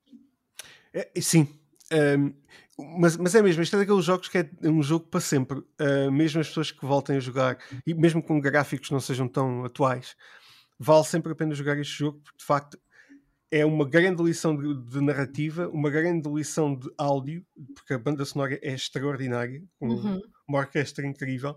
É, 0.93 1.11
sim. 1.23 1.49
Um, 1.93 2.35
mas, 2.99 3.17
mas 3.17 3.35
é 3.35 3.41
mesmo, 3.43 3.63
este 3.63 3.75
é 3.75 3.79
daqueles 3.79 4.05
jogos 4.05 4.29
que 4.29 4.39
é 4.39 4.51
um 4.65 4.83
jogo 4.83 5.07
para 5.07 5.21
sempre. 5.21 5.59
Uh, 5.81 6.11
mesmo 6.13 6.41
as 6.41 6.49
pessoas 6.49 6.71
que 6.71 6.85
voltem 6.85 7.17
a 7.17 7.21
jogar, 7.21 7.59
e 7.87 7.95
mesmo 7.95 8.23
com 8.23 8.41
gráficos 8.41 8.91
não 8.91 9.01
sejam 9.01 9.29
tão 9.29 9.65
atuais, 9.65 10.15
vale 10.79 11.05
sempre 11.05 11.33
a 11.33 11.35
pena 11.35 11.55
jogar 11.55 11.79
este 11.79 11.99
jogo, 11.99 12.21
porque 12.23 12.39
de 12.39 12.45
facto 12.45 12.79
é 13.51 13.65
uma 13.65 13.89
grande 13.89 14.23
lição 14.23 14.57
de, 14.57 14.75
de 14.91 15.01
narrativa, 15.01 15.69
uma 15.69 15.89
grande 15.89 16.29
lição 16.29 16.77
de 16.77 16.91
áudio, 16.99 17.47
porque 17.75 17.95
a 17.95 17.99
banda 17.99 18.25
sonora 18.25 18.59
é 18.63 18.75
extraordinária, 18.75 19.63
com 19.79 19.89
Uhum. 19.89 20.21
uma 20.49 20.59
orquestra 20.59 21.07
incrível. 21.07 21.57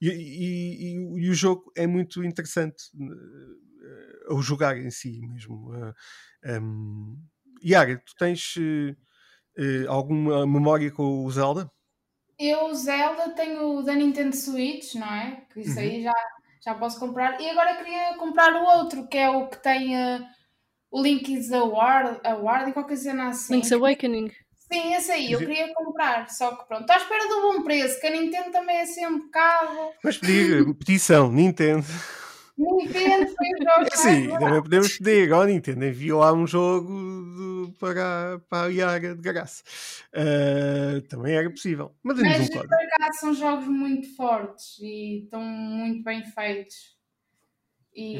E, 0.00 0.08
e- 0.08 0.94
e- 0.96 1.24
e 1.26 1.30
o 1.30 1.34
jogo 1.34 1.70
é 1.76 1.86
muito 1.86 2.24
interessante 2.24 2.84
uh, 2.94 4.32
ao 4.32 4.42
jogar 4.42 4.78
em 4.78 4.90
si 4.90 5.20
mesmo. 5.26 5.70
Uh, 5.74 5.94
um, 6.62 7.18
Yara, 7.62 7.98
tu 7.98 8.14
tens 8.18 8.56
uh, 8.56 8.96
uh, 9.58 9.90
alguma 9.90 10.46
memória 10.46 10.90
com 10.90 11.24
o 11.24 11.30
Zelda? 11.30 11.70
Eu, 12.38 12.66
o 12.66 12.74
Zelda, 12.74 13.30
tenho 13.30 13.78
o 13.78 13.82
da 13.82 13.94
Nintendo 13.94 14.34
Switch, 14.34 14.94
não 14.94 15.06
é? 15.06 15.42
Que 15.52 15.60
isso 15.60 15.78
aí 15.78 16.02
já, 16.02 16.14
já 16.64 16.74
posso 16.74 16.98
comprar. 16.98 17.38
E 17.38 17.50
agora 17.50 17.76
queria 17.76 18.14
comprar 18.16 18.54
o 18.54 18.64
outro, 18.78 19.06
que 19.08 19.18
é 19.18 19.28
o 19.28 19.46
que 19.46 19.62
tem 19.62 19.94
eh, 19.94 20.20
o 20.90 21.02
Link's 21.02 21.52
Award, 21.52 22.20
Award 22.24 22.70
e 22.70 22.72
qualquer 22.72 22.96
cena 22.96 23.28
assim. 23.28 23.56
Link's 23.56 23.72
Awakening. 23.72 24.30
Sim, 24.72 24.94
esse 24.94 25.12
aí, 25.12 25.32
eu 25.32 25.40
queria 25.40 25.74
comprar. 25.74 26.30
Só 26.30 26.54
que 26.54 26.66
pronto, 26.66 26.82
estou 26.82 26.94
à 26.94 26.98
espera 26.98 27.28
do 27.28 27.42
bom 27.42 27.62
preço, 27.62 28.00
que 28.00 28.06
a 28.06 28.10
Nintendo 28.10 28.50
também 28.50 28.76
é 28.76 28.82
assim 28.82 29.04
um 29.04 29.18
bocado. 29.18 29.90
Mas 30.02 30.16
pedir 30.16 30.64
petição, 30.76 31.30
Nintendo. 31.30 31.84
Nintendo 32.58 33.26
foi 33.26 33.48
o 33.48 33.56
jogo 33.58 33.88
É 33.92 33.96
sim, 33.96 34.28
também 34.28 34.62
podemos 34.62 34.98
pedir. 34.98 35.32
Ó, 35.32 35.44
Nintendo, 35.44 35.84
enviou 35.84 36.20
lá 36.20 36.32
um 36.32 36.46
jogo 36.46 36.88
de- 37.66 37.78
para, 37.78 38.40
para 38.48 38.66
a 38.66 38.68
Yara 38.68 39.14
de 39.14 39.22
graça. 39.22 39.62
Uh, 40.14 41.00
também 41.08 41.34
era 41.34 41.48
possível. 41.50 41.94
Mas 42.02 42.18
Mas 42.20 42.40
um 42.40 42.52
por 42.52 42.74
acaso 42.74 43.18
são 43.20 43.34
jogos 43.34 43.66
muito 43.66 44.14
fortes 44.14 44.78
e 44.80 45.22
estão 45.24 45.40
muito 45.42 46.02
bem 46.02 46.22
feitos. 46.24 46.98
E 47.94 48.14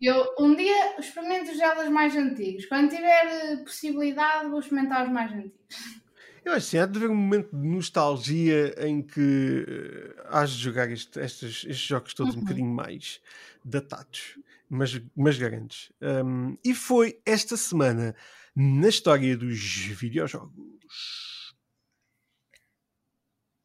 Eu 0.00 0.14
eu 0.16 0.34
um 0.38 0.54
dia 0.56 0.98
experimento 0.98 1.50
os 1.50 1.58
Zeldas 1.58 1.88
mais 1.88 2.16
antigos. 2.16 2.66
Quando 2.66 2.88
tiver 2.90 3.62
possibilidade, 3.62 4.48
vou 4.48 4.60
experimentar 4.60 5.04
os 5.04 5.12
mais 5.12 5.30
antigos. 5.32 6.02
Eu 6.44 6.52
acho 6.52 6.66
que 6.66 6.70
sim, 6.72 6.78
há 6.78 6.84
de 6.86 6.98
haver 6.98 7.08
um 7.10 7.14
momento 7.16 7.56
de 7.56 7.66
nostalgia 7.66 8.74
em 8.86 9.00
que 9.02 9.64
uh, 9.66 10.22
has 10.28 10.50
de 10.50 10.62
jogar 10.62 10.90
este- 10.90 11.18
estes, 11.18 11.64
estes 11.64 11.78
jogos 11.78 12.12
todos 12.12 12.34
um 12.34 12.38
Uhum. 12.38 12.44
bocadinho 12.44 12.68
mais 12.70 13.20
datados, 13.64 14.38
mas, 14.68 15.00
mas 15.16 15.38
grandes. 15.38 15.90
Um, 16.02 16.56
e 16.62 16.74
foi 16.74 17.18
esta 17.24 17.56
semana 17.56 18.14
na 18.54 18.88
história 18.88 19.36
dos 19.36 19.58
videojogos. 19.58 20.52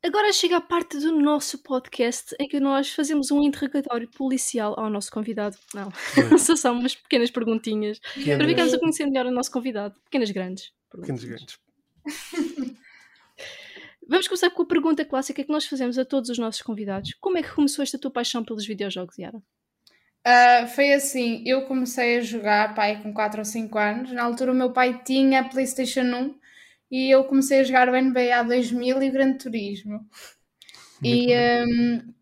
Agora 0.02 0.32
chega 0.32 0.56
a 0.58 0.62
parte 0.62 0.98
do 0.98 1.12
nosso 1.20 1.62
podcast 1.62 2.34
em 2.40 2.48
que 2.48 2.62
nós 2.62 2.90
fazemos 2.94 3.30
um 3.32 3.42
interrogatório 3.44 4.10
policial 4.10 4.80
ao 4.80 4.90
nosso 4.90 5.12
convidado. 5.12 5.58
Não, 5.76 5.92
só 6.40 6.56
são 6.56 6.80
umas 6.80 6.96
pequenas 6.96 7.30
perguntinhas 7.30 8.00
para 8.00 8.14
Pequenas, 8.14 8.48
ficarmos 8.48 8.74
a 8.74 8.80
conhecer 8.80 9.06
melhor 9.06 9.26
o 9.26 9.32
nosso 9.32 9.52
convidado. 9.52 10.00
Pequenas 10.06 10.32
grandes. 10.32 10.72
perguntinhas. 10.90 11.24
grandes. 11.26 11.60
Vamos 14.08 14.28
começar 14.28 14.50
com 14.50 14.64
a 14.64 14.68
pergunta 14.68 15.06
clássica 15.06 15.44
que 15.44 15.52
nós 15.52 15.66
fazemos 15.66 15.98
a 16.00 16.06
todos 16.06 16.30
os 16.30 16.40
nossos 16.40 16.62
convidados. 16.62 17.14
Como 17.22 17.38
é 17.38 17.44
que 17.44 17.54
começou 17.54 17.84
esta 17.84 18.00
tua 18.00 18.10
paixão 18.10 18.44
pelos 18.44 18.66
videojogos, 18.66 19.18
Yara? 19.18 19.42
Ah, 20.26 20.68
foi 20.68 20.94
assim, 20.94 21.44
eu 21.46 21.66
comecei 21.66 22.18
a 22.18 22.22
jogar 22.22 22.76
pai 22.76 23.02
com 23.02 23.14
4 23.14 23.40
ou 23.40 23.46
5 23.46 23.78
anos. 23.78 24.12
Na 24.12 24.24
altura 24.24 24.52
o 24.52 24.56
meu 24.56 24.72
pai 24.72 25.02
tinha 25.04 25.42
a 25.42 25.44
Playstation 25.48 26.02
1 26.02 26.36
e 26.92 27.14
eu 27.14 27.24
comecei 27.26 27.60
a 27.60 27.64
jogar 27.64 27.88
o 27.88 27.96
NBA 27.96 28.44
2000 28.44 29.04
e 29.04 29.10
o 29.10 29.12
Gran 29.12 29.34
Turismo. 29.34 30.06
E 31.04 31.34
hum, 31.34 32.14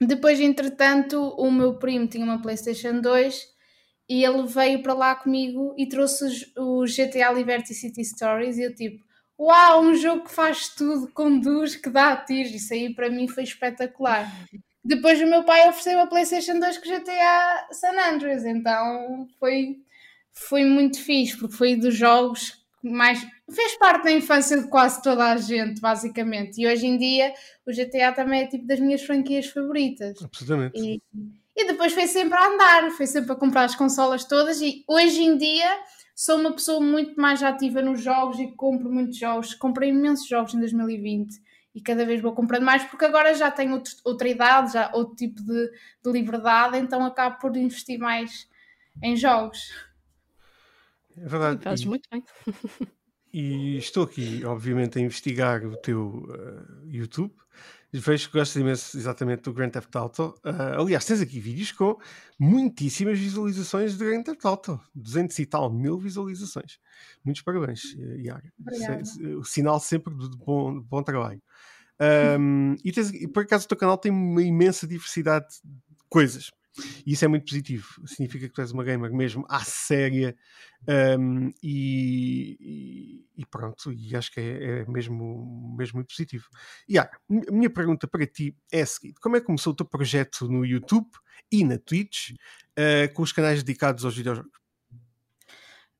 depois, 0.00 0.40
entretanto, 0.40 1.16
o 1.38 1.50
meu 1.50 1.78
primo 1.78 2.06
tinha 2.06 2.24
uma 2.24 2.42
PlayStation 2.42 3.00
2 3.00 3.46
e 4.08 4.24
ele 4.24 4.46
veio 4.46 4.82
para 4.82 4.94
lá 4.94 5.14
comigo 5.14 5.74
e 5.78 5.88
trouxe 5.88 6.52
o 6.56 6.84
GTA 6.84 7.32
Liberty 7.32 7.72
City 7.72 8.04
Stories. 8.04 8.58
E 8.58 8.64
eu, 8.64 8.74
tipo, 8.74 9.02
uau, 9.38 9.82
um 9.82 9.94
jogo 9.94 10.24
que 10.24 10.32
faz 10.32 10.68
tudo, 10.68 11.10
conduz, 11.12 11.76
que 11.76 11.90
dá 11.90 12.16
tiros. 12.16 12.52
Isso 12.52 12.72
aí 12.72 12.94
para 12.94 13.10
mim 13.10 13.28
foi 13.28 13.44
espetacular. 13.44 14.30
Depois 14.84 15.20
o 15.20 15.26
meu 15.26 15.42
pai 15.42 15.68
ofereceu 15.68 16.00
a 16.00 16.06
PlayStation 16.06 16.58
2 16.60 16.78
com 16.78 16.88
GTA 16.88 17.66
San 17.72 17.98
Andreas, 18.08 18.44
então 18.44 19.26
foi, 19.40 19.78
foi 20.32 20.64
muito 20.64 21.02
fixe, 21.02 21.36
porque 21.36 21.56
foi 21.56 21.74
dos 21.74 21.96
jogos 21.96 22.64
que 22.80 22.88
mais. 22.88 23.26
fez 23.50 23.76
parte 23.78 24.04
da 24.04 24.12
infância 24.12 24.60
de 24.60 24.68
quase 24.68 25.02
toda 25.02 25.32
a 25.32 25.36
gente, 25.36 25.80
basicamente. 25.80 26.60
E 26.60 26.68
hoje 26.68 26.86
em 26.86 26.96
dia 26.96 27.34
o 27.66 27.72
GTA 27.72 28.12
também 28.12 28.42
é 28.42 28.46
tipo 28.46 28.64
das 28.64 28.78
minhas 28.78 29.02
franquias 29.02 29.46
favoritas. 29.46 30.22
Absolutamente. 30.22 30.78
E, 30.78 31.02
e 31.56 31.66
depois 31.66 31.92
foi 31.92 32.06
sempre 32.06 32.38
a 32.38 32.46
andar, 32.46 32.90
foi 32.92 33.06
sempre 33.08 33.32
a 33.32 33.34
comprar 33.34 33.64
as 33.64 33.74
consolas 33.74 34.24
todas. 34.24 34.60
E 34.60 34.84
hoje 34.86 35.20
em 35.20 35.36
dia 35.36 35.68
sou 36.16 36.40
uma 36.40 36.52
pessoa 36.52 36.80
muito 36.80 37.20
mais 37.20 37.42
ativa 37.42 37.82
nos 37.82 38.02
jogos 38.02 38.40
e 38.40 38.50
compro 38.52 38.90
muitos 38.90 39.18
jogos. 39.18 39.54
Comprei 39.54 39.90
imensos 39.90 40.26
jogos 40.26 40.54
em 40.54 40.58
2020 40.58 41.42
e 41.74 41.80
cada 41.82 42.06
vez 42.06 42.22
vou 42.22 42.34
comprando 42.34 42.64
mais 42.64 42.82
porque 42.84 43.04
agora 43.04 43.34
já 43.34 43.50
tenho 43.50 43.74
outro, 43.74 43.92
outra 44.02 44.26
idade, 44.26 44.72
já 44.72 44.90
outro 44.94 45.14
tipo 45.14 45.42
de, 45.42 45.70
de 46.02 46.10
liberdade, 46.10 46.78
então 46.78 47.04
acabo 47.04 47.38
por 47.38 47.54
investir 47.54 47.98
mais 47.98 48.48
em 49.02 49.14
jogos. 49.14 49.70
É 51.18 51.28
verdade. 51.28 51.62
Fazes 51.62 51.84
E, 51.84 51.88
muito 51.88 52.08
bem. 52.10 52.24
e 53.30 53.76
estou 53.76 54.04
aqui, 54.04 54.42
obviamente, 54.42 54.98
a 54.98 55.02
investigar 55.02 55.66
o 55.66 55.76
teu 55.76 56.24
uh, 56.30 56.88
YouTube. 56.88 57.34
Vejo 57.92 58.28
que 58.30 58.38
gostas 58.38 58.60
imenso 58.60 58.96
exatamente 58.98 59.42
do 59.42 59.52
Grand 59.54 59.70
Theft 59.70 59.94
Auto. 59.96 60.34
Uh, 60.44 60.80
aliás, 60.80 61.04
tens 61.04 61.20
aqui 61.20 61.40
vídeos 61.40 61.72
com 61.72 61.96
muitíssimas 62.38 63.18
visualizações 63.18 63.96
de 63.96 64.04
Grand 64.04 64.22
Theft 64.22 64.44
Auto. 64.44 64.80
200 64.94 65.38
e 65.38 65.46
tal 65.46 65.72
mil 65.72 65.98
visualizações. 65.98 66.78
Muitos 67.24 67.42
parabéns, 67.42 67.94
uh, 67.94 68.16
Iaga. 68.18 68.52
O 69.38 69.44
sinal 69.44 69.80
sempre 69.80 70.14
de 70.14 70.36
bom, 70.36 70.80
bom 70.80 71.02
trabalho. 71.02 71.40
Um, 72.38 72.74
e, 72.84 72.92
tens- 72.92 73.10
e 73.12 73.26
por 73.26 73.44
acaso 73.44 73.64
o 73.64 73.68
teu 73.68 73.76
canal 73.78 73.96
tem 73.96 74.12
uma 74.12 74.42
imensa 74.42 74.86
diversidade 74.86 75.46
de 75.64 76.04
coisas. 76.10 76.50
E 77.06 77.12
isso 77.12 77.24
é 77.24 77.28
muito 77.28 77.46
positivo. 77.46 77.86
Significa 78.06 78.48
que 78.48 78.54
tu 78.54 78.60
és 78.60 78.72
uma 78.72 78.84
gamer 78.84 79.12
mesmo 79.12 79.44
à 79.48 79.60
séria. 79.60 80.36
um, 81.18 81.50
e, 81.62 83.24
e- 83.36 83.46
pronto, 83.46 83.92
e 83.92 84.14
acho 84.14 84.30
que 84.32 84.40
é, 84.40 84.80
é 84.80 84.86
mesmo, 84.86 85.74
mesmo 85.76 85.96
muito 85.96 86.08
positivo. 86.08 86.44
E 86.88 86.98
a 86.98 87.08
minha 87.28 87.70
pergunta 87.70 88.06
para 88.06 88.26
ti 88.26 88.56
é 88.72 88.82
a 88.82 88.86
seguinte: 88.86 89.20
como 89.20 89.36
é 89.36 89.40
que 89.40 89.46
começou 89.46 89.72
o 89.72 89.76
teu 89.76 89.86
projeto 89.86 90.48
no 90.48 90.64
YouTube 90.64 91.08
e 91.50 91.64
na 91.64 91.78
Twitch 91.78 92.30
uh, 92.30 93.12
com 93.14 93.22
os 93.22 93.32
canais 93.32 93.62
dedicados 93.62 94.04
aos 94.04 94.16
videojogos? 94.16 94.66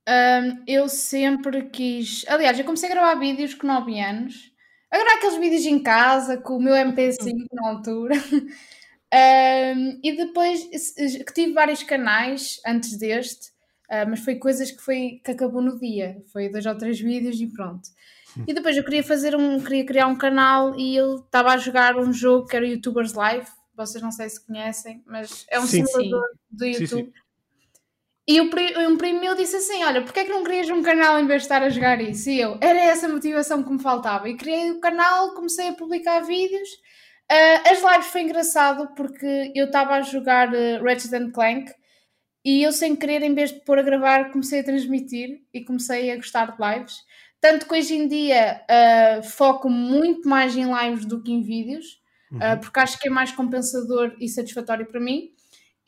Um, 0.07 0.63
eu 0.65 0.87
sempre 0.87 1.63
quis. 1.69 2.25
Aliás, 2.29 2.57
eu 2.57 2.63
comecei 2.63 2.89
a 2.89 2.93
gravar 2.93 3.15
vídeos 3.15 3.53
com 3.53 3.67
9 3.67 3.99
anos. 3.99 4.53
A 4.89 4.97
gravar 4.97 5.17
aqueles 5.17 5.37
vídeos 5.37 5.65
em 5.65 5.83
casa 5.83 6.37
com 6.37 6.55
o 6.55 6.61
meu 6.61 6.73
MP5 6.73 7.45
na 7.51 7.69
altura. 7.69 8.15
Um, 9.13 9.99
e 10.03 10.15
depois 10.17 10.61
eh, 10.97 11.23
que 11.23 11.33
tive 11.33 11.53
vários 11.53 11.81
canais 11.83 12.59
antes 12.65 12.97
deste, 12.97 13.51
ah, 13.89 14.05
mas 14.05 14.19
foi 14.19 14.35
coisas 14.35 14.69
que, 14.71 14.81
foi, 14.81 15.21
que 15.23 15.31
acabou 15.31 15.61
no 15.61 15.79
dia. 15.79 16.17
Foi 16.33 16.49
dois 16.49 16.65
ou 16.65 16.77
três 16.77 16.99
vídeos 16.99 17.39
e 17.39 17.47
pronto. 17.47 17.87
E 18.45 18.53
depois 18.53 18.75
eu 18.77 18.83
queria 18.83 19.01
fazer 19.03 19.35
um, 19.35 19.59
queria 19.63 19.85
criar 19.85 20.07
um 20.07 20.15
canal 20.15 20.77
e 20.77 20.95
eu 20.95 21.15
estava 21.19 21.53
a 21.53 21.57
jogar 21.57 21.97
um 21.97 22.11
jogo 22.13 22.47
que 22.47 22.55
era 22.55 22.67
YouTubers 22.67 23.13
Live. 23.13 23.47
Vocês 23.75 24.03
não 24.03 24.11
sei 24.11 24.29
se 24.29 24.45
conhecem, 24.45 25.01
mas 25.07 25.45
é 25.49 25.59
um 25.59 25.65
Sim. 25.65 25.85
simulador 25.85 26.27
do 26.51 26.65
Sim, 26.65 26.71
YouTube. 26.71 27.05
sim. 27.05 27.13
E 28.27 28.41
o 28.41 28.49
pri- 28.49 28.77
um 28.85 28.97
primo 28.97 29.21
meu 29.21 29.35
disse 29.35 29.55
assim: 29.55 29.83
Olha, 29.85 30.01
porque 30.03 30.19
é 30.19 30.25
que 30.25 30.29
não 30.31 30.43
crias 30.43 30.69
um 30.69 30.83
canal 30.83 31.17
em 31.17 31.25
vez 31.25 31.43
de 31.43 31.45
estar 31.45 31.63
a 31.63 31.69
jogar 31.69 32.01
isso? 32.01 32.29
E 32.29 32.39
eu, 32.41 32.57
era 32.61 32.77
essa 32.79 33.05
a 33.05 33.09
motivação 33.09 33.63
que 33.63 33.71
me 33.71 33.81
faltava. 33.81 34.27
E 34.27 34.35
criei 34.35 34.71
o 34.71 34.81
canal, 34.81 35.33
comecei 35.33 35.69
a 35.69 35.73
publicar 35.73 36.19
vídeos. 36.19 36.67
Ah, 37.29 37.69
as 37.71 37.81
lives 37.81 38.07
foi 38.07 38.21
engraçado 38.21 38.93
porque 38.95 39.51
eu 39.55 39.65
estava 39.65 39.95
a 39.95 40.01
jogar 40.01 40.49
uh, 40.53 40.83
Ratchet 40.83 41.13
and 41.13 41.31
Clank 41.31 41.73
e 42.45 42.63
eu, 42.63 42.71
sem 42.71 42.95
querer, 42.95 43.23
em 43.23 43.33
vez 43.35 43.51
de 43.51 43.61
pôr 43.61 43.79
a 43.79 43.83
gravar, 43.83 44.31
comecei 44.31 44.61
a 44.61 44.63
transmitir 44.63 45.41
e 45.53 45.63
comecei 45.65 46.11
a 46.11 46.17
gostar 46.17 46.55
de 46.55 46.63
lives. 46.63 46.95
Tanto 47.41 47.67
que 47.67 47.75
hoje 47.75 47.95
em 47.95 48.07
dia 48.07 48.61
ah, 48.69 49.21
foco 49.23 49.69
muito 49.69 50.27
mais 50.29 50.55
em 50.57 50.65
lives 50.73 51.05
do 51.05 51.21
que 51.23 51.31
em 51.31 51.41
vídeos, 51.43 52.01
Uhum. 52.31 52.59
porque 52.61 52.79
acho 52.81 52.99
que 52.99 53.07
é 53.07 53.11
mais 53.11 53.31
compensador 53.31 54.15
e 54.19 54.27
satisfatório 54.29 54.85
para 54.87 54.99
mim. 54.99 55.31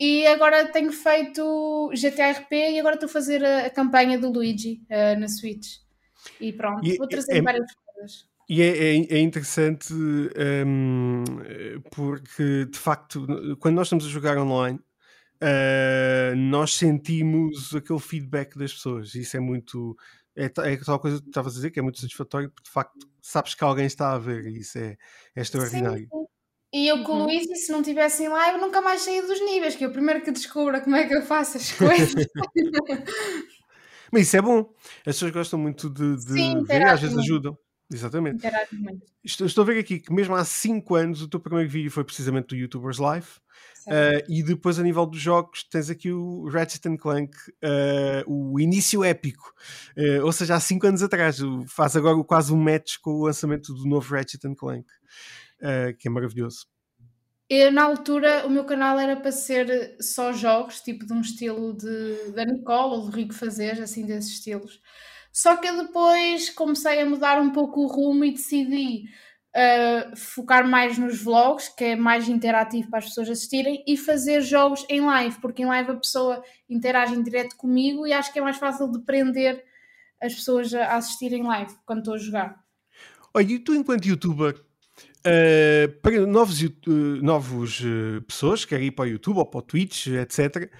E 0.00 0.26
agora 0.28 0.66
tenho 0.68 0.92
feito 0.92 1.90
GTA 1.94 2.28
RP 2.28 2.52
e 2.72 2.80
agora 2.80 2.94
estou 2.96 3.08
a 3.08 3.12
fazer 3.12 3.44
a, 3.44 3.66
a 3.66 3.70
campanha 3.70 4.18
do 4.18 4.30
Luigi 4.32 4.82
na 5.18 5.28
Switch. 5.28 5.78
E 6.40 6.52
pronto, 6.52 6.86
E 6.86 6.96
vou 6.96 7.08
trazer 7.08 7.38
é- 7.38 7.42
várias 7.42 7.66
coisas. 7.74 8.29
E 8.52 8.62
é, 8.62 8.96
é- 8.96 9.06
é 9.14 9.18
interessante 9.20 9.94
hum, 9.94 11.22
porque, 11.92 12.64
de 12.64 12.76
facto, 12.76 13.24
quando 13.60 13.76
nós 13.76 13.86
estamos 13.86 14.04
a 14.04 14.08
jogar 14.08 14.36
online, 14.38 14.80
uh, 15.40 16.34
nós 16.36 16.74
sentimos 16.74 17.72
aquele 17.76 18.00
feedback 18.00 18.58
das 18.58 18.72
pessoas. 18.72 19.14
Isso 19.14 19.36
é 19.36 19.40
muito. 19.40 19.96
É, 20.34 20.46
é 20.46 20.76
tal 20.78 20.98
coisa 20.98 21.18
que 21.18 21.22
tu 21.22 21.28
estavas 21.28 21.52
a 21.52 21.56
dizer, 21.56 21.70
que 21.70 21.78
é 21.78 21.82
muito 21.82 22.00
satisfatório, 22.00 22.50
porque 22.50 22.64
de 22.64 22.72
facto 22.72 22.98
sabes 23.22 23.54
que 23.54 23.62
alguém 23.62 23.86
está 23.86 24.14
a 24.14 24.18
ver 24.18 24.44
e 24.48 24.58
isso 24.58 24.78
é, 24.78 24.96
é 25.36 25.40
extraordinário. 25.40 26.08
Sim. 26.10 26.26
E 26.72 26.88
eu 26.88 27.04
com 27.04 27.12
o 27.12 27.16
Uhum. 27.18 27.24
Luigi, 27.26 27.54
se 27.54 27.70
não 27.70 27.84
tivesse 27.84 28.24
em 28.24 28.28
live, 28.28 28.60
nunca 28.60 28.80
mais 28.80 29.02
saía 29.02 29.24
dos 29.24 29.40
níveis, 29.40 29.76
que 29.76 29.84
é 29.84 29.86
o 29.88 29.92
primeiro 29.92 30.22
que 30.22 30.32
descubra 30.32 30.80
como 30.80 30.96
é 30.96 31.06
que 31.06 31.14
eu 31.14 31.22
faço 31.22 31.56
as 31.56 31.70
coisas. 31.78 32.26
Mas 34.12 34.22
isso 34.22 34.36
é 34.36 34.42
bom. 34.42 34.72
As 35.00 35.14
pessoas 35.14 35.30
gostam 35.30 35.58
muito 35.58 35.88
de, 35.88 36.16
de 36.16 36.32
Sim, 36.32 36.64
ver 36.64 36.82
e 36.82 36.84
às 36.84 37.00
vezes 37.00 37.16
ajudam. 37.16 37.56
Exatamente. 37.90 38.46
Estou, 39.24 39.46
estou 39.46 39.62
a 39.62 39.66
ver 39.66 39.78
aqui 39.80 39.98
que 39.98 40.12
mesmo 40.12 40.34
há 40.34 40.44
5 40.44 40.94
anos 40.94 41.22
o 41.22 41.28
teu 41.28 41.40
primeiro 41.40 41.68
vídeo 41.68 41.90
foi 41.90 42.04
precisamente 42.04 42.48
do 42.48 42.56
YouTubers 42.56 42.98
Live. 42.98 43.26
Certo. 43.74 44.28
Uh, 44.28 44.32
e 44.32 44.42
depois, 44.42 44.78
a 44.78 44.82
nível 44.82 45.04
dos 45.06 45.20
jogos, 45.20 45.64
tens 45.64 45.90
aqui 45.90 46.12
o 46.12 46.48
Ratchet 46.48 46.96
Clank, 46.98 47.36
uh, 47.64 48.24
o 48.26 48.60
início 48.60 49.02
épico. 49.02 49.52
Uh, 49.96 50.24
ou 50.24 50.32
seja, 50.32 50.54
há 50.54 50.60
5 50.60 50.86
anos 50.86 51.02
atrás. 51.02 51.38
Faz 51.66 51.96
agora 51.96 52.22
quase 52.22 52.52
um 52.52 52.56
match 52.56 52.98
com 53.02 53.10
o 53.10 53.24
lançamento 53.24 53.74
do 53.74 53.86
novo 53.86 54.14
Ratchet 54.14 54.42
Clank, 54.54 54.86
que 55.98 56.08
é 56.08 56.10
maravilhoso. 56.10 56.66
Eu, 57.48 57.72
na 57.72 57.82
altura, 57.82 58.46
o 58.46 58.50
meu 58.50 58.64
canal 58.64 58.96
era 58.96 59.16
para 59.16 59.32
ser 59.32 59.96
só 60.00 60.32
jogos, 60.32 60.80
tipo 60.80 61.04
de 61.04 61.12
um 61.12 61.20
estilo 61.20 61.76
de, 61.76 62.30
da 62.32 62.44
Nicole 62.44 62.94
ou 62.94 63.06
do 63.06 63.16
Rico 63.16 63.34
Fazer, 63.34 63.82
assim 63.82 64.06
desses 64.06 64.34
estilos. 64.34 64.80
Só 65.32 65.56
que 65.56 65.68
eu 65.68 65.76
depois 65.76 66.50
comecei 66.50 67.00
a 67.00 67.06
mudar 67.06 67.40
um 67.40 67.50
pouco 67.50 67.80
o 67.80 67.86
rumo 67.86 68.24
e 68.24 68.32
decidi 68.32 69.04
uh, 69.54 70.16
focar 70.16 70.66
mais 70.68 70.98
nos 70.98 71.22
vlogs, 71.22 71.68
que 71.68 71.84
é 71.84 71.96
mais 71.96 72.28
interativo 72.28 72.90
para 72.90 72.98
as 72.98 73.06
pessoas 73.06 73.30
assistirem, 73.30 73.84
e 73.86 73.96
fazer 73.96 74.40
jogos 74.40 74.84
em 74.88 75.00
live, 75.00 75.40
porque 75.40 75.62
em 75.62 75.66
live 75.66 75.92
a 75.92 75.96
pessoa 75.96 76.42
interage 76.68 77.14
em 77.14 77.22
direto 77.22 77.56
comigo 77.56 78.06
e 78.06 78.12
acho 78.12 78.32
que 78.32 78.38
é 78.38 78.42
mais 78.42 78.56
fácil 78.56 78.90
de 78.90 79.00
prender 79.00 79.64
as 80.20 80.34
pessoas 80.34 80.74
a 80.74 80.96
assistirem 80.96 81.42
live 81.42 81.74
quando 81.86 82.00
estou 82.00 82.14
a 82.14 82.18
jogar. 82.18 82.64
Olha, 83.32 83.52
e 83.52 83.58
tu, 83.58 83.74
enquanto 83.74 84.06
youtuber, 84.06 84.60
uh, 85.26 86.00
para 86.00 86.26
novos, 86.26 86.62
uh, 86.62 86.70
novos 87.22 87.80
uh, 87.80 88.22
pessoas 88.22 88.64
que 88.64 88.70
querem 88.70 88.88
ir 88.88 88.90
para 88.92 89.04
o 89.04 89.08
YouTube 89.08 89.38
ou 89.38 89.46
para 89.46 89.58
o 89.58 89.62
Twitch, 89.62 90.08
etc., 90.08 90.70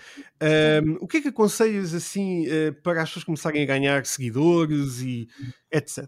um, 0.84 0.96
o 1.00 1.06
que 1.06 1.18
é 1.18 1.20
que 1.20 1.28
aconselhas 1.28 1.94
assim 1.94 2.46
para 2.82 3.02
as 3.02 3.10
pessoas 3.10 3.24
começarem 3.24 3.62
a 3.62 3.66
ganhar 3.66 4.06
seguidores 4.06 5.00
e 5.00 5.28
etc? 5.70 6.06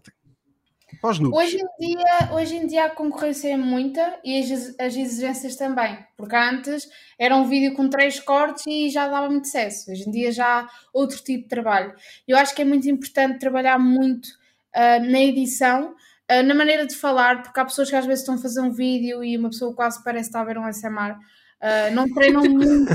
Hoje 1.03 1.57
em, 1.57 1.87
dia, 1.87 2.33
hoje 2.33 2.55
em 2.55 2.67
dia 2.67 2.85
a 2.85 2.89
concorrência 2.89 3.49
é 3.49 3.57
muita 3.57 4.19
e 4.23 4.39
as, 4.39 4.75
as 4.79 4.95
exigências 4.95 5.55
também, 5.55 5.97
porque 6.15 6.35
antes 6.35 6.87
era 7.17 7.35
um 7.35 7.47
vídeo 7.47 7.73
com 7.73 7.89
três 7.89 8.19
cortes 8.19 8.65
e 8.67 8.89
já 8.89 9.07
dava 9.07 9.27
muito 9.27 9.45
sucesso. 9.45 9.91
Hoje 9.91 10.07
em 10.07 10.11
dia 10.11 10.31
já 10.31 10.61
há 10.61 10.69
outro 10.93 11.17
tipo 11.17 11.43
de 11.43 11.49
trabalho. 11.49 11.93
Eu 12.27 12.37
acho 12.37 12.53
que 12.55 12.61
é 12.61 12.65
muito 12.65 12.87
importante 12.87 13.39
trabalhar 13.39 13.79
muito 13.79 14.29
na 14.75 15.19
edição, 15.19 15.95
ah, 16.29 16.43
na 16.43 16.53
maneira 16.53 16.85
de 16.85 16.95
falar, 16.95 17.43
porque 17.43 17.59
há 17.59 17.65
pessoas 17.65 17.89
que 17.89 17.95
às 17.95 18.05
vezes 18.05 18.21
estão 18.21 18.35
a 18.35 18.41
fazer 18.41 18.61
um 18.61 18.71
vídeo 18.71 19.23
e 19.23 19.37
uma 19.37 19.49
pessoa 19.49 19.73
quase 19.73 20.03
parece 20.03 20.29
estar 20.29 20.41
a 20.41 20.45
ver 20.45 20.57
um 20.57 20.71
SMR. 20.71 21.17
Ah, 21.61 21.89
não 21.91 22.11
treinam 22.13 22.43
muito 22.49 22.93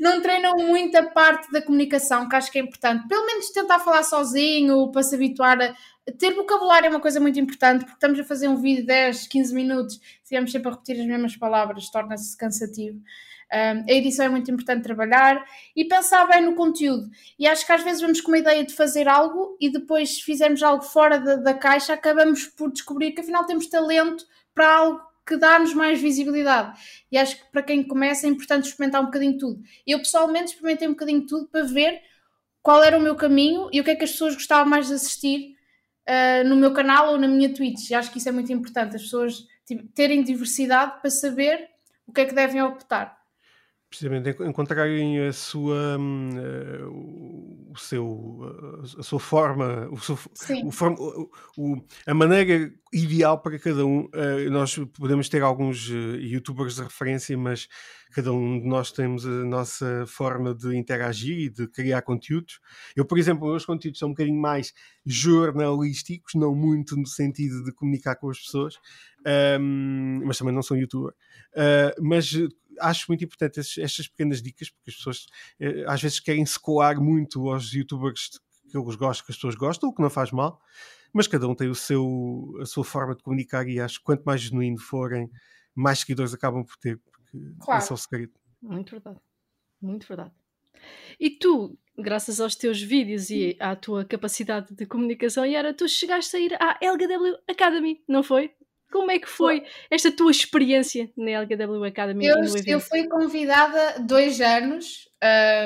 não 0.00 0.22
treinam 0.22 0.56
muito 0.56 0.96
a 0.96 1.02
parte 1.02 1.50
da 1.52 1.60
comunicação, 1.60 2.28
que 2.28 2.36
acho 2.36 2.50
que 2.50 2.58
é 2.58 2.62
importante. 2.62 3.06
Pelo 3.08 3.26
menos 3.26 3.50
tentar 3.50 3.78
falar 3.78 4.02
sozinho, 4.02 4.90
para 4.90 5.02
se 5.02 5.14
habituar 5.14 5.60
a. 5.60 5.74
Ter 6.18 6.32
vocabulário 6.34 6.86
é 6.86 6.90
uma 6.90 6.98
coisa 7.00 7.20
muito 7.20 7.38
importante, 7.38 7.84
porque 7.84 7.94
estamos 7.94 8.18
a 8.18 8.24
fazer 8.24 8.48
um 8.48 8.56
vídeo 8.56 8.80
de 8.80 8.88
10, 8.88 9.28
15 9.28 9.54
minutos, 9.54 10.00
se 10.24 10.34
vamos 10.34 10.50
sempre 10.50 10.68
a 10.68 10.72
repetir 10.72 11.00
as 11.00 11.06
mesmas 11.06 11.36
palavras, 11.36 11.88
torna-se 11.90 12.36
cansativo. 12.36 13.00
Um, 13.52 13.84
a 13.86 13.92
edição 13.92 14.24
é 14.24 14.28
muito 14.30 14.50
importante 14.50 14.82
trabalhar 14.82 15.44
e 15.76 15.84
pensar 15.84 16.26
bem 16.26 16.40
no 16.40 16.54
conteúdo. 16.54 17.10
E 17.38 17.46
acho 17.46 17.66
que 17.66 17.72
às 17.72 17.82
vezes 17.82 18.00
vamos 18.00 18.20
com 18.20 18.32
uma 18.32 18.38
ideia 18.38 18.64
de 18.64 18.72
fazer 18.72 19.06
algo 19.06 19.56
e 19.60 19.70
depois, 19.70 20.16
se 20.16 20.22
fizermos 20.22 20.62
algo 20.62 20.82
fora 20.82 21.18
da, 21.18 21.36
da 21.36 21.52
caixa, 21.52 21.92
acabamos 21.92 22.46
por 22.46 22.72
descobrir 22.72 23.12
que 23.12 23.20
afinal 23.20 23.44
temos 23.44 23.66
talento 23.66 24.24
para 24.54 24.74
algo 24.74 25.00
que 25.26 25.36
dá-nos 25.36 25.74
mais 25.74 26.00
visibilidade. 26.00 26.78
E 27.10 27.18
acho 27.18 27.36
que 27.36 27.52
para 27.52 27.62
quem 27.62 27.82
começa 27.82 28.26
é 28.26 28.30
importante 28.30 28.68
experimentar 28.68 29.02
um 29.02 29.06
bocadinho 29.06 29.36
tudo. 29.38 29.62
Eu 29.86 29.98
pessoalmente 29.98 30.52
experimentei 30.52 30.88
um 30.88 30.92
bocadinho 30.92 31.26
tudo 31.26 31.46
para 31.48 31.62
ver 31.62 32.00
qual 32.62 32.82
era 32.82 32.96
o 32.96 33.00
meu 33.00 33.14
caminho 33.14 33.68
e 33.72 33.80
o 33.80 33.84
que 33.84 33.90
é 33.90 33.94
que 33.94 34.04
as 34.04 34.12
pessoas 34.12 34.34
gostavam 34.34 34.68
mais 34.68 34.88
de 34.88 34.94
assistir 34.94 35.56
uh, 36.08 36.48
no 36.48 36.56
meu 36.56 36.72
canal 36.72 37.12
ou 37.12 37.18
na 37.18 37.28
minha 37.28 37.52
Twitch. 37.52 37.90
E 37.90 37.94
acho 37.94 38.10
que 38.10 38.18
isso 38.18 38.28
é 38.28 38.32
muito 38.32 38.52
importante, 38.52 38.96
as 38.96 39.02
pessoas 39.02 39.46
terem 39.94 40.22
diversidade 40.22 41.00
para 41.00 41.10
saber 41.10 41.68
o 42.06 42.12
que 42.12 42.22
é 42.22 42.24
que 42.24 42.34
devem 42.34 42.62
optar. 42.62 43.21
Precisamente 43.92 44.30
encontrarem 44.42 45.20
a 45.26 45.32
sua 45.34 45.98
uh, 45.98 47.70
o 47.70 47.78
seu 47.78 48.40
a 48.98 49.02
sua 49.02 49.20
forma 49.20 49.86
o 49.90 49.98
seu, 49.98 50.18
o 50.64 50.70
form, 50.70 50.94
o, 51.58 51.84
a 52.06 52.14
maneira 52.14 52.72
ideal 52.92 53.40
para 53.40 53.58
cada 53.58 53.86
um. 53.86 54.04
Uh, 54.06 54.50
nós 54.50 54.78
podemos 54.98 55.28
ter 55.28 55.42
alguns 55.42 55.88
uh, 55.90 56.16
youtubers 56.16 56.76
de 56.76 56.82
referência 56.82 57.36
mas 57.36 57.68
cada 58.14 58.32
um 58.32 58.60
de 58.60 58.66
nós 58.66 58.90
temos 58.92 59.26
a 59.26 59.44
nossa 59.44 60.04
forma 60.06 60.54
de 60.54 60.74
interagir 60.76 61.38
e 61.38 61.50
de 61.50 61.66
criar 61.68 62.00
conteúdos. 62.00 62.60
Eu 62.96 63.04
por 63.04 63.18
exemplo 63.18 63.50
meus 63.50 63.66
conteúdos 63.66 63.98
são 63.98 64.08
um 64.08 64.12
bocadinho 64.12 64.40
mais 64.40 64.72
jornalísticos 65.04 66.32
não 66.34 66.54
muito 66.54 66.96
no 66.96 67.06
sentido 67.06 67.62
de 67.62 67.72
comunicar 67.72 68.16
com 68.16 68.30
as 68.30 68.38
pessoas 68.38 68.78
um, 69.60 70.22
mas 70.24 70.38
também 70.38 70.54
não 70.54 70.62
sou 70.62 70.76
youtuber. 70.76 71.12
Mas 72.00 72.32
acho 72.80 73.06
muito 73.08 73.24
importante 73.24 73.60
estas 73.60 74.08
pequenas 74.08 74.42
dicas, 74.42 74.70
porque 74.70 74.90
as 74.90 74.96
pessoas 74.96 75.26
eh, 75.60 75.84
às 75.86 76.02
vezes 76.02 76.20
querem 76.20 76.44
se 76.44 76.58
coar 76.58 77.00
muito 77.00 77.48
aos 77.48 77.72
youtubers 77.72 78.40
que 78.70 78.78
eles 78.78 78.94
gostam, 78.94 79.26
que 79.26 79.32
as 79.32 79.36
pessoas 79.36 79.54
gostam, 79.54 79.90
o 79.90 79.94
que 79.94 80.02
não 80.02 80.10
faz 80.10 80.30
mal, 80.30 80.60
mas 81.12 81.26
cada 81.26 81.46
um 81.46 81.54
tem 81.54 81.68
o 81.68 81.74
seu, 81.74 82.56
a 82.60 82.66
sua 82.66 82.84
forma 82.84 83.14
de 83.14 83.22
comunicar 83.22 83.68
e 83.68 83.78
acho 83.78 83.98
que 83.98 84.04
quanto 84.04 84.24
mais 84.24 84.40
genuíno 84.40 84.78
forem, 84.78 85.30
mais 85.74 86.00
seguidores 86.00 86.32
acabam 86.32 86.64
por 86.64 86.76
ter, 86.76 86.98
porque 86.98 87.38
claro. 87.60 87.82
esse 87.82 87.92
é 87.92 87.94
o 87.94 87.98
segredo. 87.98 88.32
Muito 88.60 88.90
verdade, 88.90 89.20
muito 89.80 90.06
verdade. 90.06 90.32
E 91.20 91.30
tu, 91.30 91.78
graças 91.96 92.40
aos 92.40 92.54
teus 92.54 92.80
vídeos 92.80 93.30
e 93.30 93.56
à 93.60 93.76
tua 93.76 94.04
capacidade 94.04 94.74
de 94.74 94.86
comunicação, 94.86 95.44
Yara, 95.44 95.74
tu 95.74 95.88
chegaste 95.88 96.36
a 96.36 96.40
ir 96.40 96.54
à 96.54 96.78
LGW 96.80 97.38
Academy, 97.48 98.02
não 98.08 98.22
foi? 98.22 98.52
Como 98.92 99.10
é 99.10 99.18
que 99.18 99.28
foi 99.28 99.64
esta 99.90 100.12
tua 100.12 100.30
experiência 100.30 101.10
na 101.16 101.30
LGW 101.30 101.84
Academy? 101.84 102.26
Eu, 102.26 102.36
eu 102.66 102.80
fui 102.80 103.08
convidada 103.08 104.00
dois 104.00 104.40
anos, 104.40 105.08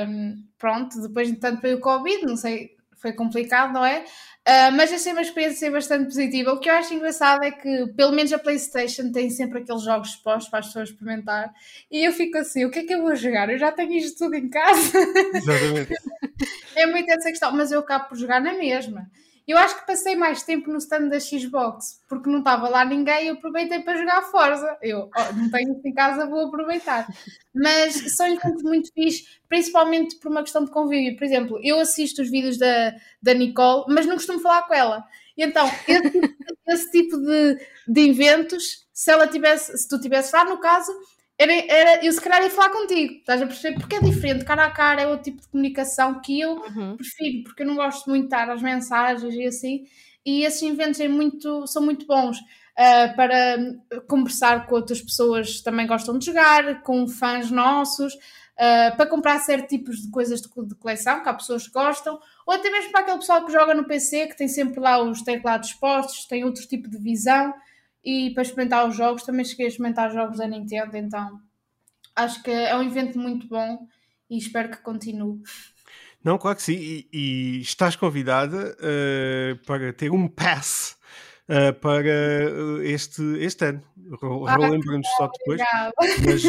um, 0.09 0.45
pronto, 0.57 1.01
depois 1.03 1.29
de 1.29 1.37
tanto 1.37 1.61
veio 1.61 1.79
o 1.79 1.81
Covid, 1.81 2.25
não 2.25 2.37
sei, 2.37 2.71
foi 2.97 3.13
complicado, 3.13 3.73
não 3.73 3.85
é? 3.85 4.05
Uh, 4.49 4.71
mas 4.77 4.93
achei 4.93 5.11
uma 5.11 5.23
experiência 5.23 5.69
bastante 5.73 6.05
positiva. 6.05 6.53
O 6.53 6.61
que 6.61 6.71
eu 6.71 6.75
acho 6.75 6.95
engraçado 6.95 7.43
é 7.43 7.51
que, 7.51 7.87
pelo 7.97 8.13
menos 8.13 8.33
a 8.33 8.39
PlayStation 8.39 9.11
tem 9.11 9.29
sempre 9.29 9.59
aqueles 9.59 9.83
jogos 9.83 10.11
expostos 10.11 10.49
para 10.49 10.61
as 10.61 10.67
pessoas 10.67 10.91
experimentar, 10.91 11.53
e 11.91 12.07
eu 12.07 12.13
fico 12.13 12.39
assim: 12.39 12.65
o 12.65 12.71
que 12.71 12.79
é 12.79 12.85
que 12.85 12.95
eu 12.95 13.03
vou 13.03 13.17
jogar? 13.17 13.51
Eu 13.51 13.59
já 13.59 13.73
tenho 13.73 13.93
isto 13.93 14.17
tudo 14.17 14.37
em 14.37 14.49
casa. 14.49 14.99
Exatamente. 15.35 15.95
é 16.77 16.87
muito 16.87 17.11
essa 17.11 17.29
questão, 17.29 17.51
mas 17.53 17.73
eu 17.73 17.81
acabo 17.81 18.09
por 18.09 18.17
jogar 18.17 18.41
na 18.41 18.53
mesma. 18.53 19.11
Eu 19.47 19.57
acho 19.59 19.79
que 19.79 19.87
passei 19.87 20.17
mais 20.17 20.43
tempo 20.43 20.71
no 20.71 20.79
stand 20.79 21.09
da 21.09 21.21
Xbox 21.21 22.03
porque 22.09 22.29
não 22.29 22.41
estava 22.41 22.69
lá 22.69 22.85
ninguém 22.85 23.27
e 23.27 23.29
aproveitei 23.29 23.79
para 23.79 23.97
jogar 23.97 24.23
Forza. 24.23 24.77
Eu 24.83 25.09
oh, 25.17 25.33
não 25.35 25.49
tenho 25.51 25.73
isso 25.73 25.87
em 25.87 25.95
casa, 25.95 26.27
vou 26.27 26.49
aproveitar. 26.49 27.07
Mas 27.55 28.17
são 28.17 28.27
encontros 28.27 28.65
muito 28.65 28.93
fixos, 28.93 29.41
principalmente 29.49 30.17
por 30.17 30.33
uma 30.33 30.43
questão 30.43 30.65
de 30.65 30.71
convívio. 30.73 31.17
Por 31.17 31.25
exemplo, 31.25 31.61
eu 31.63 31.79
assisto 31.79 32.23
os 32.23 32.31
vídeos 32.31 32.59
da, 32.59 32.93
da 33.23 33.35
Nicole, 33.35 33.85
mas 33.89 34.05
não 34.05 34.17
costumo 34.17 34.41
falar 34.41 34.63
com 34.63 34.75
ela. 34.75 35.05
E 35.37 35.45
então, 35.45 35.71
esse, 35.87 36.21
esse 36.67 36.91
tipo 36.91 37.17
de, 37.17 37.59
de 37.87 38.11
eventos, 38.11 38.85
se 38.93 39.13
ela 39.13 39.29
tivesse, 39.29 39.79
se 39.79 39.89
tu 39.89 40.01
tivesse 40.01 40.35
lá 40.35 40.45
no 40.45 40.59
caso, 40.59 40.91
era, 41.39 41.53
era, 41.53 42.05
eu 42.05 42.13
se 42.13 42.21
calhar 42.21 42.43
ia 42.43 42.51
falar 42.51 42.71
contigo, 42.71 43.15
estás 43.15 43.43
a 43.43 43.47
perceber? 43.47 43.79
Porque 43.79 43.97
é 43.97 44.01
diferente, 44.01 44.45
cara 44.45 44.65
a 44.65 44.71
cara, 44.71 45.03
é 45.03 45.07
outro 45.07 45.25
tipo 45.25 45.43
de 45.43 45.49
comunicação 45.49 46.21
que 46.21 46.41
eu 46.41 46.57
uhum. 46.57 46.97
prefiro, 46.97 47.45
porque 47.45 47.63
eu 47.63 47.67
não 47.67 47.77
gosto 47.77 48.09
muito 48.09 48.23
de 48.23 48.35
estar 48.35 48.51
às 48.51 48.63
mensagens 48.63 49.35
e 49.35 49.47
assim, 49.47 49.85
e 50.25 50.45
esses 50.45 50.63
eventos 50.63 50.99
é 50.99 51.09
muito, 51.09 51.67
são 51.67 51.83
muito 51.83 52.07
bons 52.07 52.39
uh, 52.39 53.15
para 53.15 53.59
conversar 54.09 54.67
com 54.67 54.77
outras 54.77 55.01
pessoas 55.01 55.59
que 55.59 55.63
também 55.63 55.87
gostam 55.87 56.19
de 56.19 56.25
jogar, 56.25 56.83
com 56.83 57.07
fãs 57.07 57.51
nossos, 57.51 58.15
uh, 58.15 58.97
para 58.97 59.07
comprar 59.07 59.39
certos 59.41 59.69
tipos 59.69 60.03
de 60.03 60.11
coisas 60.11 60.41
de, 60.41 60.49
de, 60.49 60.75
coleção, 60.75 61.23
que 61.23 61.29
há 61.29 61.35
pessoas 61.35 61.67
que 61.67 61.73
gostam, 61.73 62.19
ou 62.47 62.55
até 62.55 62.71
mesmo 62.71 62.91
para 62.91 63.03
aquele 63.03 63.19
pessoal 63.19 63.45
que 63.45 63.53
joga 63.53 63.75
no 63.75 63.85
PC, 63.85 64.29
que 64.29 64.39
tem 64.39 64.49
sempre 64.49 64.81
lá 64.81 65.03
os 65.03 65.21
teclados 65.21 65.69
expostos, 65.69 66.25
tem 66.25 66.45
outro 66.45 66.67
tipo 66.67 66.89
de 66.89 66.97
visão 66.97 67.53
e 68.07 68.31
para 68.31 68.45
experimentar 68.45 68.89
os 68.89 68.97
jogos, 68.97 69.25
também 69.25 69.45
cheguei 69.45 69.67
a 69.67 69.69
experimentar 69.69 70.13
jogos 70.13 70.39
da 70.39 70.47
Nintendo, 70.47 70.97
então 70.97 71.41
acho 72.15 72.41
que 72.41 72.53
é 72.53 72.77
um 72.77 72.85
evento 72.85 73.19
muito 73.19 73.49
bom 73.49 73.85
e 74.31 74.39
espero 74.39 74.71
que 74.71 74.77
continue. 74.77 75.43
Não, 76.23 76.39
claro 76.39 76.57
que 76.57 76.63
sim, 76.63 76.77
e, 76.77 77.09
e 77.13 77.61
estás 77.61 77.97
convidada 77.97 78.77
uh, 78.79 79.67
para 79.67 79.93
ter 79.93 80.13
um 80.13 80.29
pass 80.29 80.97
uh, 81.49 81.75
para 81.81 82.53
uh, 82.53 82.83
este, 82.83 83.23
este 83.41 83.65
ano. 83.65 83.83
Ah, 84.47 84.57
Relembra-nos 84.57 85.09
só 85.17 85.29
depois. 85.29 85.61
Mas, 86.25 86.43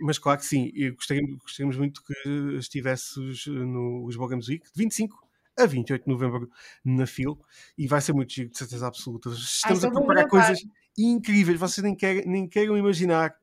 mas 0.00 0.18
claro 0.18 0.38
que 0.38 0.46
sim, 0.46 0.72
gostaríamos, 0.94 1.38
gostaríamos 1.42 1.76
muito 1.76 2.02
que 2.04 2.56
estivesses 2.56 3.46
no 3.48 4.06
Lisboa 4.06 4.28
Games 4.28 4.48
Week, 4.48 4.64
de 4.64 4.80
25 4.80 5.24
a 5.56 5.66
28 5.66 6.04
de 6.04 6.10
novembro 6.10 6.50
na 6.84 7.06
FIL 7.06 7.38
e 7.78 7.86
vai 7.86 8.00
ser 8.00 8.12
muito 8.12 8.32
giro, 8.32 8.50
de 8.50 8.58
certeza 8.58 8.86
absoluta. 8.86 9.30
Estamos 9.30 9.84
Ai, 9.84 9.90
a 9.90 9.92
preparar 9.92 10.28
coisas 10.28 10.60
incríveis, 10.96 11.58
vocês 11.58 11.82
nem, 11.82 11.94
querem, 11.94 12.26
nem 12.26 12.48
queiram 12.48 12.76
imaginar 12.76 13.34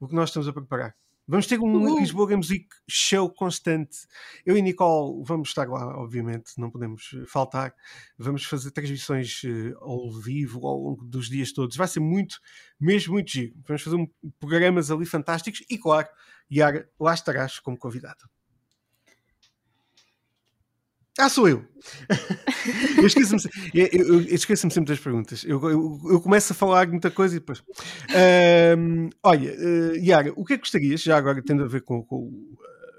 o 0.00 0.08
que 0.08 0.14
nós 0.14 0.30
estamos 0.30 0.48
a 0.48 0.52
preparar. 0.52 0.94
Vamos 1.28 1.48
ter 1.48 1.58
um 1.58 1.64
uhum. 1.64 1.98
Lisboa 1.98 2.28
Games 2.28 2.48
Week 2.48 2.68
show 2.88 3.28
constante. 3.28 4.06
Eu 4.44 4.56
e 4.56 4.62
Nicole 4.62 5.24
vamos 5.24 5.48
estar 5.48 5.68
lá, 5.68 5.98
obviamente, 5.98 6.52
não 6.56 6.70
podemos 6.70 7.10
eh, 7.14 7.26
faltar. 7.26 7.74
Vamos 8.16 8.44
fazer 8.44 8.70
transmissões 8.70 9.42
uh, 9.42 9.76
ao 9.80 10.12
vivo 10.12 10.64
ao 10.64 10.78
longo 10.78 11.04
dos 11.04 11.28
dias 11.28 11.52
todos. 11.52 11.76
Vai 11.76 11.88
ser 11.88 11.98
muito, 11.98 12.38
mesmo 12.78 13.14
muito 13.14 13.28
giro. 13.28 13.54
Vamos 13.66 13.82
fazer 13.82 13.96
um, 13.96 14.06
programas 14.38 14.88
ali 14.88 15.04
fantásticos 15.04 15.64
e, 15.68 15.76
claro, 15.76 16.06
Yara, 16.48 16.88
lá 16.98 17.12
estarás 17.12 17.58
como 17.58 17.76
convidado. 17.76 18.28
Ah, 21.18 21.30
sou 21.30 21.48
eu. 21.48 21.64
eu 22.98 23.06
esqueço-me 23.06 23.40
esqueço 24.34 24.70
sempre 24.70 24.84
das 24.84 25.00
perguntas. 25.00 25.44
Eu, 25.44 25.62
eu, 25.62 26.00
eu, 26.10 26.20
começo 26.20 26.52
a 26.52 26.56
falar 26.56 26.86
muita 26.88 27.10
coisa 27.10 27.36
e 27.36 27.38
depois. 27.38 27.62
Um, 28.78 29.08
olha, 29.22 29.54
uh, 29.54 29.96
Yara, 29.96 30.32
o 30.36 30.44
que 30.44 30.54
é 30.54 30.56
que 30.56 30.62
gostarias, 30.62 31.02
já 31.02 31.16
agora 31.16 31.42
tendo 31.42 31.64
a 31.64 31.68
ver 31.68 31.82
com, 31.82 32.02
com, 32.02 32.30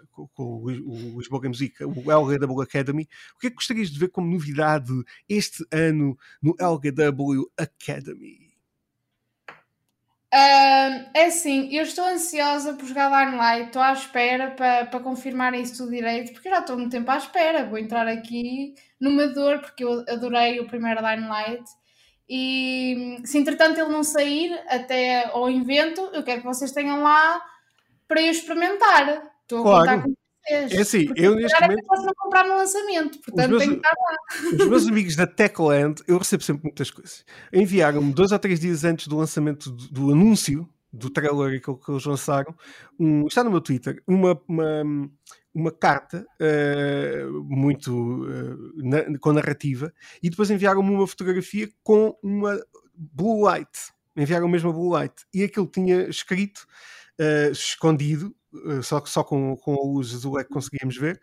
com, 0.10 0.28
com 0.30 0.44
o, 0.44 0.64
o 0.64 1.20
Lisboa 1.20 1.42
Week, 1.44 1.84
o 1.84 2.12
LGW 2.12 2.62
Academy, 2.62 3.08
o 3.36 3.40
que 3.40 3.48
é 3.48 3.50
que 3.52 3.56
gostarias 3.56 3.92
de 3.92 4.00
ver 4.00 4.10
como 4.10 4.32
novidade 4.32 4.92
este 5.30 5.64
ano 5.72 6.18
no 6.42 6.56
LGW 6.60 7.52
Academy? 7.56 8.47
Uh, 10.34 11.08
é 11.14 11.26
assim, 11.28 11.74
eu 11.74 11.84
estou 11.84 12.04
ansiosa 12.04 12.74
por 12.74 12.86
jogar 12.86 13.10
Limelight, 13.10 13.68
estou 13.68 13.82
à 13.82 13.94
espera 13.94 14.52
para, 14.52 14.86
para 14.86 15.00
confirmar 15.00 15.54
isso 15.54 15.78
tudo 15.78 15.92
direito, 15.92 16.34
porque 16.34 16.50
eu 16.50 16.54
já 16.54 16.60
estou 16.60 16.78
muito 16.78 16.92
tempo 16.92 17.10
à 17.10 17.18
espera. 17.18 17.66
Vou 17.66 17.78
entrar 17.78 18.08
aqui 18.08 18.76
numa 19.00 19.28
dor, 19.28 19.60
porque 19.60 19.84
eu 19.84 20.04
adorei 20.10 20.60
o 20.60 20.68
primeiro 20.68 21.00
Limelight. 21.00 21.64
E 22.30 23.20
se 23.24 23.38
entretanto 23.38 23.80
ele 23.80 23.90
não 23.90 24.04
sair 24.04 24.54
até 24.68 25.28
ao 25.28 25.50
evento, 25.50 26.02
eu 26.14 26.24
quero 26.24 26.42
que 26.42 26.48
vocês 26.48 26.74
tenham 26.74 27.02
lá 27.02 27.42
para 28.06 28.22
eu 28.22 28.32
experimentar. 28.32 29.32
Estou 29.44 29.64
claro. 29.64 29.78
a 29.78 29.94
contar 29.96 30.04
com 30.04 30.17
é 30.50 30.82
assim, 30.82 31.08
eu 31.16 31.36
neste 31.36 31.60
momento. 31.62 31.86
posso 31.86 32.06
não 32.06 32.14
comprar 32.16 32.46
no 32.46 32.56
lançamento, 32.56 33.20
portanto 33.20 33.50
meus, 33.50 33.64
tenho 33.64 33.80
que 33.80 33.88
estar 33.88 33.96
lá. 33.98 34.64
Os 34.64 34.70
meus 34.70 34.88
amigos 34.88 35.16
da 35.16 35.28
Techland, 35.28 36.02
eu 36.08 36.18
recebo 36.18 36.44
sempre 36.44 36.64
muitas 36.64 36.92
coisas. 36.92 37.26
Enviaram-me 37.52 38.14
dois 38.14 38.32
ou 38.32 38.40
três 38.40 38.60
dias 38.60 38.84
antes 38.84 39.08
do 39.08 39.18
lançamento 39.18 39.72
do, 39.72 39.88
do 39.90 40.12
anúncio 40.12 40.68
do 40.92 41.10
trailer 41.10 41.62
que, 41.62 41.74
que 41.74 41.92
eles 41.92 42.06
lançaram, 42.06 42.56
um, 43.00 43.28
está 43.28 43.44
no 43.44 43.52
meu 43.52 43.62
Twitter, 43.62 44.02
uma, 44.08 44.40
uma, 44.48 44.84
uma 45.54 45.72
carta 45.72 46.26
uh, 46.42 47.44
muito 47.44 47.92
uh, 48.26 48.72
na, 48.76 49.20
com 49.20 49.34
narrativa 49.34 49.94
e 50.22 50.30
depois 50.30 50.50
enviaram-me 50.50 50.90
uma 50.90 51.08
fotografia 51.08 51.70
com 51.84 52.18
uma 52.24 52.60
blue 52.96 53.44
light. 53.44 53.70
Enviaram 54.16 54.48
mesmo 54.48 54.70
a 54.70 54.74
blue 54.74 54.90
light 54.90 55.14
e 55.34 55.44
aquilo 55.44 55.68
tinha 55.68 56.10
escrito 56.10 56.66
uh, 57.20 57.52
escondido 57.52 58.36
só, 58.82 59.04
só 59.06 59.24
com, 59.24 59.56
com 59.58 59.74
a 59.74 59.86
luz 59.86 60.14
azul 60.14 60.40
é 60.40 60.44
que 60.44 60.50
conseguíamos 60.50 60.98
ver, 60.98 61.22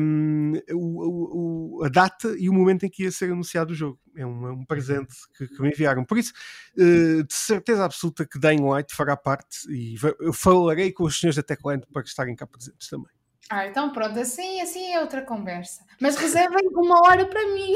um, 0.00 0.52
o, 0.72 1.78
o, 1.78 1.84
a 1.84 1.88
data 1.88 2.34
e 2.38 2.48
o 2.48 2.52
momento 2.52 2.84
em 2.84 2.90
que 2.90 3.02
ia 3.02 3.10
ser 3.10 3.32
anunciado 3.32 3.72
o 3.72 3.74
jogo. 3.74 3.98
É 4.16 4.24
um, 4.24 4.52
um 4.52 4.64
presente 4.64 5.14
que, 5.36 5.48
que, 5.48 5.60
me 5.60 5.68
enviaram. 5.68 6.04
Por 6.04 6.18
isso, 6.18 6.32
uh, 6.76 7.24
de 7.24 7.34
certeza 7.34 7.84
absoluta 7.84 8.26
que 8.26 8.38
Dying 8.38 8.62
Light 8.62 8.94
fará 8.94 9.16
parte 9.16 9.68
e 9.68 9.96
eu 10.20 10.32
falarei 10.32 10.92
com 10.92 11.04
os 11.04 11.18
senhores 11.18 11.36
da 11.36 11.42
Techland 11.42 11.84
para 11.92 12.02
estarem 12.02 12.36
cá 12.36 12.46
presentes 12.46 12.88
também. 12.88 13.10
Ah, 13.48 13.66
então 13.66 13.92
pronto, 13.92 14.16
assim, 14.16 14.60
assim 14.60 14.92
é 14.92 15.00
outra 15.00 15.22
conversa. 15.22 15.84
Mas 16.00 16.16
reservem 16.16 16.68
uma 16.72 17.00
hora 17.04 17.26
para 17.26 17.44
mim. 17.52 17.74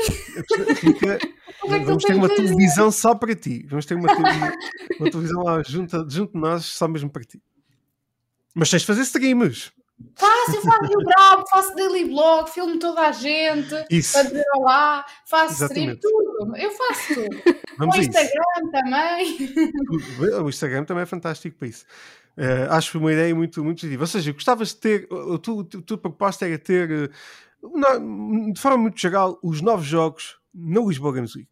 Fica, 0.77 1.19
é 1.67 1.79
vamos 1.81 2.05
ter 2.05 2.15
uma 2.15 2.29
televisão 2.29 2.93
só 2.93 3.13
para 3.13 3.35
ti. 3.35 3.67
Vamos 3.69 3.85
ter 3.85 3.97
uma, 3.97 4.07
uma 5.01 5.11
televisão 5.11 5.43
lá 5.43 5.61
junto, 5.65 6.09
junto 6.09 6.33
de 6.33 6.39
nós, 6.39 6.65
só 6.65 6.87
mesmo 6.87 7.11
para 7.11 7.25
ti. 7.25 7.43
Mas 8.55 8.71
tens 8.71 8.83
de 8.83 8.87
fazer 8.87 9.03
streams. 9.03 9.73
Faço, 10.17 10.57
eu 10.57 10.63
faço 10.63 10.93
o 10.93 11.05
bravo, 11.05 11.45
faço 11.49 11.75
daily 11.77 12.09
blog, 12.09 12.51
filmo 12.51 12.79
toda 12.79 13.01
a 13.03 13.13
gente, 13.13 13.75
Isso. 13.89 14.13
para 14.13 14.23
dizer 14.25 14.45
olá, 14.57 15.07
faço 15.25 15.55
Exatamente. 15.55 15.97
stream, 15.97 15.99
tudo. 16.01 16.57
Eu 16.57 16.71
faço 16.73 17.15
tudo. 17.15 17.43
Vamos 17.79 17.97
o 17.97 18.01
Instagram 18.01 18.71
também. 18.73 19.55
O 20.43 20.49
Instagram 20.49 20.85
também 20.85 21.03
é 21.03 21.07
fantástico 21.07 21.57
para 21.57 21.69
isso. 21.69 21.85
Uh, 22.37 22.71
acho 22.71 22.99
uma 22.99 23.13
ideia 23.13 23.35
muito, 23.35 23.63
muito 23.65 23.79
positiva. 23.79 24.03
Ou 24.03 24.07
seja, 24.07 24.33
gostavas 24.33 24.69
de 24.69 24.77
ter, 24.77 25.09
a 25.35 25.39
tua, 25.39 25.65
tua 25.65 25.99
proposta 25.99 26.47
era 26.47 26.59
ter, 26.59 27.11
uh, 27.63 28.53
de 28.53 28.61
forma 28.61 28.79
muito 28.79 29.01
geral, 29.01 29.39
os 29.43 29.61
novos 29.61 29.87
jogos 29.87 30.39
na 30.53 30.81
Lisboa 30.81 31.15
Games 31.15 31.35
Week. 31.35 31.49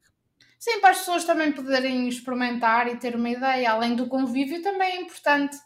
Sim, 0.58 0.80
para 0.80 0.90
as 0.90 0.98
pessoas 0.98 1.24
também 1.24 1.50
poderem 1.50 2.08
experimentar 2.08 2.86
e 2.86 2.96
ter 2.96 3.16
uma 3.16 3.30
ideia. 3.30 3.72
Além 3.72 3.96
do 3.96 4.06
convívio, 4.06 4.62
também 4.62 4.96
é 4.96 5.00
importante 5.00 5.56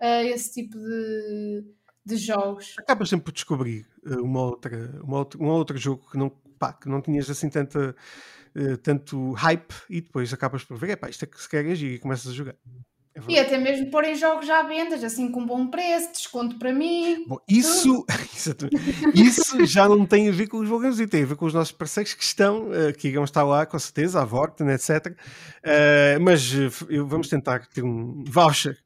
uh, 0.00 0.26
esse 0.26 0.52
tipo 0.52 0.78
de, 0.78 1.64
de 2.04 2.16
jogos. 2.16 2.74
Acabas 2.78 3.08
sempre 3.08 3.24
por 3.26 3.32
descobrir 3.32 3.86
uma 4.04 4.42
outra, 4.42 5.00
uma 5.02 5.18
outra, 5.18 5.42
um 5.42 5.46
outro 5.46 5.78
jogo 5.78 6.08
que 6.10 6.16
não, 6.16 6.30
pá, 6.58 6.72
que 6.72 6.88
não 6.88 7.00
tinhas 7.02 7.28
assim 7.28 7.48
tanta, 7.50 7.94
tanto 8.82 9.32
hype 9.32 9.74
e 9.90 10.00
depois 10.00 10.32
acabas 10.32 10.64
por 10.64 10.76
ver, 10.78 10.90
é 10.90 10.96
pá, 10.96 11.08
isto 11.10 11.24
é 11.24 11.26
que 11.26 11.40
se 11.40 11.48
quer 11.48 11.66
agir 11.66 11.94
e 11.94 11.98
começas 11.98 12.30
a 12.30 12.34
jogar. 12.34 12.54
É 13.16 13.32
e 13.32 13.38
até 13.38 13.56
mesmo 13.56 13.90
porem 13.90 14.14
jogos 14.14 14.46
já 14.46 14.60
à 14.60 14.62
vendas, 14.62 15.02
assim 15.02 15.30
com 15.30 15.46
bom 15.46 15.68
preço, 15.68 16.12
desconto 16.12 16.58
para 16.58 16.70
mim. 16.70 17.24
Bom, 17.26 17.38
isso, 17.48 18.04
isso 19.14 19.64
já 19.64 19.88
não 19.88 20.04
tem 20.04 20.28
a 20.28 20.32
ver 20.32 20.48
com 20.48 20.58
os 20.58 21.00
e 21.00 21.06
tem 21.06 21.22
a 21.22 21.26
ver 21.26 21.34
com 21.34 21.46
os 21.46 21.54
nossos 21.54 21.72
parceiros 21.72 22.12
que 22.12 22.22
estão, 22.22 22.68
uh, 22.68 22.92
que 22.96 23.08
irão 23.08 23.24
estar 23.24 23.42
lá, 23.42 23.64
com 23.64 23.78
certeza, 23.78 24.20
a 24.20 24.24
Vorten, 24.24 24.68
etc. 24.68 25.06
Uh, 25.06 26.20
mas 26.20 26.52
uh, 26.52 27.06
vamos 27.06 27.28
tentar 27.28 27.66
ter 27.68 27.82
um 27.82 28.22
voucher. 28.28 28.76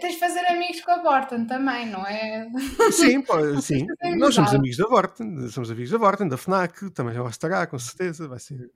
Tens 0.00 0.14
de 0.14 0.18
fazer 0.18 0.46
amigos 0.46 0.80
com 0.80 0.90
a 0.90 1.02
Vorten 1.02 1.46
também, 1.46 1.86
não 1.86 2.06
é? 2.06 2.48
Sim, 2.90 3.20
pô, 3.22 3.34
sim. 3.60 3.86
Nós 4.16 4.34
somos 4.34 4.54
amigos 4.54 4.76
da 4.76 4.86
Vorten, 4.86 5.48
somos 5.48 5.70
amigos 5.70 5.90
da 5.90 5.98
Vorten, 5.98 6.28
da 6.28 6.36
FNAC, 6.36 6.90
também 6.90 7.18
lá 7.18 7.28
estará, 7.28 7.66
com 7.66 7.78
certeza, 7.78 8.26
vai 8.26 8.38
ser 8.38 8.70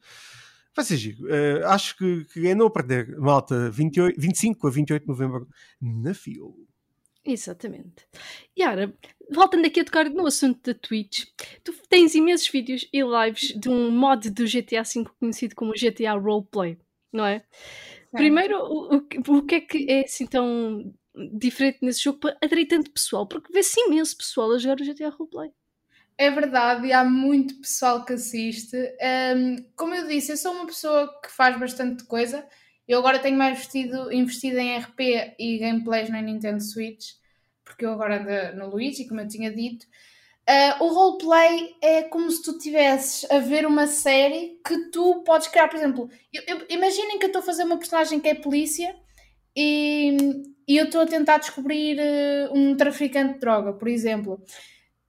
Vai 0.78 0.84
ser 0.84 0.96
giro. 0.96 1.24
Uh, 1.24 1.66
acho 1.66 1.96
que, 1.96 2.24
que 2.26 2.46
é 2.46 2.54
não 2.54 2.70
perder, 2.70 3.18
malta, 3.18 3.68
28, 3.68 4.20
25 4.20 4.68
a 4.68 4.70
28 4.70 5.02
de 5.02 5.08
novembro 5.08 5.48
na 5.80 6.14
FIO. 6.14 6.54
Exatamente. 7.24 8.06
Yara, 8.56 8.94
voltando 9.28 9.66
aqui 9.66 9.80
a 9.80 9.84
tocar 9.84 10.08
no 10.08 10.24
assunto 10.24 10.72
da 10.72 10.78
Twitch, 10.78 11.24
tu 11.64 11.74
tens 11.88 12.14
imensos 12.14 12.48
vídeos 12.48 12.88
e 12.92 13.02
lives 13.02 13.58
de 13.58 13.68
um 13.68 13.90
mod 13.90 14.30
do 14.30 14.44
GTA 14.44 14.84
V 14.84 15.04
conhecido 15.18 15.56
como 15.56 15.72
GTA 15.72 16.12
Roleplay, 16.12 16.78
não 17.12 17.26
é? 17.26 17.42
é. 18.14 18.16
Primeiro, 18.16 18.56
o, 18.58 18.98
o, 18.98 19.36
o 19.38 19.42
que 19.42 19.56
é 19.56 19.60
que 19.60 19.90
é 19.90 20.04
assim 20.04 20.28
tão 20.28 20.94
diferente 21.32 21.78
nesse 21.82 22.02
jogo 22.04 22.18
para 22.18 22.36
atrair 22.42 22.66
tanto 22.66 22.90
pessoal? 22.90 23.26
Porque 23.26 23.52
vê-se 23.52 23.80
imenso 23.80 24.16
pessoal 24.16 24.52
a 24.52 24.58
jogar 24.58 24.80
o 24.80 24.84
GTA 24.84 25.10
Roleplay. 25.10 25.50
É 26.16 26.30
verdade, 26.30 26.88
e 26.88 26.92
há 26.92 27.04
muito 27.04 27.60
pessoal 27.60 28.04
que 28.04 28.12
assiste. 28.12 28.76
Um, 29.36 29.64
como 29.76 29.94
eu 29.94 30.08
disse, 30.08 30.32
eu 30.32 30.36
sou 30.36 30.52
uma 30.52 30.66
pessoa 30.66 31.08
que 31.22 31.30
faz 31.30 31.58
bastante 31.58 32.04
coisa. 32.04 32.44
Eu 32.88 32.98
agora 32.98 33.20
tenho 33.20 33.38
mais 33.38 33.56
vestido, 33.56 34.12
investido 34.12 34.58
em 34.58 34.76
RP 34.78 35.34
e 35.38 35.58
gameplays 35.58 36.08
na 36.08 36.20
Nintendo 36.20 36.60
Switch, 36.60 37.12
porque 37.64 37.84
eu 37.84 37.92
agora 37.92 38.20
ando 38.20 38.58
no 38.58 38.70
Luigi, 38.70 39.06
como 39.06 39.20
eu 39.20 39.28
tinha 39.28 39.52
dito. 39.52 39.86
Uh, 40.48 40.82
o 40.82 40.88
roleplay 40.88 41.76
é 41.82 42.02
como 42.04 42.30
se 42.30 42.42
tu 42.42 42.52
estivesses 42.52 43.30
a 43.30 43.38
ver 43.38 43.66
uma 43.66 43.86
série 43.86 44.58
que 44.66 44.90
tu 44.90 45.22
podes 45.22 45.46
criar. 45.46 45.68
Por 45.68 45.76
exemplo, 45.76 46.10
eu, 46.32 46.42
eu, 46.46 46.66
imaginem 46.70 47.18
que 47.18 47.26
eu 47.26 47.28
estou 47.28 47.42
a 47.42 47.44
fazer 47.44 47.64
uma 47.64 47.76
personagem 47.76 48.18
que 48.18 48.28
é 48.28 48.34
polícia 48.34 48.96
e, 49.54 50.16
e 50.68 50.76
eu 50.76 50.84
estou 50.84 51.00
a 51.00 51.06
tentar 51.06 51.38
descobrir 51.38 51.98
uh, 51.98 52.56
um 52.56 52.76
traficante 52.76 53.34
de 53.34 53.40
droga, 53.40 53.72
por 53.72 53.88
exemplo 53.88 54.44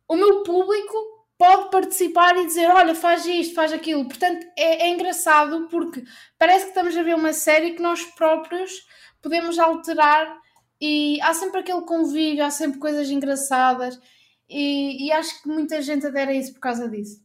o 0.10 0.16
meu 0.16 0.42
público 0.42 1.20
pode 1.38 1.70
participar 1.70 2.36
e 2.36 2.48
dizer: 2.48 2.68
Olha, 2.70 2.96
faz 2.96 3.26
isto, 3.28 3.54
faz 3.54 3.72
aquilo. 3.72 4.06
Portanto, 4.06 4.46
é, 4.58 4.88
é 4.88 4.90
engraçado 4.90 5.68
porque 5.70 6.04
parece 6.38 6.66
que 6.66 6.72
estamos 6.72 6.98
a 6.98 7.04
ver 7.04 7.16
uma 7.16 7.32
série 7.32 7.76
que 7.76 7.82
nós 7.82 8.04
próprios 8.04 8.72
podemos 9.22 9.60
alterar 9.60 10.36
e 10.82 11.22
há 11.22 11.34
sempre 11.34 11.60
aquele 11.60 11.82
convívio, 11.82 12.44
há 12.44 12.50
sempre 12.50 12.80
coisas 12.80 13.10
engraçadas 13.12 14.00
e, 14.50 15.06
e 15.08 15.12
acho 15.12 15.44
que 15.44 15.50
muita 15.50 15.82
gente 15.82 16.08
adere 16.08 16.32
a 16.32 16.36
isso 16.36 16.54
por 16.54 16.62
causa 16.62 16.90
disso. 16.90 17.22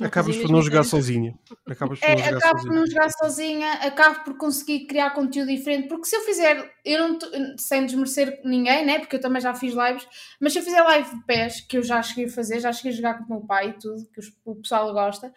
Acabas 0.00 0.36
por 0.36 0.50
não 0.50 0.62
jogar 0.62 0.84
sozinha. 0.84 1.38
Acabas 1.66 2.00
por 2.00 2.06
é, 2.06 2.14
não 2.14 2.24
jogar 2.24 2.36
acabo 2.38 2.58
sozinha. 2.58 2.72
por 2.72 2.80
não 2.80 2.86
jogar 2.86 3.10
sozinha, 3.10 3.72
acabo 3.74 4.24
por 4.24 4.36
conseguir 4.36 4.86
criar 4.86 5.10
conteúdo 5.10 5.48
diferente, 5.48 5.88
porque 5.88 6.06
se 6.06 6.16
eu 6.16 6.22
fizer, 6.22 6.72
eu 6.84 7.08
não 7.08 7.18
sem 7.58 7.84
desmerecer 7.84 8.40
ninguém, 8.44 8.86
né? 8.86 8.98
Porque 8.98 9.16
eu 9.16 9.20
também 9.20 9.42
já 9.42 9.54
fiz 9.54 9.74
lives, 9.74 10.06
mas 10.40 10.52
se 10.52 10.58
eu 10.60 10.62
fizer 10.62 10.82
live 10.82 11.10
de 11.10 11.24
pés, 11.26 11.60
que 11.60 11.76
eu 11.76 11.82
já 11.82 12.02
cheguei 12.02 12.26
a 12.26 12.30
fazer, 12.30 12.60
já 12.60 12.72
cheguei 12.72 12.92
a 12.92 12.96
jogar 12.96 13.18
com 13.18 13.24
o 13.24 13.36
meu 13.38 13.46
pai 13.46 13.70
e 13.70 13.72
tudo, 13.74 14.08
que 14.12 14.20
o 14.44 14.56
pessoal 14.56 14.92
gosta, 14.92 15.32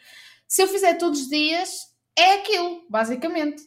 se 0.47 0.61
eu 0.61 0.67
fizer 0.67 0.95
todos 0.95 1.21
os 1.21 1.29
dias, 1.29 1.69
é 2.17 2.35
aquilo, 2.35 2.85
basicamente. 2.89 3.63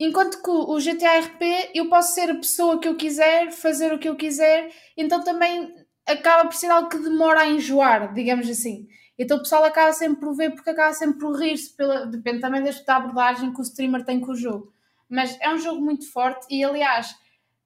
Enquanto 0.00 0.42
que 0.42 0.50
o 0.50 0.78
GTA 0.78 1.18
RP 1.20 1.72
eu 1.74 1.88
posso 1.88 2.14
ser 2.14 2.30
a 2.30 2.34
pessoa 2.36 2.80
que 2.80 2.86
eu 2.86 2.96
quiser, 2.96 3.50
fazer 3.50 3.92
o 3.92 3.98
que 3.98 4.08
eu 4.08 4.16
quiser, 4.16 4.70
então 4.96 5.22
também 5.22 5.72
acaba 6.06 6.48
por 6.48 6.54
ser 6.54 6.70
algo 6.70 6.88
que 6.88 6.98
demora 6.98 7.40
a 7.40 7.48
enjoar, 7.48 8.12
digamos 8.14 8.48
assim. 8.48 8.86
Então 9.18 9.38
o 9.38 9.40
pessoal 9.40 9.64
acaba 9.64 9.92
sempre 9.92 10.20
por 10.20 10.34
ver 10.34 10.54
porque 10.54 10.70
acaba 10.70 10.92
sempre 10.94 11.18
por 11.18 11.36
rir-se, 11.36 11.74
pela, 11.74 12.06
depende 12.06 12.40
também 12.40 12.62
da 12.62 12.96
abordagem 12.96 13.52
que 13.52 13.60
o 13.60 13.62
streamer 13.62 14.04
tem 14.04 14.20
com 14.20 14.32
o 14.32 14.36
jogo. 14.36 14.72
Mas 15.08 15.36
é 15.40 15.52
um 15.52 15.58
jogo 15.58 15.80
muito 15.80 16.10
forte 16.10 16.46
e 16.48 16.62
aliás 16.62 17.16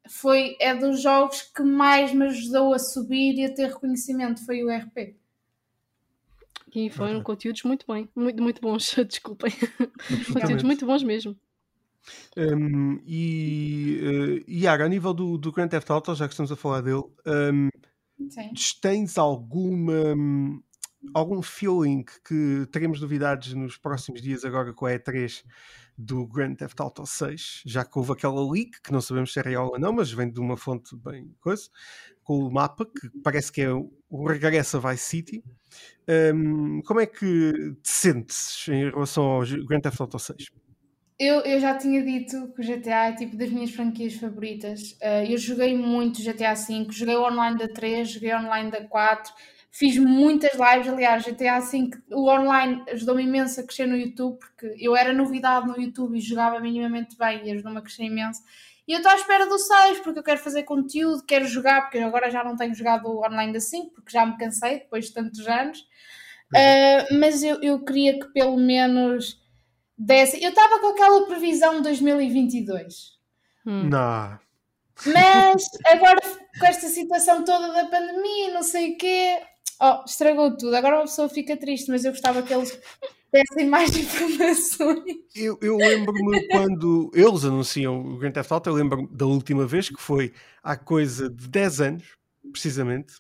foi, 0.09 0.57
é 0.61 0.75
dos 0.75 1.03
jogos 1.03 1.43
que 1.43 1.63
mais 1.63 2.13
me 2.13 2.27
ajudou 2.27 2.73
a 2.73 2.79
subir 2.79 3.35
e 3.39 3.45
a 3.45 3.55
ter 3.55 3.69
reconhecimento, 3.69 4.45
foi 4.45 4.65
o 4.65 4.71
RP. 4.71 5.17
E 6.75 6.89
foram 6.89 7.17
uhum. 7.17 7.23
conteúdos 7.23 7.63
muito 7.65 7.85
bem, 7.87 8.09
muito, 8.17 8.43
muito 8.43 8.61
bons, 8.61 8.95
desculpem. 9.07 9.53
conteúdos 10.33 10.63
muito 10.63 10.87
bons 10.87 11.03
mesmo. 11.03 11.37
Um, 12.37 13.01
e, 13.07 14.01
uh, 14.03 14.51
Yara, 14.51 14.87
a 14.87 14.89
nível 14.89 15.13
do, 15.13 15.37
do 15.37 15.53
Grand 15.53 15.69
Theft 15.69 15.89
Auto, 15.91 16.15
já 16.15 16.27
que 16.27 16.33
estamos 16.33 16.51
a 16.51 16.57
falar 16.57 16.81
dele, 16.81 17.05
um, 17.27 17.69
tens 18.81 19.19
alguma 19.19 20.17
algum 21.15 21.43
feeling 21.43 22.05
que 22.27 22.67
teremos 22.71 23.01
novidades 23.01 23.55
nos 23.55 23.77
próximos 23.77 24.23
dias 24.23 24.45
agora 24.45 24.73
com 24.73 24.87
a 24.87 24.93
E3 24.93 25.45
do 25.97 26.27
Grand 26.27 26.55
Theft 26.55 26.79
Auto 26.81 27.05
6, 27.05 27.63
já 27.67 27.85
que 27.85 27.99
houve 27.99 28.13
aquela 28.13 28.51
leak, 28.51 28.81
que 28.83 28.93
não 28.93 29.01
sabemos 29.01 29.33
se 29.33 29.39
é 29.39 29.43
real 29.43 29.71
ou 29.73 29.79
não, 29.79 29.93
mas 29.93 30.11
vem 30.11 30.31
de 30.31 30.41
uma 30.41 30.57
fonte 30.57 30.97
bem 30.97 31.35
coisa, 31.41 31.69
com 32.23 32.39
o 32.39 32.51
mapa, 32.51 32.87
que 32.87 33.11
parece 33.23 33.53
que 33.53 33.61
é 33.61 33.73
o 33.73 34.27
regresso 34.27 34.79
a 34.79 34.91
Vice 34.91 35.05
City. 35.05 35.45
Um, 36.35 36.83
como 36.83 37.01
é 37.01 37.07
que 37.07 37.53
te 37.83 37.91
sentes 37.91 38.67
em 38.69 38.91
relação 38.91 39.25
ao 39.25 39.43
Grand 39.67 39.81
Theft 39.81 40.01
Auto 40.01 40.19
6? 40.19 40.51
Eu, 41.19 41.41
eu 41.43 41.61
já 41.61 41.77
tinha 41.77 42.03
dito 42.03 42.53
que 42.53 42.63
o 42.63 42.65
GTA 42.65 43.09
é 43.09 43.13
tipo 43.13 43.37
das 43.37 43.51
minhas 43.51 43.71
franquias 43.71 44.15
favoritas. 44.15 44.93
Uh, 45.01 45.31
eu 45.31 45.39
joguei 45.39 45.77
muito 45.77 46.23
GTA 46.23 46.55
V, 46.55 46.89
joguei 46.91 47.17
online 47.17 47.59
da 47.59 47.69
3, 47.69 48.09
joguei 48.09 48.35
online 48.35 48.71
da 48.71 48.85
4, 48.89 49.33
Fiz 49.75 49.97
muitas 49.97 50.53
lives, 50.53 50.87
aliás, 50.87 51.27
até 51.27 51.49
assim 51.49 51.89
que 51.89 51.99
o 52.11 52.29
online 52.29 52.85
ajudou-me 52.91 53.23
imenso 53.23 53.59
a 53.59 53.63
crescer 53.63 53.87
no 53.87 53.97
YouTube, 53.97 54.39
porque 54.39 54.77
eu 54.79 54.95
era 54.95 55.15
novidade 55.15 55.67
no 55.67 55.81
YouTube 55.81 56.15
e 56.15 56.21
jogava 56.21 56.61
minimamente 56.61 57.17
bem 57.17 57.49
e 57.49 57.53
ajudou-me 57.53 57.79
a 57.79 57.81
crescer 57.81 58.05
imenso. 58.05 58.43
E 58.87 58.93
eu 58.93 58.99
estou 58.99 59.11
à 59.11 59.15
espera 59.15 59.47
do 59.47 59.59
6, 59.59 60.01
porque 60.01 60.19
eu 60.19 60.23
quero 60.23 60.41
fazer 60.41 60.65
conteúdo, 60.65 61.25
quero 61.25 61.47
jogar, 61.47 61.83
porque 61.83 61.99
agora 61.99 62.31
já 62.31 62.45
não 62.45 62.55
tenho 62.55 62.75
jogado 62.75 63.09
online 63.19 63.55
da 63.55 63.61
5, 63.61 63.93
porque 63.93 64.13
já 64.13 64.27
me 64.27 64.37
cansei 64.37 64.81
depois 64.81 65.07
de 65.07 65.15
tantos 65.15 65.49
anos. 65.49 65.79
Uh, 66.55 67.19
mas 67.19 67.43
eu, 67.43 67.59
eu 67.63 67.83
queria 67.83 68.21
que 68.21 68.27
pelo 68.27 68.59
menos 68.59 69.41
desse. 69.97 70.43
Eu 70.43 70.51
estava 70.51 70.81
com 70.81 70.89
aquela 70.89 71.25
previsão 71.27 71.77
de 71.77 71.85
2022. 71.85 73.19
Hum. 73.67 73.89
Não. 73.89 74.39
Mas 75.07 75.65
agora 75.87 76.21
com 76.59 76.67
esta 76.67 76.89
situação 76.89 77.43
toda 77.43 77.73
da 77.73 77.87
pandemia, 77.87 78.53
não 78.53 78.63
sei 78.63 78.93
o 78.93 78.99
quê, 78.99 79.41
oh, 79.83 80.05
estragou 80.07 80.57
tudo. 80.57 80.75
Agora 80.77 80.97
uma 80.97 81.03
pessoa 81.03 81.29
fica 81.29 81.57
triste, 81.57 81.91
mas 81.91 82.05
eu 82.05 82.13
gostava 82.13 82.43
que 82.43 82.55
eles 82.55 82.79
dessem 83.33 83.69
mais 83.69 83.95
informações. 83.97 85.17
Eu, 85.35 85.59
eu 85.61 85.77
lembro-me 85.77 86.47
quando 86.49 87.11
eles 87.15 87.45
anunciam 87.45 88.01
o 88.01 88.19
Grand 88.19 88.33
Theft 88.33 88.53
Auto, 88.53 88.71
eu 88.71 88.75
lembro 88.75 89.09
da 89.11 89.27
última 89.27 89.67
vez, 89.67 89.89
que 89.89 90.01
foi 90.01 90.33
há 90.63 90.77
coisa 90.77 91.29
de 91.29 91.49
10 91.49 91.81
anos, 91.81 92.05
precisamente, 92.53 93.15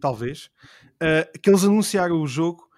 talvez, 0.00 0.50
uh, 0.96 1.38
que 1.40 1.48
eles 1.48 1.64
anunciaram 1.64 2.20
o 2.20 2.26
jogo 2.26 2.68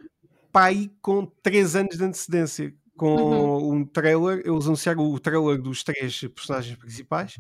pai 0.53 0.91
com 1.01 1.27
3 1.43 1.77
anos 1.77 1.97
de 1.97 2.05
antecedência. 2.05 2.75
Com 2.97 3.17
uhum. 3.17 3.73
um 3.73 3.85
trailer, 3.87 4.43
eles 4.45 4.67
anunciaram 4.67 5.01
o 5.01 5.19
trailer 5.19 5.57
dos 5.57 5.83
três 5.83 6.21
personagens 6.21 6.77
principais. 6.77 7.39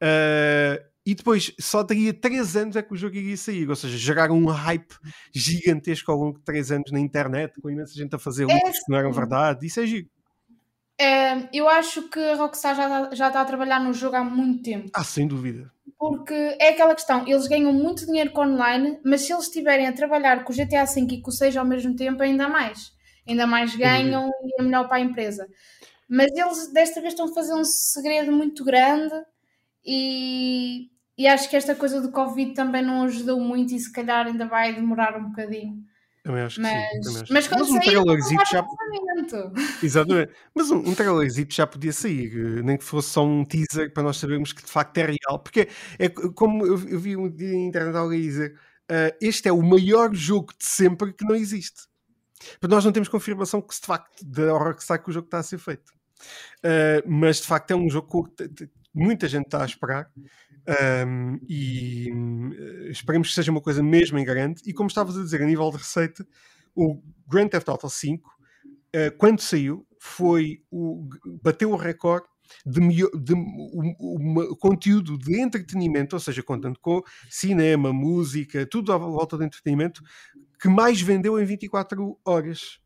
Uh, 0.00 0.82
e 1.08 1.14
depois 1.14 1.54
só 1.58 1.82
teria 1.82 2.12
3 2.12 2.54
anos 2.54 2.76
é 2.76 2.82
que 2.82 2.92
o 2.92 2.96
jogo 2.96 3.16
iria 3.16 3.34
sair, 3.34 3.66
ou 3.66 3.74
seja, 3.74 3.96
geraram 3.96 4.36
um 4.36 4.44
hype 4.44 4.94
gigantesco 5.34 6.12
ao 6.12 6.18
longo 6.18 6.38
de 6.38 6.44
3 6.44 6.72
anos 6.72 6.92
na 6.92 7.00
internet, 7.00 7.58
com 7.62 7.70
imensa 7.70 7.94
gente 7.94 8.14
a 8.14 8.18
fazer 8.18 8.44
é, 8.44 8.60
que 8.60 8.90
não 8.90 8.98
eram 8.98 9.10
verdade, 9.10 9.66
isso 9.66 9.80
é 9.80 9.86
giro. 9.86 10.06
É, 11.00 11.48
eu 11.50 11.66
acho 11.66 12.10
que 12.10 12.18
a 12.18 12.34
Rockstar 12.34 12.76
já, 12.76 12.88
tá, 12.88 13.14
já 13.14 13.28
está 13.28 13.40
a 13.40 13.44
trabalhar 13.46 13.80
no 13.80 13.94
jogo 13.94 14.16
há 14.16 14.22
muito 14.22 14.62
tempo. 14.62 14.90
Ah, 14.92 15.02
sem 15.02 15.26
dúvida. 15.26 15.72
Porque 15.98 16.34
é 16.60 16.68
aquela 16.68 16.94
questão, 16.94 17.26
eles 17.26 17.48
ganham 17.48 17.72
muito 17.72 18.04
dinheiro 18.04 18.30
com 18.30 18.42
online, 18.42 19.00
mas 19.02 19.22
se 19.22 19.32
eles 19.32 19.44
estiverem 19.44 19.86
a 19.86 19.94
trabalhar 19.94 20.44
com 20.44 20.52
o 20.52 20.56
GTA 20.56 20.84
V 20.84 21.06
e 21.10 21.22
com 21.22 21.30
o 21.30 21.32
6 21.32 21.56
ao 21.56 21.64
mesmo 21.64 21.96
tempo, 21.96 22.22
ainda 22.22 22.50
mais. 22.50 22.92
Ainda 23.26 23.46
mais 23.46 23.74
ganham 23.74 24.28
e 24.28 24.60
é 24.60 24.62
melhor 24.62 24.86
para 24.86 24.98
a 24.98 25.00
empresa. 25.00 25.48
Mas 26.06 26.30
eles 26.32 26.70
desta 26.70 27.00
vez 27.00 27.14
estão 27.14 27.30
a 27.30 27.34
fazer 27.34 27.54
um 27.54 27.64
segredo 27.64 28.30
muito 28.30 28.62
grande 28.62 29.14
e, 29.86 30.90
e 31.18 31.26
acho 31.26 31.50
que 31.50 31.56
esta 31.56 31.74
coisa 31.74 32.00
do 32.00 32.12
Covid 32.12 32.54
também 32.54 32.82
não 32.82 33.02
ajudou 33.02 33.40
muito 33.40 33.74
e 33.74 33.78
se 33.80 33.92
calhar 33.92 34.26
ainda 34.26 34.46
vai 34.46 34.72
demorar 34.72 35.16
um 35.18 35.30
bocadinho. 35.30 35.84
Também 36.22 36.42
acho 36.42 36.56
que 36.56 36.62
Mas, 36.62 36.72
sim. 36.72 37.00
também 37.00 37.22
acho. 37.22 37.32
mas 37.32 37.48
quando 37.48 37.60
Mas 37.60 37.70
um 37.70 37.72
sair, 37.72 37.84
trailerzito 37.84 38.44
já. 38.50 38.66
Exatamente. 39.82 40.32
Mas 40.54 40.70
um, 40.70 40.76
um 40.76 40.94
trailerzito 40.94 41.54
já 41.54 41.66
podia 41.66 41.92
sair, 41.92 42.62
nem 42.62 42.76
que 42.76 42.84
fosse 42.84 43.08
só 43.10 43.24
um 43.24 43.44
teaser 43.44 43.92
para 43.92 44.02
nós 44.02 44.18
sabermos 44.18 44.52
que 44.52 44.62
de 44.62 44.70
facto 44.70 44.96
é 44.98 45.06
real. 45.06 45.38
Porque 45.42 45.68
é, 45.98 46.08
como 46.08 46.64
eu, 46.66 46.88
eu 46.88 47.00
vi 47.00 47.16
um 47.16 47.28
dia 47.30 47.50
na 47.50 47.66
internet 47.66 47.96
alguém 47.96 48.20
dizer: 48.20 48.58
ah, 48.88 49.14
este 49.20 49.48
é 49.48 49.52
o 49.52 49.62
maior 49.62 50.14
jogo 50.14 50.52
de 50.58 50.66
sempre 50.66 51.12
que 51.12 51.24
não 51.24 51.34
existe. 51.34 51.88
Mas 52.60 52.70
nós 52.70 52.84
não 52.84 52.92
temos 52.92 53.08
confirmação 53.08 53.60
que 53.60 53.74
de 53.74 53.86
facto, 53.86 54.24
da 54.24 54.54
hora 54.54 54.74
que 54.74 54.84
sai 54.84 54.98
que 54.98 55.10
o 55.10 55.12
jogo 55.12 55.26
está 55.26 55.38
a 55.38 55.42
ser 55.42 55.58
feito. 55.58 55.92
Ah, 56.62 57.02
mas 57.06 57.40
de 57.40 57.46
facto 57.46 57.70
é 57.70 57.76
um 57.76 57.88
jogo 57.88 58.28
que 58.36 58.68
muita 58.94 59.28
gente 59.28 59.46
está 59.46 59.62
a 59.62 59.66
esperar. 59.66 60.10
Um, 61.06 61.38
e 61.48 62.12
hum, 62.12 62.50
esperemos 62.90 63.28
que 63.28 63.34
seja 63.34 63.50
uma 63.50 63.60
coisa 63.60 63.82
mesmo 63.82 64.18
em 64.18 64.24
grande. 64.24 64.60
E 64.66 64.72
como 64.72 64.88
estavas 64.88 65.16
a 65.16 65.22
dizer, 65.22 65.42
a 65.42 65.46
nível 65.46 65.70
de 65.70 65.78
receita, 65.78 66.26
o 66.74 67.02
Grand 67.26 67.48
Theft 67.48 67.68
Auto 67.68 67.88
5, 67.88 68.28
uh, 68.28 69.16
quando 69.16 69.40
saiu, 69.40 69.86
foi 69.98 70.62
o, 70.70 71.08
bateu 71.42 71.70
o 71.70 71.76
recorde 71.76 72.26
de, 72.66 72.80
de 72.80 73.34
um- 73.34 73.94
uma- 73.98 74.56
conteúdo 74.56 75.18
de 75.18 75.40
entretenimento, 75.40 76.16
ou 76.16 76.20
seja, 76.20 76.42
contando 76.42 76.78
com 76.80 77.02
cinema, 77.30 77.92
música, 77.92 78.66
tudo 78.66 78.92
à 78.92 78.98
volta 78.98 79.36
de 79.38 79.44
entretenimento, 79.46 80.02
que 80.60 80.68
mais 80.68 81.00
vendeu 81.00 81.40
em 81.40 81.44
24 81.44 82.18
horas. 82.24 82.78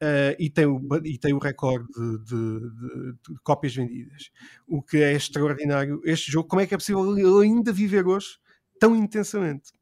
Uh, 0.00 0.30
e, 0.38 0.48
tem 0.48 0.64
o, 0.64 0.80
e 1.04 1.18
tem 1.18 1.32
o 1.34 1.38
recorde 1.38 1.88
de, 1.92 2.18
de- 2.24 2.70
de- 2.70 3.12
de 3.34 3.40
cópias 3.42 3.74
vendidas. 3.74 4.30
O 4.66 4.80
que 4.80 4.98
é 4.98 5.12
extraordinário. 5.12 6.00
Este 6.04 6.30
jogo, 6.30 6.48
como 6.48 6.60
é 6.62 6.66
que 6.68 6.74
é 6.74 6.78
possível 6.78 7.18
ele 7.18 7.44
ainda 7.48 7.72
viver 7.72 8.06
hoje 8.06 8.38
tão 8.78 8.94
intensamente? 8.94 9.72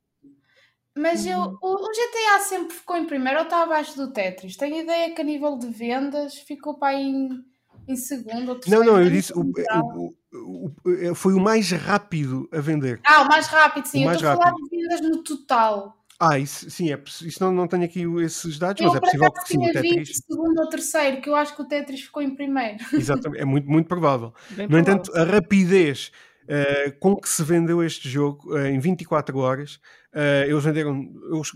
Mas 0.97 1.27
eu, 1.27 1.39
Uhum. 1.39 1.59
o, 1.61 1.91
GTA 1.93 2.41
sempre 2.41 2.75
ficou 2.75 2.97
em 2.97 3.05
primeiro 3.05 3.41
ou 3.41 3.45
está 3.45 3.63
abaixo 3.63 3.95
do 3.97 4.11
Tetris? 4.11 4.57
Tenho 4.57 4.81
ideia 4.81 5.15
que 5.15 5.21
a 5.21 5.25
nível 5.25 5.59
de 5.59 5.67
vendas 5.69 6.39
ficou 6.39 6.79
para 6.79 6.97
aí 6.97 7.03
em, 7.05 7.45
em 7.87 7.97
segundo 7.97 8.49
ou 8.49 8.55
Não, 8.55 8.61
terceiro. 8.61 8.85
não, 8.87 8.93
eu 8.99 9.05
nem 9.05 9.13
disse 9.13 9.33
o- 9.35 9.41
o- 9.43 10.15
o- 10.33 10.73
o- 11.11 11.15
foi 11.15 11.35
o 11.35 11.41
mais 11.41 11.71
rápido 11.73 12.49
a 12.51 12.61
vender. 12.63 13.01
Ah, 13.05 13.21
o 13.21 13.29
mais 13.29 13.47
rápido, 13.49 13.85
sim. 13.85 14.07
O 14.07 14.09
Eu 14.09 14.15
estou 14.15 14.31
a 14.31 14.37
falar 14.37 14.53
de 14.55 14.69
vendas 14.71 15.01
no 15.03 15.23
total. 15.23 16.03
Ah, 16.19 16.39
isso 16.39 16.71
sim, 16.71 16.91
é, 16.93 16.99
isso 17.23 17.43
não, 17.45 17.53
não 17.53 17.69
tenho 17.69 17.85
aqui 17.85 18.03
esses 18.25 18.59
dados, 18.59 18.81
Eu, 18.81 18.89
mas 18.89 18.97
é 18.97 19.01
possível 19.01 19.31
que 19.33 19.49
sim, 19.49 19.59
o 19.59 19.73
Tetris. 19.73 20.23
segundo 20.27 20.59
ou 20.61 20.69
terceiro, 20.69 21.21
que 21.21 21.29
eu 21.29 21.37
acho 21.37 21.55
que 21.55 21.61
o 21.61 21.65
Tetris 21.67 22.01
ficou 22.03 22.23
em 22.23 22.35
primeiro. 22.35 22.79
Exatamente, 22.93 23.43
é 23.43 23.45
muito, 23.45 23.69
muito 23.69 23.87
provável. 23.87 24.33
Bem 24.51 24.67
No 24.67 24.77
provável. 24.77 24.81
entanto, 24.81 25.15
a 25.15 25.25
rapidez 25.25 26.11
eh, 26.49 26.91
com 27.01 27.17
que 27.17 27.29
se 27.29 27.43
vendeu 27.43 27.83
este 27.83 28.09
jogo 28.09 28.57
eh, 28.57 28.71
em 28.71 28.79
24 28.79 29.39
horas, 29.39 29.79
eh, 30.13 30.47
eles 30.49 30.63
venderam, 30.65 31.01
eles, 31.33 31.51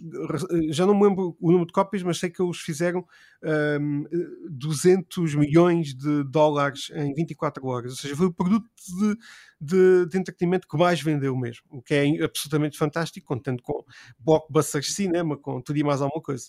já 0.75 0.85
não 0.87 0.95
me 0.95 1.05
lembro 1.07 1.37
o 1.41 1.49
número 1.51 1.67
de 1.67 1.73
cópias, 1.73 2.03
mas 2.03 2.19
sei 2.19 2.31
que 2.31 2.43
eles 2.43 2.59
fizeram 2.59 3.05
ehm, 3.43 4.05
eh, 4.13 4.17
200 4.51 5.35
milhões 5.35 5.95
de 5.95 6.25
dólares 6.25 6.91
em 6.95 7.15
24 7.15 7.67
horas, 7.67 7.93
ou 7.93 7.97
seja, 7.97 8.17
foi 8.17 8.27
o 8.27 8.33
produto 8.33 8.69
de, 8.99 9.17
de, 9.61 10.07
de 10.09 10.19
entretenimento 10.19 10.69
que 10.69 10.77
mais 10.77 11.01
vendeu 11.01 11.37
mesmo, 11.37 11.65
o 11.71 11.83
que 11.83 11.95
é 11.95 12.25
absolutamente 12.25 12.77
fantástico, 12.77 13.27
contando 13.27 13.63
com 13.63 13.85
blockbusters 14.19 14.87
de 14.87 14.93
cinema, 14.93 15.37
com 15.37 15.61
tudo 15.61 15.79
e 15.79 15.85
mais 15.85 16.01
alguma 16.03 16.23
coisa. 16.23 16.47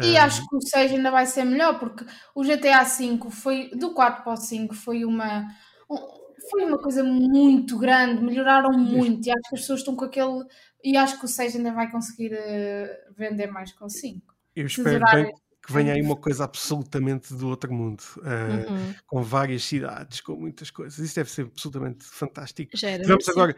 E 0.00 0.16
Ehm, 0.16 0.18
acho 0.18 0.46
que 0.48 0.56
o 0.56 0.60
6 0.60 0.92
ainda 0.92 1.10
vai 1.10 1.26
ser 1.26 1.44
melhor, 1.44 1.78
porque 1.78 2.04
o 2.34 2.44
GTA 2.44 2.84
V 2.84 3.30
foi, 3.30 3.70
do 3.70 3.94
4 3.94 4.22
para 4.24 4.32
o 4.32 4.36
5, 4.36 4.74
foi 4.74 5.04
uma, 5.04 5.46
um- 5.90 6.23
foi 6.50 6.64
uma 6.64 6.78
coisa 6.78 7.02
muito 7.02 7.78
grande, 7.78 8.22
melhoraram 8.22 8.70
muito, 8.72 9.26
e 9.26 9.30
acho 9.30 9.40
que 9.48 9.54
as 9.56 9.60
pessoas 9.60 9.80
estão 9.80 9.96
com 9.96 10.04
aquele. 10.04 10.44
E 10.82 10.96
acho 10.96 11.18
que 11.18 11.24
o 11.24 11.28
6 11.28 11.56
ainda 11.56 11.72
vai 11.72 11.90
conseguir 11.90 12.32
eh, 12.34 13.08
vender 13.16 13.46
mais 13.48 13.72
com 13.72 13.86
o 13.86 13.90
5. 13.90 14.34
eu 14.54 14.66
espero 14.66 15.04
bem 15.12 15.32
que 15.66 15.72
venha 15.72 15.94
aí 15.94 16.02
uma 16.02 16.16
coisa 16.16 16.44
absolutamente 16.44 17.32
do 17.32 17.48
outro 17.48 17.72
mundo. 17.72 18.02
eh, 18.22 18.70
Uhum. 18.70 18.94
com 19.06 19.22
várias 19.22 19.64
cidades, 19.64 20.20
com 20.20 20.36
muitas 20.36 20.70
coisas. 20.70 20.98
Isso 20.98 21.14
deve 21.14 21.30
ser 21.30 21.42
absolutamente 21.46 22.04
fantástico. 22.04 22.76
Já 22.76 22.90
era 22.90 23.02
Tivemos 23.02 23.28
agora, 23.28 23.56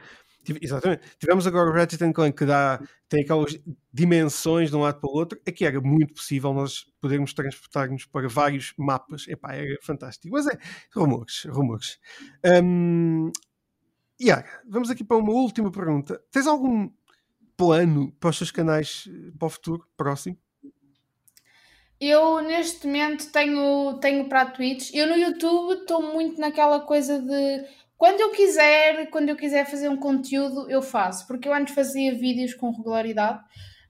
exatamente, 0.61 1.03
tivemos 1.19 1.47
agora 1.47 1.71
o 1.71 1.73
Ratchet 1.73 2.13
Clank 2.13 2.37
que 2.37 2.45
dá, 2.45 2.81
tem 3.09 3.23
aquelas 3.23 3.59
dimensões 3.93 4.71
de 4.71 4.77
um 4.77 4.81
lado 4.81 5.01
para 5.01 5.11
o 5.11 5.15
outro. 5.15 5.41
Aqui 5.47 5.65
era 5.65 5.81
muito 5.81 6.15
possível 6.15 6.53
nós 6.53 6.85
podermos 7.01 7.33
transportar-nos 7.33 8.05
para 8.05 8.29
vários 8.29 8.73
mapas. 8.77 9.27
Epá, 9.29 9.55
era 9.55 9.77
fantástico. 9.83 10.35
Mas 10.35 10.47
é, 10.47 10.59
rumores, 10.95 11.45
rumores. 11.49 11.99
Hum, 12.63 13.31
Yara, 14.21 14.63
vamos 14.69 14.91
aqui 14.91 15.05
para 15.05 15.17
uma 15.17 15.33
última 15.33 15.71
pergunta. 15.71 16.23
Tens 16.31 16.47
algum 16.47 16.91
plano 17.57 18.13
para 18.21 18.31
os 18.31 18.39
teus 18.39 18.51
canais 18.51 19.09
eh, 19.09 19.33
para 19.39 19.47
o 19.47 19.51
futuro, 19.51 19.87
próximo? 19.97 20.37
Eu 21.99 22.43
neste 22.43 22.87
momento 22.87 23.31
tenho, 23.33 23.99
tenho 24.01 24.29
para 24.29 24.43
a 24.43 24.51
Twitch. 24.51 24.93
Eu 24.95 25.07
no 25.07 25.17
YouTube 25.17 25.81
estou 25.81 26.03
muito 26.03 26.39
naquela 26.39 26.81
coisa 26.81 27.21
de 27.21 27.65
quando 27.97 28.21
eu 28.21 28.31
quiser, 28.31 29.07
quando 29.11 29.29
eu 29.31 29.37
quiser 29.37 29.65
fazer 29.65 29.89
um 29.89 29.97
conteúdo, 29.97 30.71
eu 30.71 30.83
faço. 30.83 31.27
Porque 31.27 31.49
eu 31.49 31.55
antes 31.55 31.75
fazia 31.75 32.15
vídeos 32.15 32.55
com 32.55 32.71
regularidade 32.71 33.41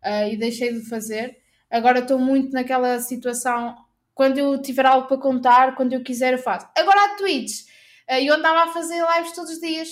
ah, 0.02 0.28
e 0.28 0.36
deixei 0.36 0.72
de 0.72 0.88
fazer. 0.88 1.36
Agora 1.70 1.98
estou 1.98 2.18
muito 2.18 2.52
naquela 2.52 3.00
situação. 3.00 3.76
Quando 4.14 4.38
eu 4.38 4.60
tiver 4.62 4.86
algo 4.86 5.08
para 5.08 5.18
contar, 5.18 5.74
quando 5.74 5.92
eu 5.92 6.02
quiser, 6.02 6.32
eu 6.32 6.38
faço. 6.38 6.68
Agora 6.76 7.14
a 7.14 7.16
Twitch, 7.16 7.64
ah, 8.08 8.20
eu 8.20 8.34
andava 8.34 8.70
a 8.70 8.72
fazer 8.72 9.04
lives 9.16 9.32
todos 9.32 9.52
os 9.52 9.60
dias. 9.60 9.88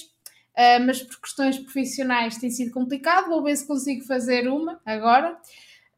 ah, 0.57 0.79
mas 0.81 1.03
por 1.03 1.21
questões 1.21 1.59
profissionais 1.59 2.39
tem 2.39 2.51
sido 2.51 2.73
complicado. 2.73 3.29
Vou 3.29 3.43
ver 3.43 3.57
se 3.57 3.67
consigo 3.67 4.05
fazer 4.05 4.49
uma 4.49 4.81
agora. 4.87 5.37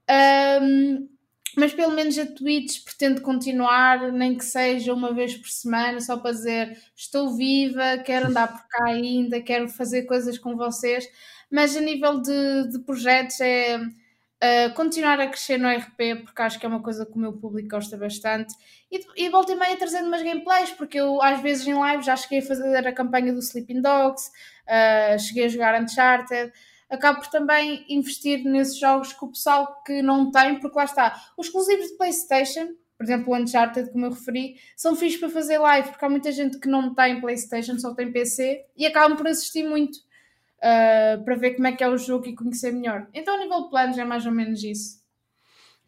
Ahm, 0.09 1.09
mas 1.57 1.73
pelo 1.73 1.93
menos 1.93 2.19
a 2.19 2.27
Twitch 2.27 2.85
pretendo 2.85 3.23
continuar, 3.23 4.13
nem 4.13 4.37
que 4.37 4.45
seja 4.45 4.93
uma 4.93 5.13
vez 5.15 5.35
por 5.35 5.49
semana, 5.49 6.01
só 6.01 6.19
para 6.19 6.33
dizer 6.33 6.79
estou 6.95 7.35
viva, 7.35 7.99
quero 8.05 8.27
andar 8.27 8.49
por 8.49 8.69
cá 8.69 8.85
ainda, 8.85 9.41
quero 9.41 9.69
fazer 9.69 10.03
coisas 10.03 10.37
com 10.37 10.55
vocês. 10.55 11.09
Mas 11.51 11.75
a 11.75 11.81
nível 11.81 12.21
de, 12.21 12.71
de 12.71 12.79
projetos 12.81 13.41
é 13.41 13.79
uh, 13.79 14.75
continuar 14.75 15.19
a 15.19 15.29
crescer 15.29 15.59
no 15.59 15.69
RP, 15.69 16.25
porque 16.25 16.43
acho 16.43 16.59
que 16.59 16.67
é 16.67 16.69
uma 16.69 16.83
coisa 16.83 17.07
que 17.07 17.13
o 17.13 17.19
meu 17.19 17.33
público 17.33 17.69
gosta 17.71 17.97
bastante. 17.97 18.55
E, 18.93 19.25
e 19.25 19.29
volta 19.31 19.53
e 19.53 19.57
meia 19.57 19.77
trazendo 19.77 20.09
umas 20.09 20.23
gameplays, 20.23 20.71
porque 20.71 20.99
eu 20.99 21.23
às 21.23 21.41
vezes 21.41 21.67
em 21.67 21.75
live 21.75 22.03
já 22.03 22.17
cheguei 22.17 22.41
a 22.41 22.43
fazer 22.43 22.87
a 22.87 22.93
campanha 22.93 23.33
do 23.33 23.39
Sleeping 23.39 23.81
Dogs, 23.81 24.31
uh, 24.67 25.19
cheguei 25.19 25.47
a 25.47 25.49
jogar 25.49 25.81
Uncharted 25.81 26.53
acabo 26.89 27.21
por 27.21 27.29
também 27.29 27.85
investir 27.89 28.45
nesses 28.45 28.79
jogos 28.79 29.13
que 29.13 29.25
o 29.25 29.29
pessoal 29.29 29.83
que 29.85 30.03
não 30.03 30.31
tem, 30.31 30.59
porque 30.61 30.77
lá 30.77 30.85
está, 30.85 31.31
os 31.37 31.47
exclusivos 31.47 31.87
de 31.89 31.97
PlayStation, 31.97 32.75
por 32.97 33.05
exemplo, 33.05 33.33
o 33.33 33.37
Uncharted, 33.37 33.91
como 33.91 34.07
eu 34.07 34.11
referi, 34.11 34.57
são 34.77 34.97
fixos 34.97 35.21
para 35.21 35.31
fazer 35.31 35.59
live, 35.59 35.89
porque 35.91 36.05
há 36.05 36.09
muita 36.09 36.33
gente 36.33 36.59
que 36.59 36.69
não 36.69 36.95
tem 36.95 37.21
PlayStation, 37.21 37.79
só 37.79 37.95
tem 37.95 38.11
PC, 38.11 38.65
e 38.77 38.87
acabam 38.87 39.17
por 39.17 39.27
assistir 39.27 39.69
muito 39.69 39.97
uh, 39.97 41.23
para 41.25 41.35
ver 41.37 41.55
como 41.55 41.67
é 41.67 41.73
que 41.73 41.85
é 41.85 41.89
o 41.89 41.99
jogo 41.99 42.27
e 42.27 42.35
conhecer 42.35 42.73
melhor. 42.73 43.07
Então, 43.13 43.35
a 43.35 43.39
nível 43.39 43.65
de 43.65 43.71
planos, 43.71 43.99
é 43.99 44.05
mais 44.05 44.25
ou 44.25 44.33
menos 44.33 44.63
isso. 44.65 45.05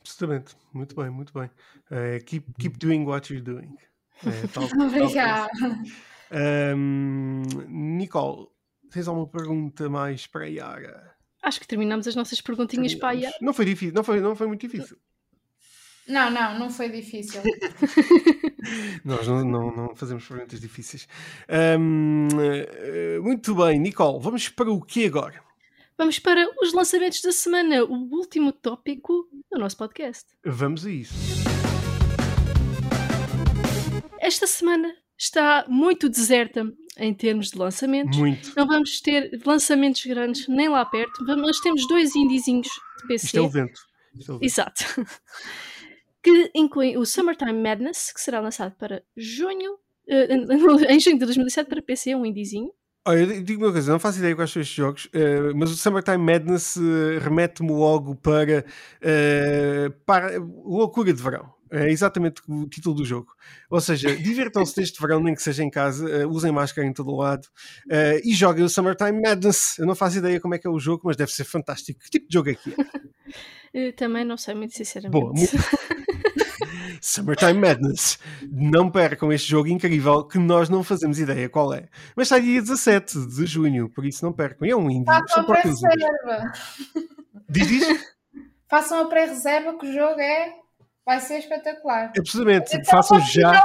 Absolutamente. 0.01 0.57
Muito 0.73 0.95
bem, 0.95 1.11
muito 1.11 1.33
bem. 1.33 1.51
Eh, 1.91 2.21
keep, 2.25 2.47
keep 2.59 2.79
doing 2.79 3.05
what 3.05 3.33
you're 3.33 3.45
doing. 3.45 3.75
Eh, 4.25 4.47
tal- 4.53 4.69
tal 4.69 4.87
Obrigada. 4.87 5.51
Ahm, 6.31 7.43
Nicole, 7.69 8.49
tens 8.91 9.09
alguma 9.09 9.29
pergunta 9.29 9.89
mais 9.89 10.27
para 10.27 10.45
a 10.45 10.49
Yara? 10.49 11.15
Acho 11.43 11.61
que 11.61 11.69
terminamos 11.69 12.07
as 12.07 12.17
nossas 12.17 12.41
perguntinhas 12.41 12.95
para 12.95 13.11
a 13.11 13.13
Yara. 13.13 13.37
Não 13.41 13.53
foi 13.53 13.65
difícil, 13.65 13.95
não 13.95 14.05
foi, 14.05 14.21
não 14.21 14.35
foi 14.35 14.47
muito 14.47 14.61
difícil. 14.61 14.97
Não, 16.09 16.31
não, 16.31 16.59
não 16.59 16.71
foi 16.71 16.89
difícil. 16.89 17.43
Nós 19.05 19.29
não, 19.29 19.45
não, 19.45 19.77
não 19.77 19.95
fazemos 19.95 20.27
perguntas 20.27 20.59
difíceis. 20.59 21.07
Ahm, 21.49 22.29
eh, 22.41 23.19
muito 23.21 23.55
bem, 23.55 23.79
Nicole, 23.79 24.19
vamos 24.23 24.49
para 24.49 24.71
o 24.71 24.81
que 24.81 25.05
agora? 25.05 25.43
Vamos 25.99 26.19
para 26.19 26.49
os 26.63 26.73
lançamentos 26.73 27.21
da 27.21 27.33
semana, 27.33 27.85
o 27.85 28.09
último 28.15 28.53
tópico 28.53 29.29
do 29.51 29.59
nosso 29.59 29.77
podcast. 29.77 30.27
Vamos 30.45 30.87
a 30.87 30.91
isso. 30.91 31.15
Esta 34.21 34.47
semana 34.47 34.95
está 35.19 35.67
muito 35.69 36.09
deserta 36.09 36.73
em 36.97 37.13
termos 37.13 37.51
de 37.51 37.59
lançamentos. 37.59 38.17
Muito. 38.17 38.53
Não 38.57 38.67
vamos 38.67 39.01
ter 39.01 39.41
lançamentos 39.45 40.05
grandes 40.07 40.47
nem 40.49 40.69
lá 40.69 40.85
perto, 40.85 41.25
mas 41.37 41.59
temos 41.61 41.87
dois 41.89 42.15
indiezinhos 42.15 42.69
de 43.01 43.07
PC. 43.09 43.27
Isto 43.27 43.39
é 43.39 43.41
o 43.41 43.49
vento. 43.49 43.81
Isto 44.17 44.33
é 44.33 44.35
o 44.35 44.39
vento. 44.39 44.45
Exato. 44.45 44.85
que 46.23 46.51
incluem 46.55 46.97
o 46.97 47.05
Summertime 47.05 47.53
Madness, 47.53 48.13
que 48.13 48.21
será 48.21 48.41
lançado 48.41 48.75
para 48.77 49.03
junho, 49.17 49.79
eh, 50.09 50.35
em 50.93 51.01
junho 51.01 51.19
de 51.19 51.25
2007 51.25 51.69
para 51.69 51.83
PC, 51.83 52.15
um 52.15 52.25
indiezinho. 52.25 52.71
Olha, 53.07 53.21
eu 53.21 53.43
digo 53.43 53.65
uma 53.65 53.73
coisa, 53.73 53.91
não 53.91 53.99
faço 53.99 54.19
ideia 54.19 54.35
quais 54.35 54.51
são 54.51 54.61
estes 54.61 54.77
jogos, 54.77 55.09
eh, 55.15 55.53
mas 55.55 55.71
o 55.71 55.77
Summertime 55.77 56.19
Madness 56.19 56.77
eh, 56.77 57.19
remete-me 57.19 57.71
logo 57.71 58.15
para, 58.17 58.65
para 60.05 60.39
loucura 60.39 61.13
de 61.13 61.23
verão. 61.23 61.58
É 61.71 61.91
exatamente 61.91 62.43
o 62.49 62.69
título 62.69 62.95
do 62.95 63.05
jogo. 63.05 63.33
Ou 63.71 63.81
seja, 63.81 64.15
divirtam-se 64.17 64.79
neste 64.79 65.01
verão, 65.01 65.21
nem 65.21 65.35
que 65.35 65.43
seja 65.43 65.63
em 65.63 65.71
casa, 65.71 66.27
uh, 66.27 66.31
usem 66.31 66.53
máscara 66.53 66.87
em 66.87 66.93
todo 66.93 67.11
o 67.11 67.17
lado 67.17 67.45
uh, 67.87 68.21
e 68.25 68.35
joguem 68.35 68.65
o 68.65 68.69
Summertime 68.69 69.21
Madness. 69.21 69.79
Eu 69.79 69.87
não 69.87 69.95
faço 69.95 70.19
ideia 70.19 70.41
como 70.41 70.55
é 70.55 70.59
que 70.59 70.67
é 70.67 70.71
o 70.71 70.79
jogo, 70.79 71.03
mas 71.05 71.17
deve 71.17 71.33
ser 71.33 71.45
fantástico. 71.45 72.01
Que 72.01 72.11
tipo 72.11 72.29
de 72.29 72.35
jogo 72.35 72.51
é 72.51 72.55
que 72.55 72.75
é? 73.75 73.93
também 73.93 74.25
não 74.25 74.37
sei, 74.37 74.55
muito 74.55 74.75
sinceramente. 74.75 75.13
Boa, 75.13 75.33
muito... 75.33 75.53
Summertime 77.01 77.55
Madness. 77.55 78.19
Não 78.51 78.91
percam 78.91 79.33
este 79.33 79.49
jogo 79.49 79.69
incrível 79.69 80.25
que 80.25 80.39
nós 80.39 80.69
não 80.69 80.83
fazemos 80.83 81.19
ideia 81.19 81.49
qual 81.49 81.73
é. 81.73 81.89
Mas 82.17 82.27
está 82.27 82.39
dia 82.39 82.61
17 82.61 83.27
de 83.27 83.47
junho, 83.47 83.89
por 83.89 84.05
isso 84.05 84.25
não 84.25 84.33
percam. 84.33 84.67
E 84.67 84.71
é 84.71 84.77
um 84.77 84.91
indie. 84.91 85.07
Façam 85.07 85.43
a 85.43 85.47
pré-reserva. 85.47 86.53
Diz, 87.49 87.69
diz? 87.69 88.17
Façam 88.69 89.01
a 89.01 89.05
pré-reserva 89.07 89.79
que 89.79 89.87
o 89.87 89.93
jogo 89.93 90.21
é 90.21 90.55
Vai 91.09 91.21
ser 91.21 91.39
espetacular. 91.39 92.13
Absolutamente. 92.19 92.77
Então, 92.77 92.85
façam 92.85 93.19
já. 93.19 93.65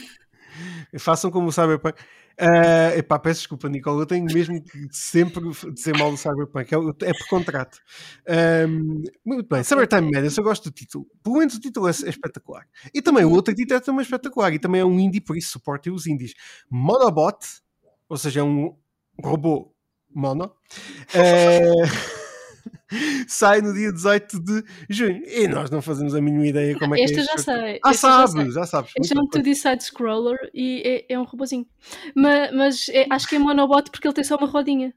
Façam 0.98 1.30
como 1.30 1.48
o 1.48 1.52
Cyberpunk. 1.52 2.00
Uh, 2.40 2.96
epá, 2.98 3.18
peço 3.18 3.40
desculpa, 3.40 3.68
Nicole, 3.68 4.00
eu 4.00 4.06
tenho 4.06 4.24
mesmo 4.24 4.62
que 4.62 4.88
sempre 4.90 5.42
dizer 5.74 5.94
mal 5.98 6.10
do 6.10 6.16
Cyberpunk, 6.16 6.74
é, 6.74 6.78
é 7.10 7.12
por 7.12 7.28
contrato. 7.28 7.78
Um, 8.66 9.02
muito 9.22 9.46
bem, 9.46 9.62
Summertime 9.62 10.10
Madness, 10.10 10.38
eu 10.38 10.42
gosto 10.42 10.70
do 10.70 10.72
título. 10.72 11.06
Pelo 11.22 11.36
menos 11.36 11.54
o 11.54 11.60
título 11.60 11.86
é, 11.86 11.90
é, 11.90 12.08
espetacular. 12.08 12.66
E 12.94 13.02
também 13.02 13.26
o 13.26 13.30
outro 13.32 13.54
título 13.54 13.76
é 13.76 13.80
também 13.80 14.02
espetacular, 14.02 14.54
e 14.54 14.58
também 14.58 14.80
é 14.80 14.84
um 14.84 14.98
indie, 14.98 15.20
por 15.20 15.36
isso 15.36 15.50
suportem 15.50 15.92
os 15.92 16.06
indies. 16.06 16.32
Monobot, 16.70 17.44
ou 18.08 18.16
seja, 18.16 18.40
é 18.40 18.42
um 18.42 18.74
robô 19.22 19.74
mono. 20.14 20.56
Uh, 21.14 22.14
sai 23.26 23.60
no 23.60 23.72
dia 23.72 23.92
18 23.92 24.40
de 24.40 24.64
junho. 24.88 25.22
E 25.26 25.48
nós 25.48 25.70
não 25.70 25.80
fazemos 25.80 26.14
a 26.14 26.20
mínima 26.20 26.46
ideia 26.46 26.78
como 26.78 26.94
é 26.94 27.00
este 27.00 27.14
que 27.14 27.20
é 27.20 27.24
já 27.24 27.38
sei. 27.38 27.80
Ah, 27.82 27.94
sabes, 27.94 28.54
já, 28.54 28.66
sabes. 28.66 28.92
Este 28.98 29.16
é 29.16 29.20
um 29.20 29.26
2D 29.26 29.54
side-scroller 29.54 30.50
e 30.52 30.82
é, 31.08 31.14
é, 31.14 31.18
um 31.18 31.24
robozinho. 31.24 31.66
Mas, 32.14 32.54
mas 32.54 32.88
é, 32.90 33.06
acho 33.10 33.28
que 33.28 33.36
é 33.36 33.38
monobot 33.38 33.90
porque 33.90 34.06
ele 34.06 34.14
tem 34.14 34.24
só 34.24 34.36
uma 34.36 34.46
rodinha. 34.46 34.94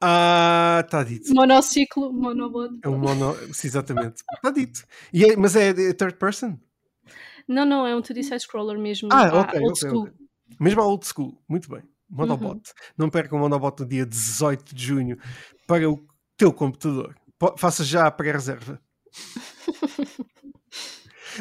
Ah, 0.00 0.82
está 0.84 1.02
dito. 1.02 1.34
Monociclo, 1.34 2.12
monobot. 2.12 2.78
É 2.82 2.88
um 2.88 2.98
mono, 2.98 3.36
exatamente. 3.64 4.22
Está 4.34 4.50
dito. 4.50 4.84
E 5.12 5.24
é, 5.24 5.36
mas 5.36 5.56
é, 5.56 5.70
é 5.70 5.92
third 5.92 6.16
person? 6.18 6.56
Não, 7.48 7.64
não, 7.64 7.86
é 7.86 7.96
um 7.96 8.02
2D 8.02 8.22
side-scroller 8.22 8.78
mesmo. 8.78 9.08
Ah, 9.10 9.40
ok, 9.40 9.60
old 9.60 9.72
okay, 9.72 9.88
school. 9.88 10.02
Okay. 10.02 10.14
Mesmo 10.60 10.82
a 10.82 10.86
old 10.86 11.06
school, 11.06 11.42
muito 11.48 11.68
bem. 11.68 11.82
Monobot. 12.08 12.54
Uhum. 12.54 12.60
Não 12.96 13.10
percam 13.10 13.38
o 13.38 13.40
Monobot 13.40 13.80
no 13.80 13.86
dia 13.86 14.06
18 14.06 14.74
de 14.74 14.84
junho 14.84 15.18
para 15.66 15.88
o 15.90 15.98
teu 16.38 16.52
computador. 16.52 17.14
Faça 17.58 17.84
já 17.84 18.06
a 18.06 18.10
pré-reserva. 18.10 18.80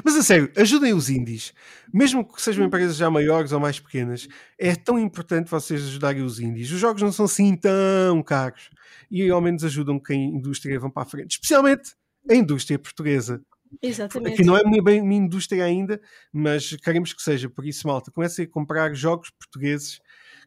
Mas 0.03 0.15
a 0.15 0.21
sério, 0.21 0.51
ajudem 0.55 0.93
os 0.93 1.09
indies. 1.09 1.53
Mesmo 1.93 2.25
que 2.25 2.41
sejam 2.41 2.65
empresas 2.65 2.97
já 2.97 3.09
maiores 3.09 3.51
ou 3.51 3.59
mais 3.59 3.79
pequenas, 3.79 4.27
é 4.59 4.75
tão 4.75 4.99
importante 4.99 5.49
vocês 5.49 5.83
ajudarem 5.83 6.21
os 6.21 6.39
indies. 6.39 6.71
Os 6.71 6.79
jogos 6.79 7.01
não 7.01 7.11
são 7.11 7.25
assim 7.25 7.55
tão 7.55 8.21
caros. 8.21 8.69
E 9.09 9.27
ao 9.29 9.41
menos 9.41 9.63
ajudam 9.63 9.99
que 9.99 10.13
a 10.13 10.15
indústria 10.15 10.79
vão 10.79 10.89
para 10.89 11.03
a 11.03 11.05
frente. 11.05 11.31
Especialmente 11.31 11.95
a 12.29 12.35
indústria 12.35 12.77
portuguesa. 12.77 13.41
Exatamente. 13.81 14.37
Que 14.37 14.43
não 14.43 14.57
é 14.57 14.63
bem 14.81 15.01
uma 15.01 15.13
indústria 15.13 15.63
ainda, 15.63 15.99
mas 16.31 16.75
queremos 16.77 17.13
que 17.13 17.21
seja. 17.21 17.49
Por 17.49 17.65
isso, 17.65 17.87
malta, 17.87 18.11
comecem 18.11 18.45
a 18.45 18.49
comprar 18.49 18.93
jogos 18.93 19.29
portugueses, 19.31 19.99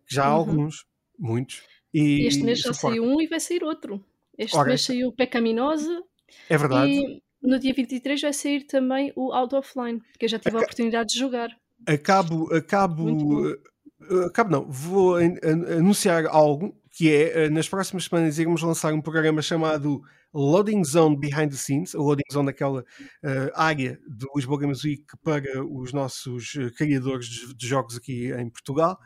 que 0.07 0.14
já 0.14 0.26
há 0.26 0.30
uhum. 0.30 0.36
alguns, 0.36 0.84
muitos. 1.18 1.62
E, 1.92 2.26
este 2.26 2.42
mês 2.42 2.61
já 2.61 2.72
saiu 2.72 3.05
um 3.05 3.20
e 3.20 3.26
vai 3.26 3.40
sair 3.40 3.64
outro. 3.64 4.05
Este 4.41 4.57
Ora, 4.57 4.70
mês 4.70 4.82
saiu 4.82 5.12
Pecaminosa. 5.12 6.03
É 6.49 6.57
verdade. 6.57 6.91
E 6.91 7.22
no 7.43 7.59
dia 7.59 7.74
23 7.74 8.22
vai 8.22 8.32
sair 8.32 8.66
também 8.66 9.12
o 9.14 9.34
Out 9.34 9.55
Offline, 9.55 10.01
que 10.18 10.24
eu 10.24 10.28
já 10.30 10.38
tive 10.38 10.57
a 10.57 10.61
oportunidade 10.61 11.12
de 11.12 11.18
jogar. 11.18 11.51
Acabo, 11.86 12.51
acabo, 12.55 13.51
eh, 13.51 14.26
acabo 14.26 14.51
não, 14.51 14.70
vou 14.70 15.16
anunciar 15.16 16.24
algo 16.26 16.74
que 16.91 17.12
é, 17.12 17.45
eh, 17.45 17.51
nas 17.51 17.68
próximas 17.68 18.05
semanas 18.05 18.38
iremos 18.38 18.62
lançar 18.62 18.95
um 18.95 19.03
programa 19.03 19.43
chamado 19.43 20.01
Loading 20.32 20.84
Zone 20.84 21.18
Behind 21.18 21.51
the 21.51 21.57
Scenes, 21.57 21.95
a 21.95 21.99
Loading 21.99 22.32
Zone 22.32 22.47
daquela 22.47 22.80
uh, 22.80 23.51
área 23.55 23.99
do 24.09 24.28
Lisboa 24.34 24.61
Games 24.61 24.84
Week 24.84 25.05
para 25.22 25.62
os 25.64 25.93
nossos 25.93 26.53
criadores 26.76 27.26
de, 27.26 27.55
de 27.55 27.66
jogos 27.66 27.97
aqui 27.97 28.32
em 28.32 28.49
Portugal, 28.49 28.99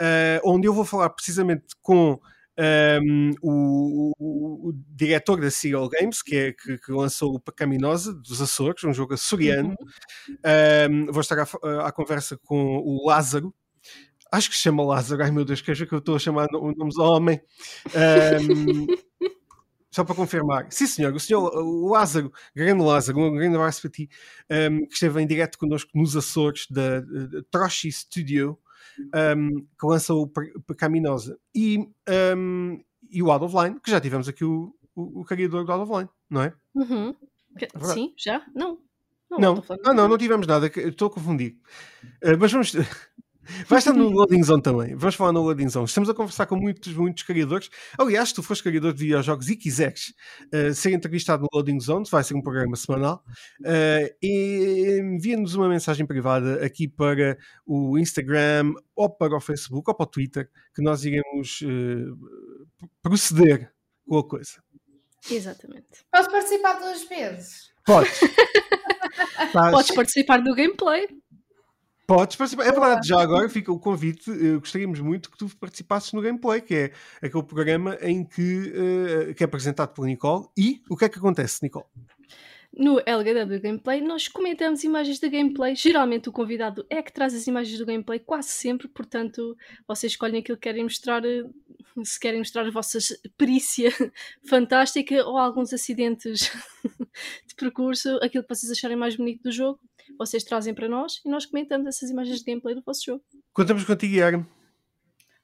uh, 0.00 0.40
onde 0.44 0.66
eu 0.66 0.74
vou 0.74 0.84
falar 0.84 1.10
precisamente 1.10 1.64
com 1.80 2.18
um, 2.58 3.32
o, 3.42 4.12
o, 4.18 4.68
o, 4.68 4.72
diretor 4.94 5.40
da 5.40 5.50
Serial 5.50 5.88
Games, 5.88 6.22
que, 6.22 6.36
é, 6.36 6.52
que, 6.52 6.78
que, 6.78 6.92
lançou 6.92 7.34
o 7.34 7.40
Pacaminosa 7.40 8.12
dos 8.12 8.40
Açores, 8.40 8.84
um 8.84 8.92
jogo 8.92 9.14
açoriano. 9.14 9.74
Uhum. 10.28 11.06
Um, 11.06 11.12
vou 11.12 11.20
estar 11.20 11.38
à, 11.38 11.86
à, 11.86 11.92
conversa 11.92 12.38
com 12.44 12.78
o 12.78 13.06
Lázaro. 13.06 13.52
Acho 14.30 14.50
que 14.50 14.56
se 14.56 14.62
chama 14.62 14.84
Lázaro, 14.84 15.22
ai 15.22 15.30
meu 15.30 15.44
Deus, 15.44 15.60
que 15.60 15.72
que 15.74 15.94
eu 15.94 15.98
estou 15.98 16.16
a 16.16 16.18
chamar 16.18 16.48
o 16.52 16.72
nome 16.72 16.90
do 16.90 17.02
homem. 17.02 17.40
Um, 17.94 18.86
só 19.90 20.02
para 20.02 20.16
confirmar. 20.16 20.66
Sim, 20.70 20.86
senhor, 20.88 21.14
o 21.14 21.20
senhor 21.20 21.52
Lázaro, 21.88 22.32
grande 22.54 22.82
Lázaro, 22.82 23.20
um 23.20 23.34
grande 23.34 23.54
abraço 23.54 23.82
para 23.82 23.90
ti, 23.90 24.08
que 24.48 24.92
esteve 24.92 25.22
em 25.22 25.26
direto 25.26 25.56
connosco 25.56 25.90
nos 25.94 26.16
Açores 26.16 26.66
da, 26.68 27.00
da 27.00 27.42
Troshi 27.48 27.92
Studio, 27.92 28.58
um, 29.36 29.66
que 29.78 29.86
lança 29.86 30.14
o 30.14 30.26
Pecaminosa 30.66 31.38
e, 31.54 31.78
um, 32.36 32.80
e 33.10 33.22
o 33.22 33.30
Out 33.30 33.44
of 33.44 33.56
Line, 33.56 33.80
que 33.80 33.90
já 33.90 34.00
tivemos 34.00 34.28
aqui 34.28 34.44
o, 34.44 34.74
o, 34.94 35.20
o 35.20 35.24
criador 35.24 35.64
do 35.64 35.72
Out 35.72 35.90
of 35.90 35.98
Line, 35.98 36.10
não 36.28 36.42
é? 36.42 36.52
Uhum. 36.74 37.14
É 37.60 37.86
Sim, 37.86 38.12
já? 38.16 38.44
Não. 38.54 38.78
Não, 39.30 39.38
não, 39.38 39.64
ah, 39.84 39.94
não, 39.94 40.08
não 40.08 40.18
tivemos 40.18 40.46
nada, 40.46 40.66
estou 40.66 41.08
a 41.08 41.10
confundir. 41.10 41.56
Uh, 42.22 42.36
mas 42.38 42.52
vamos. 42.52 42.72
Vai 43.66 43.78
estar 43.78 43.92
no 43.92 44.08
Loading 44.08 44.42
Zone 44.42 44.62
também. 44.62 44.94
Vamos 44.94 45.14
falar 45.14 45.32
no 45.32 45.42
Loading 45.42 45.68
Zone. 45.68 45.86
Estamos 45.86 46.08
a 46.08 46.14
conversar 46.14 46.46
com 46.46 46.56
muitos, 46.56 46.92
muitos 46.94 47.22
criadores. 47.22 47.70
Aliás, 47.98 48.28
se 48.30 48.34
tu 48.34 48.42
fores 48.42 48.62
criador 48.62 48.92
de 48.92 49.00
videojogos 49.00 49.48
e 49.48 49.56
quiseres 49.56 50.14
uh, 50.52 50.72
ser 50.74 50.92
entrevistado 50.92 51.42
no 51.42 51.48
Loading 51.52 51.80
Zone, 51.80 52.06
vai 52.10 52.24
ser 52.24 52.34
um 52.34 52.42
programa 52.42 52.76
semanal, 52.76 53.24
uh, 53.60 54.14
e 54.22 55.00
envia-nos 55.00 55.54
uma 55.54 55.68
mensagem 55.68 56.06
privada 56.06 56.64
aqui 56.64 56.88
para 56.88 57.36
o 57.66 57.98
Instagram, 57.98 58.74
ou 58.94 59.10
para 59.10 59.36
o 59.36 59.40
Facebook, 59.40 59.88
ou 59.88 59.94
para 59.94 60.04
o 60.04 60.06
Twitter, 60.06 60.50
que 60.74 60.82
nós 60.82 61.04
iremos 61.04 61.60
uh, 61.62 62.88
proceder 63.02 63.72
com 64.06 64.18
a 64.18 64.28
coisa. 64.28 64.62
Exatamente. 65.30 66.04
Posso 66.12 66.30
participar 66.30 66.74
duas 66.74 67.04
vezes? 67.04 67.72
Podes. 67.84 68.20
Podes 69.52 69.90
participar 69.94 70.38
do 70.38 70.54
gameplay. 70.54 71.06
Podes 72.06 72.36
participar. 72.36 72.66
É 72.66 72.70
verdade, 72.70 73.08
já 73.08 73.20
agora 73.20 73.48
fica 73.48 73.72
o 73.72 73.78
convite. 73.78 74.30
Eu 74.30 74.60
gostaríamos 74.60 75.00
muito 75.00 75.30
que 75.30 75.38
tu 75.38 75.48
participasses 75.56 76.12
no 76.12 76.20
gameplay, 76.20 76.60
que 76.60 76.74
é 76.74 76.92
aquele 77.22 77.42
programa 77.42 77.96
em 78.02 78.24
que, 78.24 78.72
uh, 79.30 79.34
que 79.34 79.42
é 79.42 79.46
apresentado 79.46 79.94
por 79.94 80.04
Nicole. 80.06 80.46
E 80.56 80.82
o 80.90 80.96
que 80.96 81.06
é 81.06 81.08
que 81.08 81.18
acontece, 81.18 81.62
Nicole? 81.62 81.86
No 82.76 83.00
LGW 83.06 83.60
Gameplay, 83.60 84.00
nós 84.00 84.26
comentamos 84.26 84.82
imagens 84.82 85.20
de 85.20 85.28
gameplay. 85.28 85.76
Geralmente, 85.76 86.28
o 86.28 86.32
convidado 86.32 86.84
é 86.90 87.00
que 87.00 87.12
traz 87.12 87.32
as 87.32 87.46
imagens 87.46 87.78
do 87.78 87.86
gameplay, 87.86 88.18
quase 88.18 88.48
sempre. 88.48 88.88
Portanto, 88.88 89.56
vocês 89.86 90.12
escolhem 90.12 90.40
aquilo 90.40 90.58
que 90.58 90.64
querem 90.64 90.82
mostrar, 90.82 91.24
eh, 91.24 91.44
se 92.02 92.18
querem 92.18 92.40
mostrar 92.40 92.66
a 92.66 92.70
vossa 92.70 92.98
perícia 93.38 93.90
fantástica 94.46 95.24
ou 95.24 95.38
alguns 95.38 95.72
acidentes 95.72 96.50
de 97.46 97.54
percurso, 97.56 98.18
aquilo 98.20 98.42
que 98.42 98.54
vocês 98.54 98.72
acharem 98.72 98.96
mais 98.96 99.16
bonito 99.16 99.44
do 99.44 99.52
jogo 99.52 99.78
vocês 100.18 100.44
trazem 100.44 100.74
para 100.74 100.88
nós 100.88 101.20
e 101.24 101.28
nós 101.28 101.46
comentamos 101.46 101.86
essas 101.86 102.10
imagens 102.10 102.38
de 102.38 102.44
gameplay 102.44 102.74
do 102.74 102.82
vosso 102.82 103.04
jogo. 103.04 103.22
Contamos 103.52 103.84
contigo, 103.84 104.14
Iago. 104.14 104.46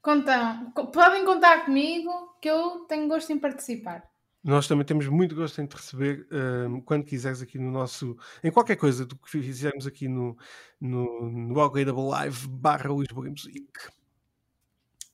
Contam. 0.02 0.72
Podem 0.92 1.24
contar 1.24 1.64
comigo 1.64 2.10
que 2.40 2.48
eu 2.48 2.86
tenho 2.88 3.08
gosto 3.08 3.32
em 3.32 3.38
participar. 3.38 4.08
Nós 4.42 4.66
também 4.66 4.86
temos 4.86 5.06
muito 5.06 5.34
gosto 5.34 5.60
em 5.60 5.66
te 5.66 5.76
receber 5.76 6.26
um, 6.32 6.80
quando 6.80 7.04
quiseres 7.04 7.42
aqui 7.42 7.58
no 7.58 7.70
nosso. 7.70 8.16
em 8.42 8.50
qualquer 8.50 8.76
coisa 8.76 9.04
do 9.04 9.14
que 9.14 9.28
fizermos 9.28 9.86
aqui 9.86 10.08
no, 10.08 10.36
no, 10.80 11.30
no 11.30 11.60
Algoritable 11.60 12.08
Live 12.08 12.48
barra 12.48 12.88
Lisboa 12.88 13.26
Games 13.26 13.44
Week. 13.44 13.70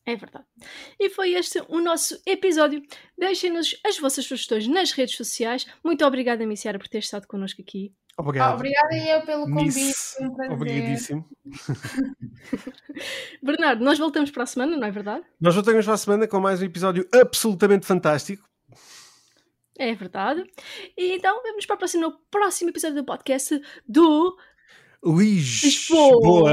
É 0.06 0.14
verdade. 0.14 0.46
E 1.00 1.10
foi 1.10 1.32
este 1.32 1.60
o 1.68 1.80
nosso 1.80 2.22
episódio. 2.24 2.80
Deixem-nos 3.18 3.76
as 3.84 3.98
vossas 3.98 4.24
sugestões 4.24 4.68
nas 4.68 4.92
redes 4.92 5.16
sociais. 5.16 5.66
Muito 5.82 6.06
obrigada, 6.06 6.46
Missiara, 6.46 6.78
por 6.78 6.86
ter 6.86 6.98
estado 6.98 7.26
connosco 7.26 7.60
aqui. 7.60 7.92
Obrigado. 8.18 8.52
Ah, 8.52 8.54
obrigada 8.54 8.96
eu 8.96 9.20
pelo 9.26 9.44
convite. 9.44 9.94
Um 10.20 10.52
Obrigadíssimo. 10.54 11.28
Bernardo, 13.42 13.84
nós 13.84 13.98
voltamos 13.98 14.30
para 14.30 14.44
a 14.44 14.46
semana, 14.46 14.76
não 14.76 14.86
é 14.86 14.90
verdade? 14.90 15.24
Nós 15.38 15.54
voltamos 15.54 15.84
para 15.84 15.94
a 15.94 15.98
semana 15.98 16.26
com 16.26 16.40
mais 16.40 16.62
um 16.62 16.64
episódio 16.64 17.06
absolutamente 17.14 17.84
fantástico. 17.84 18.48
É 19.78 19.94
verdade. 19.94 20.44
E 20.96 21.16
então 21.16 21.42
vamos 21.42 21.66
para 21.66 21.74
o 21.74 21.78
próximo, 21.78 22.12
próximo 22.30 22.70
episódio 22.70 22.96
do 22.96 23.04
podcast 23.04 23.60
do 23.86 24.34
Lisboa 25.04 26.50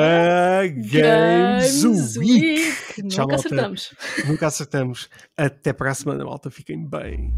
Games, 0.68 1.82
Games 1.82 2.18
Week. 2.18 2.42
Week. 2.42 3.04
Nunca 3.04 3.36
acertamos. 3.36 3.96
Nunca 4.28 4.48
acertamos. 4.48 5.10
Até 5.38 5.72
para 5.72 5.92
a 5.92 5.96
semana, 5.96 6.26
malta. 6.26 6.52
Fiquem 6.52 6.86
bem. 6.86 7.34